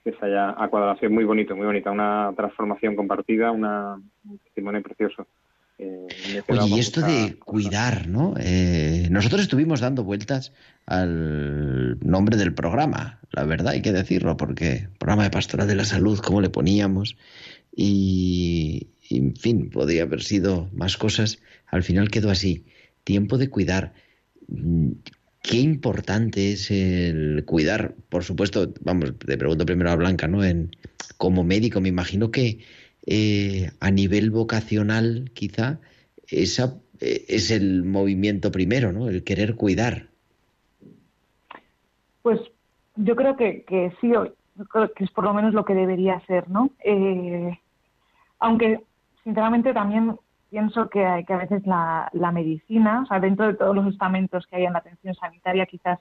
Esa 0.05 0.29
ya 0.29 0.49
ha 0.51 0.99
sido 0.99 1.11
muy 1.11 1.23
bonito, 1.23 1.55
muy 1.55 1.65
bonita, 1.65 1.89
una 1.89 2.31
transformación 2.37 2.95
compartida, 2.95 3.49
una, 3.49 3.95
un 3.95 4.37
testimonio 4.37 4.83
precioso. 4.83 5.25
Eh, 5.79 6.43
Oye, 6.47 6.67
y 6.67 6.79
esto 6.79 7.01
de 7.01 7.35
cuidar, 7.39 8.07
¿no? 8.07 8.35
Eh, 8.39 9.07
nosotros 9.09 9.41
estuvimos 9.41 9.81
dando 9.81 10.03
vueltas 10.03 10.53
al 10.85 11.97
nombre 12.01 12.37
del 12.37 12.53
programa, 12.53 13.19
la 13.31 13.45
verdad 13.45 13.73
hay 13.73 13.81
que 13.81 13.91
decirlo, 13.91 14.37
porque 14.37 14.89
programa 14.99 15.23
de 15.23 15.31
pastoral 15.31 15.67
de 15.67 15.75
la 15.75 15.85
salud, 15.85 16.19
¿cómo 16.19 16.39
le 16.39 16.49
poníamos? 16.49 17.17
Y, 17.75 18.87
en 19.09 19.35
fin, 19.35 19.69
podría 19.69 20.03
haber 20.03 20.21
sido 20.21 20.69
más 20.73 20.97
cosas. 20.97 21.41
Al 21.67 21.83
final 21.83 22.09
quedó 22.09 22.29
así. 22.29 22.65
Tiempo 23.03 23.37
de 23.37 23.49
cuidar. 23.49 23.93
Qué 25.41 25.57
importante 25.57 26.51
es 26.51 26.71
el 26.71 27.43
cuidar. 27.45 27.95
Por 28.09 28.23
supuesto, 28.23 28.73
vamos, 28.81 29.17
te 29.17 29.37
pregunto 29.37 29.65
primero 29.65 29.91
a 29.91 29.95
Blanca, 29.95 30.27
¿no? 30.27 30.43
En, 30.43 30.71
como 31.17 31.43
médico, 31.43 31.79
me 31.79 31.89
imagino 31.89 32.31
que 32.31 32.59
eh, 33.05 33.71
a 33.79 33.91
nivel 33.91 34.31
vocacional, 34.31 35.31
quizá, 35.33 35.79
esa 36.27 36.77
eh, 36.99 37.25
es 37.29 37.51
el 37.51 37.83
movimiento 37.83 38.51
primero, 38.51 38.91
¿no? 38.91 39.07
El 39.07 39.23
querer 39.23 39.55
cuidar. 39.55 40.07
Pues 42.21 42.41
yo 42.97 43.15
creo 43.15 43.37
que, 43.37 43.63
que 43.63 43.93
sí, 44.01 44.11
creo 44.69 44.93
que 44.93 45.03
es 45.05 45.11
por 45.11 45.23
lo 45.23 45.33
menos 45.33 45.53
lo 45.53 45.63
que 45.63 45.73
debería 45.73 46.19
ser, 46.27 46.49
¿no? 46.49 46.71
Eh, 46.83 47.57
Aunque, 48.39 48.81
sinceramente, 49.27 49.73
también 49.73 50.17
pienso 50.49 50.89
que, 50.89 51.25
que 51.27 51.33
a 51.33 51.37
veces 51.37 51.61
la, 51.67 52.31
medicina, 52.33 53.01
o 53.03 53.07
sea, 53.07 53.19
dentro 53.19 53.47
de 53.47 53.55
todos 53.55 53.75
los 53.75 53.85
estamentos 53.87 54.47
que 54.47 54.55
hay 54.55 54.63
en 54.63 54.71
la 54.71 54.79
atención 54.79 55.13
sanitaria, 55.15 55.65
quizás 55.65 55.99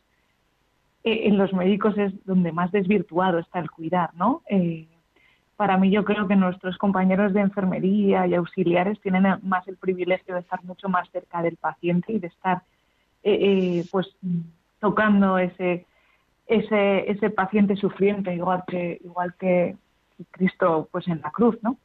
eh, 1.03 1.22
en 1.24 1.37
los 1.37 1.53
médicos 1.53 1.99
es 1.99 2.12
donde 2.24 2.53
más 2.53 2.70
desvirtuado 2.70 3.41
está 3.41 3.59
el 3.59 3.68
cuidar, 3.68 4.14
¿no? 4.14 4.43
Eh, 4.49 4.87
para 5.57 5.77
mí 5.77 5.91
yo 5.91 6.05
creo 6.05 6.29
que 6.29 6.37
nuestros 6.37 6.79
compañeros 6.79 7.33
de 7.33 7.41
enfermería 7.41 8.29
y 8.29 8.35
auxiliares 8.35 9.01
tienen 9.01 9.24
más 9.43 9.66
el 9.66 9.77
privilegio 9.77 10.35
de 10.35 10.43
estar 10.43 10.62
mucho 10.62 10.89
más 10.89 11.11
cerca 11.11 11.43
del 11.43 11.57
paciente 11.57 12.12
y 12.12 12.20
de 12.20 12.29
estar 12.29 12.62
eh, 13.24 13.85
pues 13.91 14.07
tocando 14.79 15.39
ese 15.39 15.85
ese 16.47 17.11
ese 17.11 17.31
paciente 17.31 17.74
sufriente 17.74 18.35
igual 18.35 18.62
que 18.68 19.01
igual 19.03 19.35
que 19.35 19.74
Cristo 20.31 20.89
pues 20.93 21.09
en 21.09 21.20
la 21.22 21.31
cruz 21.31 21.57
no 21.62 21.79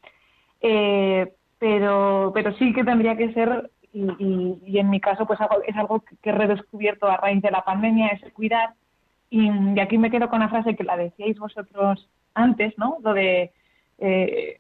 Eh, 0.61 1.33
pero 1.59 2.31
pero 2.33 2.53
sí 2.57 2.73
que 2.73 2.83
tendría 2.83 3.15
que 3.17 3.33
ser 3.33 3.69
y, 3.93 4.03
y- 4.19 4.57
y 4.65 4.77
en 4.79 4.89
mi 4.89 4.99
caso 4.99 5.25
pues 5.25 5.39
algo- 5.41 5.61
es 5.65 5.75
algo 5.75 6.01
que 6.21 6.29
he 6.29 6.31
redescubierto 6.33 7.07
a 7.07 7.17
raíz 7.17 7.41
de 7.41 7.51
la 7.51 7.63
pandemia 7.63 8.07
ese 8.09 8.31
cuidar 8.31 8.73
y, 9.29 9.49
y 9.49 9.79
aquí 9.79 9.97
me 9.97 10.11
quedo 10.11 10.29
con 10.29 10.39
la 10.39 10.49
frase 10.49 10.75
que 10.75 10.83
la 10.83 10.97
decíais 10.97 11.37
vosotros 11.39 12.07
antes 12.35 12.77
no 12.77 12.97
lo 13.03 13.13
de 13.13 13.51
eh, 13.99 14.59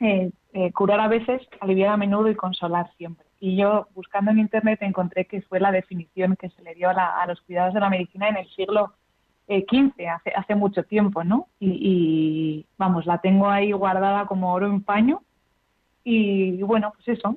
eh, 0.00 0.30
eh, 0.52 0.72
curar 0.72 1.00
a 1.00 1.08
veces, 1.08 1.42
aliviar 1.60 1.90
a 1.90 1.96
menudo 1.96 2.28
y 2.28 2.34
consolar 2.34 2.90
siempre. 2.96 3.26
Y 3.38 3.56
yo, 3.56 3.86
buscando 3.94 4.30
en 4.30 4.38
Internet, 4.38 4.80
encontré 4.82 5.26
que 5.26 5.42
fue 5.42 5.60
la 5.60 5.70
definición 5.72 6.36
que 6.36 6.48
se 6.50 6.62
le 6.62 6.74
dio 6.74 6.88
a, 6.90 6.94
la- 6.94 7.20
a 7.22 7.26
los 7.26 7.40
cuidados 7.42 7.74
de 7.74 7.80
la 7.80 7.90
medicina 7.90 8.28
en 8.28 8.36
el 8.38 8.48
siglo 8.50 8.92
eh, 9.50 9.66
XV, 9.68 10.08
hace, 10.08 10.30
hace 10.30 10.54
mucho 10.54 10.84
tiempo, 10.84 11.24
¿no? 11.24 11.48
Y, 11.58 11.70
y, 11.70 12.66
vamos, 12.78 13.04
la 13.04 13.18
tengo 13.18 13.50
ahí 13.50 13.72
guardada 13.72 14.24
como 14.26 14.54
oro 14.54 14.66
en 14.66 14.80
paño. 14.80 15.22
Y 16.04 16.62
bueno, 16.62 16.92
pues 16.94 17.18
eso. 17.18 17.36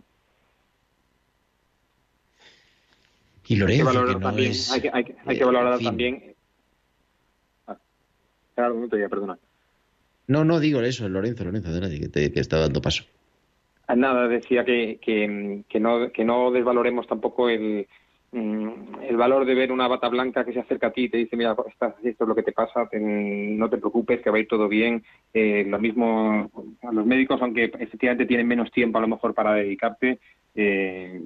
Y 3.47 3.53
hay 3.55 3.57
que 3.57 3.59
Lorenzo, 3.59 3.85
valorar 3.85 4.07
que 4.07 4.13
no 4.13 4.19
también, 4.27 4.51
es... 4.51 4.71
hay 4.71 4.81
que, 4.81 4.89
hay 4.93 5.03
que- 5.03 5.15
hay 5.25 5.35
eh, 5.35 5.39
que 5.39 5.45
valorar 5.45 5.73
en 5.73 5.79
fin. 5.79 5.87
también. 5.87 6.35
Ah, 7.67 7.77
Gerardo, 8.55 8.79
no 8.79 8.87
te 8.87 8.95
voy 8.95 9.05
a 9.05 9.09
perdonar. 9.09 9.39
No, 10.27 10.45
no 10.45 10.59
digo 10.59 10.81
eso, 10.81 11.09
Lorenzo, 11.09 11.43
Lorenzo, 11.43 11.69
adelante, 11.69 11.99
que, 11.99 12.09
te, 12.09 12.31
que 12.31 12.39
está 12.39 12.59
dando 12.59 12.79
paso. 12.79 13.03
Ah, 13.87 13.95
Nada, 13.95 14.27
decía 14.27 14.63
que, 14.63 14.99
que, 15.01 15.63
que 15.67 15.79
no, 15.79 16.11
que 16.11 16.23
no 16.23 16.51
desvaloremos 16.51 17.07
tampoco 17.07 17.49
el, 17.49 17.87
el 18.33 19.15
valor 19.17 19.45
de 19.45 19.53
ver 19.53 19.71
una 19.71 19.87
bata 19.87 20.09
blanca 20.09 20.43
que 20.43 20.53
se 20.53 20.59
acerca 20.59 20.87
a 20.87 20.91
ti 20.91 21.03
y 21.03 21.09
te 21.09 21.17
dice, 21.17 21.37
mira, 21.37 21.55
estás- 21.67 21.95
esto 22.03 22.23
es 22.23 22.27
lo 22.27 22.35
que 22.35 22.43
te 22.43 22.51
pasa, 22.51 22.89
no 22.91 23.69
te 23.69 23.77
preocupes, 23.77 24.21
que 24.21 24.29
va 24.29 24.37
a 24.37 24.39
ir 24.39 24.47
todo 24.47 24.67
bien. 24.67 25.03
Eh, 25.33 25.65
lo 25.67 25.79
mismo 25.79 26.49
los 26.91 27.05
médicos, 27.05 27.41
aunque 27.41 27.65
efectivamente 27.65 28.25
tienen 28.25 28.47
menos 28.47 28.71
tiempo 28.71 28.97
a 28.97 29.01
lo 29.01 29.07
mejor 29.07 29.33
para 29.33 29.53
dedicarte, 29.53 30.19
eh, 30.55 31.21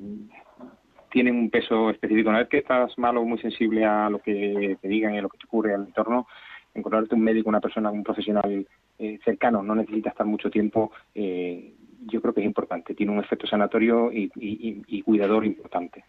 tienen 1.10 1.36
un 1.36 1.49
peso 1.49 1.89
específico. 1.89 2.30
Una 2.30 2.39
vez 2.39 2.49
que 2.49 2.58
estás 2.58 2.97
malo 2.97 3.24
muy 3.24 3.39
sensible 3.39 3.86
a 3.86 4.10
lo 4.10 4.20
que 4.20 4.78
te 4.82 4.88
digan 4.88 5.16
y 5.16 5.20
a 5.20 5.22
lo 5.22 5.30
que 5.30 5.38
te 5.38 5.45
ocurre 5.45 5.74
al 5.74 5.86
entorno, 5.86 6.28
encontrarte 6.74 7.16
un 7.16 7.22
médico, 7.22 7.49
una 7.49 7.62
persona, 7.62 7.89
un 7.89 8.03
profesional 8.03 8.68
eh, 8.99 9.20
cercano, 9.24 9.64
no 9.64 9.76
necesita 9.76 10.10
estar 10.10 10.26
mucho 10.26 10.49
tiempo, 10.49 10.91
eh, 11.16 11.74
yo 12.08 12.22
creo 12.22 12.34
que 12.34 12.41
es 12.41 12.45
importante. 12.45 12.93
Tiene 12.95 13.12
un 13.12 13.20
efecto 13.20 13.47
sanatorio 13.47 14.12
y- 14.12 14.32
y- 14.36 14.82
y 14.88 15.01
cuidador 15.03 15.45
importante. 15.45 16.03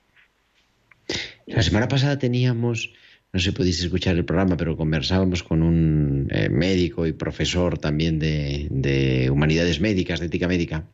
La 1.47 1.63
semana 1.63 1.89
pasada 1.89 2.19
teníamos, 2.19 2.93
no 3.33 3.41
sé 3.41 3.51
si 3.51 3.57
pudiste 3.57 3.85
escuchar 3.85 4.17
el 4.17 4.25
programa, 4.25 4.57
pero 4.57 4.77
conversábamos 4.77 5.43
con 5.43 5.63
un 5.63 6.29
eh, 6.31 6.49
médico 6.49 7.07
y 7.07 7.13
profesor 7.13 7.79
también 7.79 8.19
de, 8.19 8.69
de 8.71 9.31
humanidades 9.31 9.81
médicas, 9.81 10.21
de 10.21 10.27
ética 10.27 10.49
médica, 10.49 10.89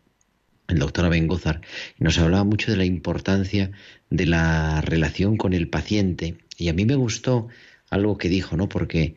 el 0.68 0.78
doctor 0.78 1.04
Abengozar, 1.04 1.60
y 1.98 2.04
nos 2.04 2.18
hablaba 2.18 2.44
mucho 2.44 2.70
de 2.70 2.76
la 2.76 2.84
importancia 2.84 3.72
de 4.10 4.26
la 4.26 4.80
relación 4.80 5.36
con 5.36 5.52
el 5.52 5.68
paciente. 5.68 6.36
Y 6.56 6.68
a 6.68 6.72
mí 6.72 6.84
me 6.84 6.94
gustó 6.94 7.48
algo 7.90 8.16
que 8.16 8.28
dijo, 8.28 8.56
¿no? 8.56 8.68
Porque 8.68 9.16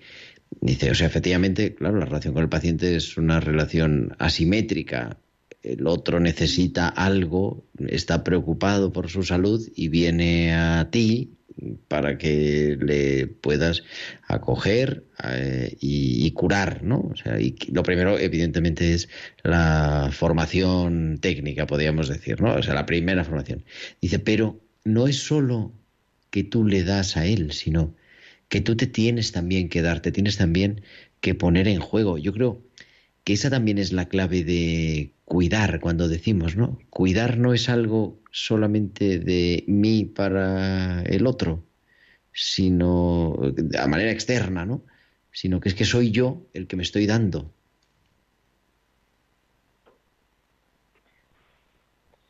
dice, 0.62 0.92
o 0.92 0.96
sea, 0.96 1.08
efectivamente, 1.08 1.76
claro, 1.76 1.98
la 2.00 2.06
relación 2.06 2.34
con 2.34 2.44
el 2.44 2.50
paciente 2.50 2.96
es 2.96 3.18
una 3.18 3.40
relación 3.40 4.16
asimétrica. 4.20 5.18
El 5.64 5.88
otro 5.88 6.20
necesita 6.20 6.88
algo, 6.88 7.66
está 7.88 8.24
preocupado 8.24 8.94
por 8.94 9.10
su 9.10 9.24
salud 9.24 9.68
y 9.76 9.90
viene 9.90 10.54
a 10.54 10.90
ti 10.92 11.38
para 11.88 12.18
que 12.18 12.78
le 12.80 13.28
puedas 13.28 13.84
acoger 14.28 15.06
eh, 15.24 15.76
y, 15.80 16.30
curar, 16.32 16.84
¿no? 16.84 17.00
O 17.12 17.16
sea, 17.16 17.40
y 17.40 17.56
lo 17.72 17.84
primero, 17.84 18.20
evidentemente, 18.20 18.94
es 18.94 19.10
la 19.44 20.10
formación 20.12 21.18
técnica, 21.20 21.66
podríamos 21.66 22.10
decir, 22.10 22.42
¿no? 22.42 22.54
O 22.56 22.64
sea, 22.64 22.74
la 22.74 22.86
primera 22.86 23.24
formación. 23.24 23.66
Dice, 24.02 24.20
pero 24.20 24.60
no 24.84 25.08
es 25.08 25.18
solo 25.18 25.74
que 26.30 26.44
tú 26.44 26.66
le 26.66 26.84
das 26.84 27.18
a 27.18 27.26
él, 27.26 27.52
sino 27.52 27.96
que 28.50 28.62
tú 28.62 28.78
te 28.78 28.88
tienes 28.88 29.32
también 29.32 29.70
que 29.70 29.82
dar, 29.82 30.02
te 30.02 30.12
tienes 30.12 30.38
también 30.38 30.82
que 31.22 31.36
poner 31.36 31.68
en 31.68 31.80
juego. 31.80 32.18
Yo 32.18 32.34
creo 32.34 32.62
que 33.24 33.34
esa 33.34 33.50
también 33.50 33.78
es 33.78 33.92
la 33.92 34.08
clave 34.08 34.44
de 34.44 35.12
cuidar 35.28 35.82
cuando 35.82 36.08
decimos, 36.08 36.56
¿no? 36.56 36.80
Cuidar 36.90 37.38
no 37.38 37.54
es 37.54 37.68
algo 37.68 38.22
solamente 38.32 39.20
de 39.20 39.66
mí 39.68 40.06
para 40.06 41.02
el 41.04 41.28
otro, 41.28 41.66
sino 42.32 43.36
de 43.42 43.88
manera 43.88 44.10
externa, 44.12 44.66
¿no? 44.66 44.84
Sino 45.34 45.60
que 45.60 45.68
es 45.68 45.76
que 45.76 45.84
soy 45.84 46.12
yo 46.12 46.44
el 46.54 46.66
que 46.68 46.78
me 46.78 46.84
estoy 46.84 47.08
dando. 47.08 47.52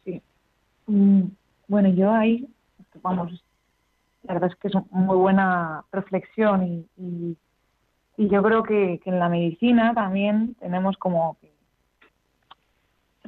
Sí. 0.04 0.20
Mm, 0.88 1.22
Bueno, 1.68 1.90
yo 1.90 2.12
ahí, 2.12 2.48
vamos, 3.04 3.44
la 4.24 4.34
verdad 4.34 4.50
es 4.52 4.56
que 4.56 4.70
es 4.70 4.74
una 4.74 4.86
muy 4.90 5.18
buena 5.18 5.86
reflexión 5.92 6.64
y, 6.64 6.88
y, 6.98 7.38
yo 8.28 8.42
creo 8.42 8.64
que, 8.64 9.00
que 9.04 9.12
en 9.12 9.20
la 9.20 9.30
medicina 9.30 9.94
también 9.94 10.56
tenemos 10.56 10.98
como. 10.98 11.38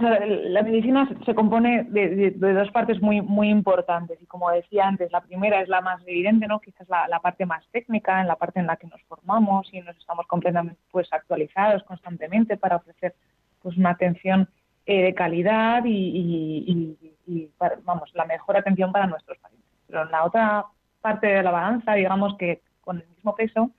La 0.01 0.63
medicina 0.63 1.07
se- 1.25 1.35
compone 1.35 1.83
de, 1.89 2.31
de- 2.31 2.53
dos 2.53 2.71
partes 2.71 3.01
muy 3.01 3.21
muy 3.21 3.49
importantes 3.49 4.21
y 4.21 4.25
como 4.25 4.49
decía 4.51 4.87
antes, 4.87 5.11
la 5.11 5.21
primera 5.21 5.61
es 5.61 5.67
la 5.69 5.81
más 5.81 6.01
evidente, 6.07 6.47
¿no? 6.47 6.59
Quizás 6.59 6.87
la, 6.89 7.07
la 7.07 7.19
parte 7.19 7.45
más 7.45 7.65
técnica, 7.71 8.21
en 8.21 8.27
la 8.27 8.35
parte 8.35 8.59
en 8.59 8.67
la 8.67 8.77
que 8.77 8.87
nos 8.87 9.01
formamos 9.03 9.67
y 9.73 9.81
nos 9.81 9.97
estamos 9.97 10.25
completamente 10.27 10.79
pues 10.91 11.11
actualizados 11.11 11.83
constantemente 11.83 12.57
para 12.57 12.77
ofrecer 12.77 13.13
pues 13.61 13.77
una 13.77 13.91
atención 13.91 14.47
eh, 14.85 15.03
de 15.03 15.13
calidad 15.13 15.83
y- 15.85 16.97
y, 17.27 17.47
para- 17.57 17.77
vamos 17.83 18.09
la 18.15 18.25
mejor 18.25 18.57
atención 18.57 18.91
para 18.91 19.05
nuestros 19.07 19.37
pacientes. 19.37 19.69
Pero 19.87 20.03
en 20.03 20.11
la 20.11 20.23
otra 20.23 20.65
parte 21.01 21.27
de 21.27 21.43
la 21.43 21.51
balanza, 21.51 21.93
digamos 21.93 22.35
que 22.37 22.61
con 22.81 22.97
el 23.01 23.07
mismo 23.09 23.35
peso, 23.35 23.69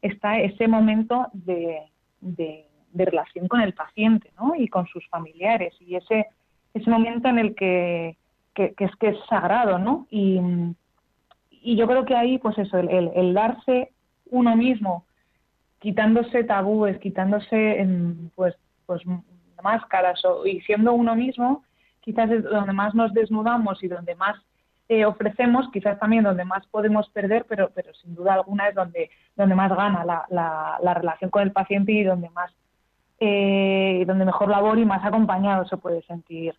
está 0.00 0.38
ese 0.38 0.68
momento 0.68 1.28
de, 1.32 1.82
de- 2.20 2.67
de 2.92 3.04
relación 3.04 3.48
con 3.48 3.60
el 3.60 3.74
paciente 3.74 4.32
¿no? 4.38 4.54
y 4.54 4.68
con 4.68 4.86
sus 4.86 5.06
familiares 5.08 5.74
y 5.80 5.96
ese, 5.96 6.26
ese 6.74 6.90
momento 6.90 7.28
en 7.28 7.38
el 7.38 7.54
que, 7.54 8.16
que, 8.54 8.74
es 8.78 8.96
que 8.96 9.08
es 9.08 9.16
sagrado 9.28 9.78
¿no? 9.78 10.06
y, 10.10 10.40
y 11.50 11.76
yo 11.76 11.86
creo 11.86 12.04
que 12.04 12.14
ahí 12.16 12.38
pues 12.38 12.56
eso 12.58 12.78
el, 12.78 12.88
el- 12.88 13.10
el 13.14 13.34
darse 13.34 13.92
uno 14.30 14.56
mismo 14.56 15.04
quitándose 15.78 16.44
tabúes 16.44 16.98
quitándose 16.98 17.80
em, 17.80 18.30
pues 18.34 18.54
pues 18.86 19.02
máscaras 19.62 20.24
o- 20.24 20.46
y 20.46 20.60
siendo 20.62 20.92
uno 20.92 21.14
mismo 21.14 21.62
quizás 22.00 22.30
es 22.30 22.42
donde 22.44 22.72
más 22.72 22.94
nos 22.94 23.12
desnudamos 23.12 23.82
y 23.82 23.88
donde 23.88 24.14
más 24.14 24.36
eh, 24.90 25.04
ofrecemos, 25.04 25.68
quizás 25.70 25.98
también 25.98 26.24
donde 26.24 26.46
más 26.46 26.66
podemos 26.68 27.10
perder, 27.10 27.44
pero, 27.46 27.70
pero 27.74 27.92
sin 27.92 28.14
duda 28.14 28.32
alguna 28.32 28.68
es 28.68 28.74
donde, 28.74 29.10
donde 29.36 29.54
más 29.54 29.70
gana 29.70 30.02
la, 30.02 30.24
la, 30.30 30.78
la 30.82 30.94
relación 30.94 31.28
con 31.30 31.42
el 31.42 31.52
paciente 31.52 31.92
y 31.92 32.04
donde 32.04 32.30
más 32.30 32.50
eh, 33.20 34.04
donde 34.06 34.24
mejor 34.24 34.48
labor 34.48 34.78
y 34.78 34.84
más 34.84 35.04
acompañado 35.04 35.66
se 35.66 35.76
puede 35.76 36.02
sentir 36.02 36.54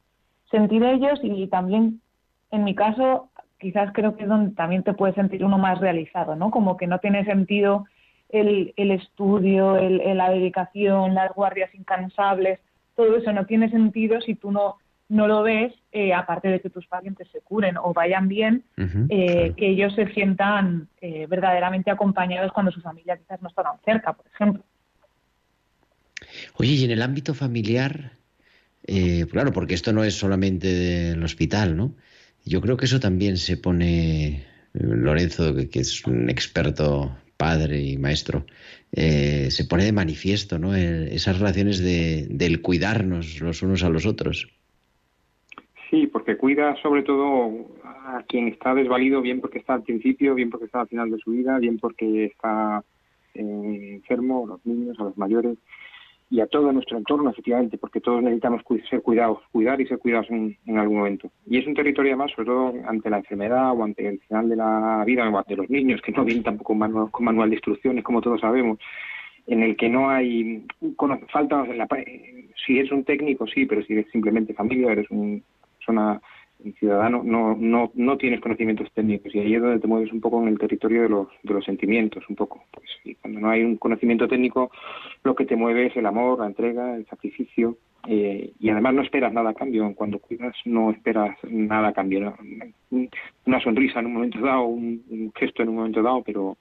sentir 0.51 0.83
ellos 0.83 1.19
y 1.23 1.47
también 1.47 2.01
en 2.51 2.63
mi 2.63 2.73
caso 2.73 3.29
quizás 3.59 3.91
creo 3.93 4.15
que 4.15 4.23
es 4.23 4.29
donde 4.29 4.55
también 4.55 4.83
te 4.83 4.93
puedes 4.93 5.15
sentir 5.15 5.45
uno 5.45 5.57
más 5.57 5.79
realizado, 5.79 6.35
¿no? 6.35 6.49
Como 6.49 6.75
que 6.75 6.87
no 6.87 6.99
tiene 6.99 7.23
sentido 7.25 7.85
el, 8.29 8.73
el 8.77 8.91
estudio, 8.91 9.77
el, 9.77 10.01
el- 10.01 10.17
la 10.17 10.29
dedicación, 10.29 11.13
las 11.13 11.33
guardias 11.33 11.73
incansables, 11.75 12.59
todo 12.95 13.17
eso 13.17 13.31
no 13.31 13.45
tiene 13.45 13.69
sentido 13.69 14.19
si 14.21 14.33
tú 14.35 14.51
no, 14.51 14.77
no 15.07 15.27
lo 15.27 15.43
ves, 15.43 15.73
eh, 15.91 16.13
aparte 16.13 16.47
de 16.47 16.59
que 16.61 16.69
tus 16.69 16.87
pacientes 16.87 17.27
se 17.31 17.41
curen 17.41 17.77
o 17.77 17.93
vayan 17.93 18.27
bien, 18.27 18.63
eh, 19.09 19.33
claro. 19.35 19.55
que 19.55 19.67
ellos 19.67 19.93
se 19.95 20.07
sientan 20.13 20.87
eh, 21.01 21.25
verdaderamente 21.27 21.91
acompañados 21.91 22.51
cuando 22.53 22.71
su 22.71 22.81
familia 22.81 23.17
quizás 23.17 23.41
no 23.41 23.49
está 23.49 23.63
tan 23.63 23.79
cerca, 23.85 24.13
por 24.13 24.25
ejemplo. 24.27 24.63
Oye, 26.55 26.73
y 26.73 26.83
en 26.83 26.91
el 26.91 27.01
ámbito 27.01 27.33
familiar, 27.33 28.13
eh, 28.87 29.25
claro, 29.31 29.51
porque 29.51 29.73
esto 29.75 29.93
no 29.93 30.03
es 30.03 30.15
solamente 30.15 30.67
del 30.67 31.23
hospital, 31.23 31.77
¿no? 31.77 31.93
Yo 32.45 32.61
creo 32.61 32.77
que 32.77 32.85
eso 32.85 32.99
también 32.99 33.37
se 33.37 33.57
pone, 33.57 34.27
eh, 34.27 34.43
Lorenzo, 34.73 35.55
que, 35.55 35.79
es 35.79 36.05
un 36.05 36.29
experto 36.29 37.15
padre 37.37 37.81
y 37.81 37.97
maestro, 37.97 38.45
eh, 38.91 39.49
se 39.51 39.65
pone 39.65 39.85
de 39.85 39.91
manifiesto, 39.91 40.59
¿no? 40.59 40.75
Eh, 40.75 41.13
esas 41.13 41.39
relaciones 41.39 41.79
de, 41.79 42.27
del 42.29 42.61
cuidarnos 42.61 43.39
los 43.41 43.61
unos 43.61 43.83
a 43.83 43.89
los 43.89 44.05
otros. 44.05 44.49
Sí, 45.89 46.07
porque 46.07 46.37
cuida 46.37 46.75
sobre 46.81 47.03
todo 47.03 47.67
a 47.83 48.23
quien 48.27 48.47
está 48.47 48.75
desvalido, 48.75 49.21
bien 49.21 49.41
porque 49.41 49.59
está 49.59 49.73
al 49.75 49.83
principio, 49.83 50.35
bien 50.35 50.49
porque 50.49 50.65
está 50.65 50.81
al 50.81 50.87
final 50.87 51.09
de 51.09 51.17
su 51.17 51.31
vida, 51.31 51.57
bien 51.59 51.79
porque 51.79 52.25
está 52.25 52.83
eh, 53.33 53.93
enfermo, 53.93 54.45
los 54.47 54.65
niños, 54.65 54.99
a 54.99 55.03
los 55.03 55.17
mayores 55.17 55.57
y 56.31 56.41
a 56.41 56.47
todo 56.47 56.71
nuestro 56.71 56.97
entorno, 56.97 57.31
efectivamente, 57.31 57.77
porque 57.77 58.01
todos 58.01 58.21
necesitamos 58.21 58.61
ser 58.89 59.01
cuidados, 59.01 59.39
cuidar 59.51 59.81
y 59.81 59.87
ser 59.87 59.97
cuidados 59.97 60.29
en, 60.29 60.55
en 60.65 60.77
algún 60.77 60.97
momento. 60.99 61.31
Y 61.47 61.57
es 61.57 61.65
un 61.65 61.73
territorio 61.73 62.11
además, 62.11 62.31
sobre 62.35 62.47
todo 62.47 62.73
ante 62.87 63.09
la 63.09 63.17
enfermedad 63.17 63.71
o 63.71 63.83
ante 63.83 64.07
el 64.07 64.19
final 64.19 64.49
de 64.49 64.55
la 64.55 65.03
vida 65.05 65.27
o 65.27 65.37
ante 65.37 65.55
los 65.55 65.69
niños, 65.69 66.01
que 66.01 66.11
no 66.11 66.23
vienen 66.23 66.43
tampoco 66.43 66.69
con 66.69 66.79
manual, 66.79 67.11
con 67.11 67.25
manual 67.25 67.49
de 67.49 67.55
instrucciones, 67.55 68.03
como 68.03 68.21
todos 68.21 68.41
sabemos, 68.41 68.77
en 69.47 69.63
el 69.63 69.75
que 69.75 69.89
no 69.89 70.09
hay 70.09 70.63
falta 71.31 71.65
la, 71.65 71.87
eh, 71.97 72.49
si 72.65 72.77
eres 72.77 72.91
un 72.91 73.03
técnico 73.03 73.47
sí 73.47 73.65
pero 73.65 73.81
si 73.83 73.93
eres 73.93 74.05
simplemente 74.11 74.53
familia 74.53 74.91
eres 74.91 75.09
un 75.09 75.43
persona 75.77 76.21
ciudadano 76.77 77.21
no 77.23 77.55
no 77.55 77.91
no 77.95 78.17
tienes 78.17 78.41
conocimientos 78.41 78.91
técnicos. 78.93 79.33
Y 79.33 79.39
ahí 79.39 79.55
es 79.55 79.61
donde 79.61 79.79
te 79.79 79.87
mueves 79.87 80.11
un 80.11 80.21
poco 80.21 80.41
en 80.41 80.49
el 80.49 80.59
territorio 80.59 81.03
de 81.03 81.09
los 81.09 81.27
de 81.43 81.53
los 81.53 81.65
sentimientos 81.65 82.23
un 82.29 82.35
poco. 82.35 82.63
Pues 82.71 82.87
y 83.05 83.15
cuando 83.15 83.39
no 83.39 83.49
hay 83.49 83.63
un 83.63 83.77
conocimiento 83.77 84.27
técnico 84.27 84.71
lo 85.23 85.35
que 85.35 85.45
te 85.45 85.55
mueve 85.55 85.87
es 85.87 85.97
el 85.97 86.05
amor 86.05 86.39
la 86.39 86.47
entrega 86.47 86.95
el 86.95 87.05
sacrificio 87.07 87.77
eh, 88.07 88.51
y 88.59 88.69
además 88.69 88.93
no 88.93 89.01
esperas 89.01 89.33
nada 89.33 89.51
a 89.51 89.53
cambio. 89.53 89.93
Cuando 89.95 90.19
cuidas 90.19 90.55
no 90.65 90.91
esperas 90.91 91.37
nada 91.43 91.89
a 91.89 91.93
cambio 91.93 92.35
una 93.45 93.59
sonrisa 93.61 93.99
en 93.99 94.07
un 94.07 94.13
momento 94.13 94.39
dado 94.39 94.63
un, 94.63 95.31
gesto 95.35 95.63
en 95.63 95.69
un 95.69 95.75
momento 95.75 96.01
dado 96.01 96.23
pero 96.23 96.57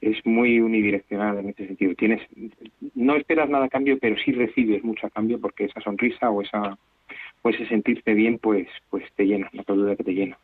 es 0.00 0.18
muy 0.26 0.60
unidireccional 0.60 1.38
en 1.38 1.50
ese 1.50 1.66
sentido. 1.68 1.94
Tienes, 1.94 2.20
no 2.96 3.14
esperas 3.14 3.48
nada 3.48 3.66
a 3.66 3.68
cambio, 3.68 3.98
pero 4.00 4.16
sí 4.16 4.32
recibes 4.32 4.82
mucho 4.82 5.06
a 5.06 5.10
cambio 5.10 5.40
porque 5.40 5.66
esa 5.66 5.80
sonrisa 5.80 6.28
o 6.28 6.42
esa 6.42 6.76
o 7.42 7.50
ese 7.50 7.66
sentirte 7.66 8.14
bien, 8.14 8.38
pues, 8.38 8.68
pues 8.90 9.04
te 9.16 9.24
llena, 9.24 9.50
la 9.52 9.64
duda 9.74 9.96
que 9.96 10.04
te 10.04 10.12
llena. 10.12 10.38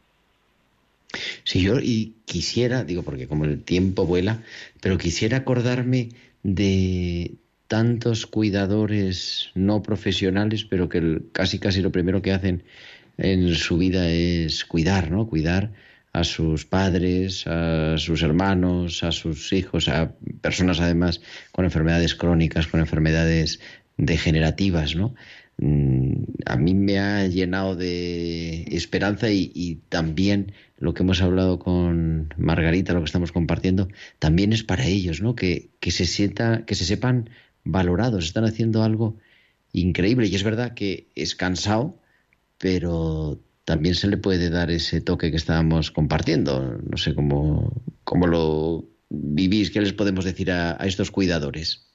Si 1.45 1.63
yo 1.63 1.79
y 1.81 2.15
quisiera, 2.27 2.85
digo 2.85 3.03
porque 3.03 3.27
como 3.27 3.45
el 3.45 3.63
tiempo 3.63 4.05
vuela, 4.05 4.43
pero 4.81 4.99
quisiera 4.99 5.39
acordarme 5.39 6.11
de 6.43 7.33
tantos 7.67 8.27
cuidadores 8.27 9.51
no 9.55 9.83
profesionales, 9.83 10.65
pero 10.65 10.89
que 10.89 11.23
casi 11.33 11.59
casi 11.59 11.81
lo 11.81 11.93
primero 11.93 12.23
que 12.23 12.33
hacen 12.33 12.65
en 13.17 13.55
su 13.55 13.79
vida 13.79 14.09
es 14.11 14.65
cuidar, 14.65 15.11
¿no? 15.11 15.27
Cuidar 15.27 15.73
a 16.13 16.25
sus 16.25 16.65
padres, 16.65 17.47
a 17.47 17.97
sus 17.99 18.23
hermanos, 18.23 19.05
a 19.05 19.13
sus 19.13 19.53
hijos, 19.53 19.89
a 19.89 20.13
personas 20.41 20.81
además 20.81 21.21
con 21.53 21.65
enfermedades 21.65 22.15
crónicas, 22.15 22.67
con 22.67 22.81
enfermedades 22.81 23.61
degenerativas, 23.97 24.97
¿no? 24.97 25.15
Mm, 25.59 26.25
A 26.47 26.57
mí 26.57 26.75
me 26.75 26.99
ha 26.99 27.27
llenado 27.27 27.75
de 27.77 28.65
esperanza 28.71 29.31
y, 29.31 29.83
también 29.89 30.53
lo 30.79 30.95
que 30.95 31.03
hemos 31.03 31.21
hablado 31.23 31.59
con 31.59 32.33
Margarita, 32.37 32.93
lo 32.95 33.01
que 33.01 33.07
estamos 33.07 33.33
compartiendo, 33.33 33.89
también 34.19 34.53
es 34.53 34.63
para 34.65 34.87
ellos, 34.87 35.21
¿no? 35.21 35.35
Que, 35.35 35.71
que 35.81 35.91
se 35.91 36.07
sienta, 36.07 36.65
que 36.67 36.75
se 36.77 36.85
sepan 36.85 37.31
valorados, 37.65 38.25
están 38.25 38.45
haciendo 38.45 38.83
algo 38.85 39.19
increíble 39.73 40.29
y 40.29 40.35
es 40.35 40.45
verdad 40.45 40.75
que 40.75 41.11
es 41.15 41.35
cansado, 41.35 42.01
pero 42.59 43.41
también 43.65 43.95
se 43.95 44.09
le 44.09 44.17
puede 44.17 44.51
dar 44.51 44.71
ese 44.71 45.01
toque 45.01 45.31
que 45.31 45.37
estábamos 45.37 45.91
compartiendo. 45.91 46.79
No 46.91 46.97
sé 46.97 47.15
cómo, 47.15 47.83
cómo 48.05 48.27
lo 48.27 48.89
vivís, 49.11 49.71
qué 49.71 49.81
les 49.81 49.93
podemos 49.93 50.25
decir 50.25 50.51
a 50.53 50.77
estos 50.87 51.11
cuidadores. 51.11 51.88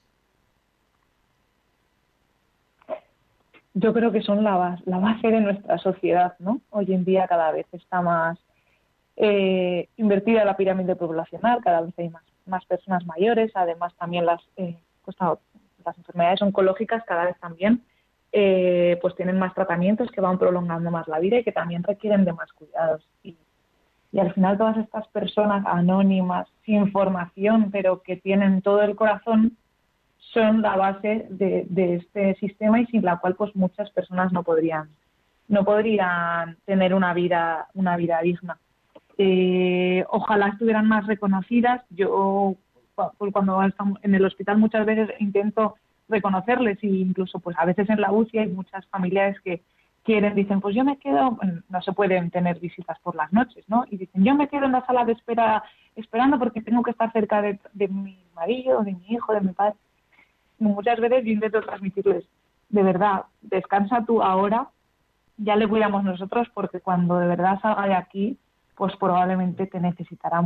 Yo 3.73 3.93
creo 3.93 4.11
que 4.11 4.21
son 4.21 4.43
la, 4.43 4.55
bas- 4.57 4.83
la 4.85 4.99
base 4.99 5.27
de 5.29 5.41
nuestra 5.41 5.77
sociedad, 5.77 6.35
¿no? 6.39 6.61
Hoy 6.69 6.93
en 6.93 7.05
día 7.05 7.27
cada 7.27 7.51
vez 7.51 7.65
está 7.71 8.01
más 8.01 8.37
eh, 9.15 9.89
invertida 9.97 10.45
la 10.45 10.57
pirámide 10.57 10.95
poblacional, 10.95 11.61
cada 11.63 11.81
vez 11.81 11.93
hay 11.97 12.09
más, 12.09 12.23
más 12.45 12.65
personas 12.65 13.05
mayores, 13.05 13.51
además 13.55 13.93
también 13.95 14.25
las, 14.25 14.41
eh, 14.57 14.77
pues, 15.05 15.17
las 15.85 15.97
enfermedades 15.97 16.41
oncológicas 16.41 17.03
cada 17.05 17.25
vez 17.25 17.39
también 17.39 17.81
eh, 18.31 18.97
pues 19.01 19.15
tienen 19.15 19.37
más 19.37 19.53
tratamientos 19.53 20.09
que 20.09 20.21
van 20.21 20.39
prolongando 20.39 20.89
más 20.89 21.07
la 21.07 21.19
vida 21.19 21.37
y 21.37 21.43
que 21.43 21.51
también 21.51 21.83
requieren 21.83 22.25
de 22.25 22.33
más 22.33 22.51
cuidados. 22.53 23.07
Y, 23.21 23.37
y 24.11 24.19
al 24.19 24.33
final 24.33 24.57
todas 24.57 24.77
estas 24.77 25.07
personas 25.09 25.63
anónimas, 25.67 26.47
sin 26.65 26.91
formación, 26.91 27.69
pero 27.71 28.01
que 28.01 28.15
tienen 28.17 28.61
todo 28.63 28.81
el 28.81 28.95
corazón, 28.95 29.57
son 30.33 30.61
la 30.61 30.75
base 30.75 31.27
de, 31.29 31.67
este 31.95 32.35
sistema 32.35 32.81
y 32.81 32.85
sin 32.87 33.03
la 33.03 33.17
cual 33.17 33.35
pues 33.35 33.55
muchas 33.55 33.89
personas 33.91 34.31
no 34.33 34.43
podrían 34.43 34.89
no 35.47 35.63
podrían 35.63 36.57
tener 36.65 36.93
una 36.93 37.13
vida 37.13 37.67
una 37.73 37.95
vida 37.97 38.19
digna. 38.21 38.57
Eh, 39.17 40.03
ojalá 40.09 40.47
estuvieran 40.47 40.87
más 40.87 41.05
reconocidas. 41.05 41.83
Yo 41.89 42.55
cu- 42.95 43.31
cuando 43.31 43.61
estamos 43.63 43.99
en 44.01 44.15
el 44.15 44.25
hospital 44.25 44.57
muchas 44.57 44.85
veces 44.85 45.09
intento 45.19 45.75
reconocerles 46.09 46.83
e 46.83 46.87
incluso 46.87 47.39
pues 47.39 47.57
a 47.59 47.65
veces 47.65 47.89
en 47.89 48.01
la 48.01 48.11
UCI 48.11 48.39
hay 48.39 48.47
muchas 48.47 48.85
familiares 48.87 49.39
que 49.41 49.61
quieren 50.03 50.35
dicen 50.35 50.59
pues 50.59 50.75
yo 50.75 50.83
me 50.83 50.97
quedo 50.97 51.37
no 51.69 51.81
se 51.81 51.93
pueden 51.93 52.29
tener 52.29 52.59
visitas 52.59 52.99
por 52.99 53.15
las 53.15 53.31
noches 53.31 53.63
no 53.69 53.85
y 53.89 53.95
dicen 53.97 54.23
yo 54.23 54.35
me 54.35 54.49
quedo 54.49 54.65
en 54.65 54.73
la 54.73 54.85
sala 54.85 55.05
de 55.05 55.13
espera 55.13 55.63
esperando 55.95 56.37
porque 56.37 56.61
tengo 56.61 56.83
que 56.83 56.91
estar 56.91 57.09
cerca 57.13 57.41
de 57.41 57.87
mi 57.87 58.19
marido 58.35 58.83
de 58.83 58.91
mi 58.91 59.05
hijo 59.07 59.33
de 59.33 59.41
mi 59.41 59.53
padre 59.53 59.75
muchas 60.63 60.99
veces 60.99 61.23
yo 61.25 61.31
intento 61.31 61.61
transmitirles, 61.61 62.25
de 62.69 62.83
verdad, 62.83 63.23
descansa 63.41 64.03
tú 64.05 64.21
ahora, 64.21 64.69
ya 65.37 65.55
le 65.55 65.67
cuidamos 65.67 66.03
nosotros 66.03 66.47
porque 66.53 66.79
cuando 66.79 67.17
de 67.17 67.27
verdad 67.27 67.59
salga 67.61 67.87
de 67.87 67.95
aquí, 67.95 68.37
pues 68.75 68.95
probablemente 68.97 69.67
te 69.67 69.79
necesitará 69.79 70.41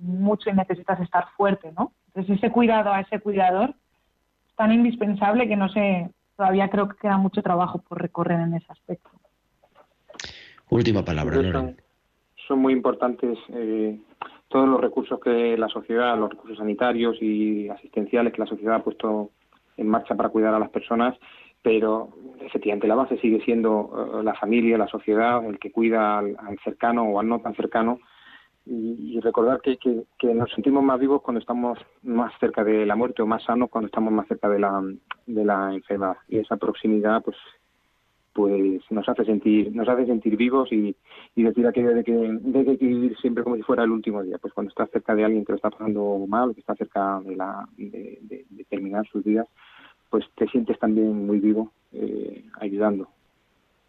mucho 0.00 0.50
y 0.50 0.54
necesitas 0.54 1.00
estar 1.00 1.28
fuerte, 1.36 1.72
¿no? 1.76 1.92
Entonces 2.08 2.38
ese 2.38 2.50
cuidado 2.50 2.92
a 2.92 3.00
ese 3.00 3.20
cuidador 3.20 3.70
es 4.48 4.54
tan 4.56 4.72
indispensable 4.72 5.46
que 5.46 5.56
no 5.56 5.68
sé, 5.68 6.10
todavía 6.36 6.68
creo 6.70 6.88
que 6.88 6.96
queda 6.96 7.18
mucho 7.18 7.42
trabajo 7.42 7.78
por 7.78 8.00
recorrer 8.00 8.40
en 8.40 8.54
ese 8.54 8.66
aspecto. 8.70 9.10
Última 10.70 11.04
palabra, 11.04 11.36
son 12.46 12.58
muy 12.58 12.72
importantes 12.72 13.38
eh, 13.50 13.98
todos 14.48 14.68
los 14.68 14.80
recursos 14.80 15.20
que 15.20 15.56
la 15.56 15.68
sociedad, 15.68 16.18
los 16.18 16.30
recursos 16.30 16.58
sanitarios 16.58 17.16
y 17.20 17.68
asistenciales 17.68 18.32
que 18.32 18.40
la 18.40 18.46
sociedad 18.46 18.76
ha 18.76 18.82
puesto 18.82 19.30
en 19.76 19.88
marcha 19.88 20.14
para 20.14 20.28
cuidar 20.28 20.54
a 20.54 20.58
las 20.58 20.70
personas, 20.70 21.16
pero 21.62 22.10
efectivamente 22.40 22.88
la 22.88 22.94
base 22.94 23.18
sigue 23.18 23.40
siendo 23.44 24.18
eh, 24.20 24.24
la 24.24 24.34
familia, 24.34 24.78
la 24.78 24.88
sociedad, 24.88 25.44
el 25.44 25.58
que 25.58 25.72
cuida 25.72 26.18
al, 26.18 26.36
al 26.38 26.58
cercano 26.64 27.04
o 27.04 27.20
al 27.20 27.28
no 27.28 27.40
tan 27.40 27.54
cercano. 27.54 27.98
Y, 28.66 29.16
y 29.16 29.20
recordar 29.20 29.60
que, 29.62 29.78
que, 29.78 30.02
que 30.18 30.34
nos 30.34 30.52
sentimos 30.52 30.84
más 30.84 31.00
vivos 31.00 31.22
cuando 31.22 31.40
estamos 31.40 31.78
más 32.02 32.32
cerca 32.38 32.62
de 32.62 32.84
la 32.84 32.94
muerte 32.94 33.22
o 33.22 33.26
más 33.26 33.42
sanos 33.42 33.70
cuando 33.70 33.86
estamos 33.86 34.12
más 34.12 34.28
cerca 34.28 34.48
de 34.48 34.58
la, 34.58 34.82
de 35.26 35.44
la 35.44 35.74
enfermedad. 35.74 36.16
Y 36.28 36.38
esa 36.38 36.56
proximidad 36.56 37.22
pues 37.22 37.36
pues 38.32 38.80
nos 38.90 39.08
hace 39.08 39.24
sentir 39.24 39.74
nos 39.74 39.88
hace 39.88 40.06
sentir 40.06 40.36
vivos 40.36 40.70
y, 40.72 40.94
y 41.34 41.42
decir 41.42 41.66
aquello 41.66 41.94
de 41.94 42.04
que, 42.04 42.12
de 42.12 42.64
que 42.64 42.86
vivir 42.86 43.16
siempre 43.18 43.42
como 43.42 43.56
si 43.56 43.62
fuera 43.62 43.82
el 43.84 43.90
último 43.90 44.22
día 44.22 44.38
pues 44.38 44.52
cuando 44.54 44.70
estás 44.70 44.90
cerca 44.90 45.14
de 45.14 45.24
alguien 45.24 45.44
que 45.44 45.52
lo 45.52 45.56
está 45.56 45.70
pasando 45.70 46.24
mal 46.28 46.50
o 46.50 46.54
que 46.54 46.60
está 46.60 46.74
cerca 46.76 47.20
de 47.20 47.36
la 47.36 47.68
de, 47.76 48.18
de- 48.22 48.64
terminar 48.68 49.04
sus 49.10 49.24
días 49.24 49.46
pues 50.10 50.24
te 50.36 50.46
sientes 50.46 50.78
también 50.78 51.26
muy 51.26 51.40
vivo 51.40 51.72
eh, 51.92 52.44
ayudando 52.60 53.08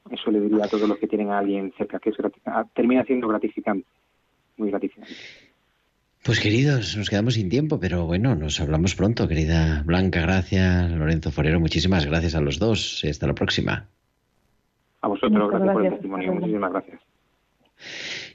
eso 0.09 0.31
le 0.31 0.39
diría 0.41 0.65
a 0.65 0.67
todos 0.67 0.89
los 0.89 0.97
que 0.97 1.07
tienen 1.07 1.29
a 1.29 1.37
alguien 1.37 1.71
cerca 1.77 1.99
que 1.99 2.09
es 2.09 2.15
ah, 2.45 2.65
termina 2.73 3.03
siendo 3.03 3.27
gratificante 3.27 3.85
muy 4.57 4.71
gratificante 4.71 5.13
Pues 6.23 6.39
queridos, 6.39 6.97
nos 6.97 7.09
quedamos 7.09 7.33
sin 7.35 7.49
tiempo, 7.49 7.79
pero 7.79 8.05
bueno, 8.05 8.35
nos 8.35 8.59
hablamos 8.59 8.95
pronto, 8.95 9.27
querida 9.27 9.83
Blanca, 9.85 10.21
gracias, 10.21 10.91
Lorenzo 10.91 11.31
Forero, 11.31 11.59
muchísimas 11.59 12.05
gracias 12.05 12.35
a 12.35 12.41
los 12.41 12.57
dos. 12.59 13.03
Hasta 13.09 13.25
la 13.27 13.33
próxima. 13.33 13.87
A 15.01 15.07
vosotros 15.07 15.31
Muchas 15.31 15.49
gracias, 15.49 15.73
por 15.73 15.85
el 15.85 15.91
testimonio. 15.93 16.33
Muchísimas 16.33 16.71
gracias. 16.71 17.01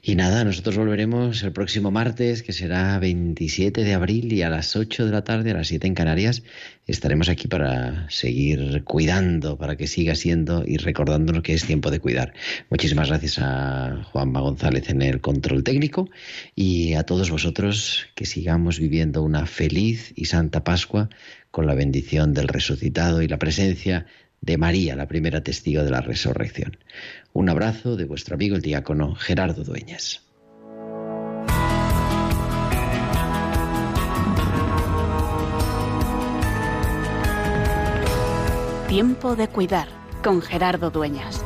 Y 0.01 0.15
nada, 0.15 0.43
nosotros 0.43 0.77
volveremos 0.77 1.43
el 1.43 1.51
próximo 1.51 1.91
martes, 1.91 2.43
que 2.43 2.53
será 2.53 2.97
27 2.99 3.83
de 3.83 3.93
abril, 3.93 4.31
y 4.31 4.41
a 4.41 4.49
las 4.49 4.75
8 4.75 5.05
de 5.05 5.11
la 5.11 5.23
tarde, 5.23 5.51
a 5.51 5.55
las 5.55 5.67
7 5.67 5.87
en 5.87 5.95
Canarias, 5.95 6.43
estaremos 6.85 7.29
aquí 7.29 7.47
para 7.47 8.09
seguir 8.09 8.83
cuidando, 8.83 9.57
para 9.57 9.75
que 9.75 9.87
siga 9.87 10.15
siendo 10.15 10.63
y 10.65 10.77
recordándonos 10.77 11.43
que 11.43 11.53
es 11.53 11.65
tiempo 11.65 11.91
de 11.91 11.99
cuidar. 11.99 12.33
Muchísimas 12.69 13.09
gracias 13.09 13.39
a 13.39 14.03
Juanma 14.11 14.41
González 14.41 14.89
en 14.89 15.01
el 15.01 15.19
control 15.19 15.63
técnico 15.63 16.09
y 16.55 16.93
a 16.93 17.03
todos 17.03 17.29
vosotros 17.29 18.07
que 18.15 18.25
sigamos 18.25 18.79
viviendo 18.79 19.23
una 19.23 19.45
feliz 19.45 20.13
y 20.15 20.25
santa 20.25 20.63
Pascua 20.63 21.09
con 21.51 21.65
la 21.65 21.73
bendición 21.73 22.33
del 22.33 22.47
resucitado 22.47 23.21
y 23.21 23.27
la 23.27 23.39
presencia 23.39 24.05
de 24.41 24.57
María, 24.57 24.95
la 24.95 25.07
primera 25.07 25.43
testigo 25.43 25.83
de 25.83 25.91
la 25.91 26.01
resurrección. 26.01 26.77
Un 27.33 27.49
abrazo 27.49 27.95
de 27.95 28.05
vuestro 28.05 28.35
amigo 28.35 28.55
el 28.55 28.61
diácono 28.61 29.15
Gerardo 29.15 29.63
Dueñas. 29.63 30.21
Tiempo 38.87 39.35
de 39.35 39.49
cuidar 39.49 39.87
con 40.23 40.41
Gerardo 40.41 40.89
Dueñas. 40.89 41.43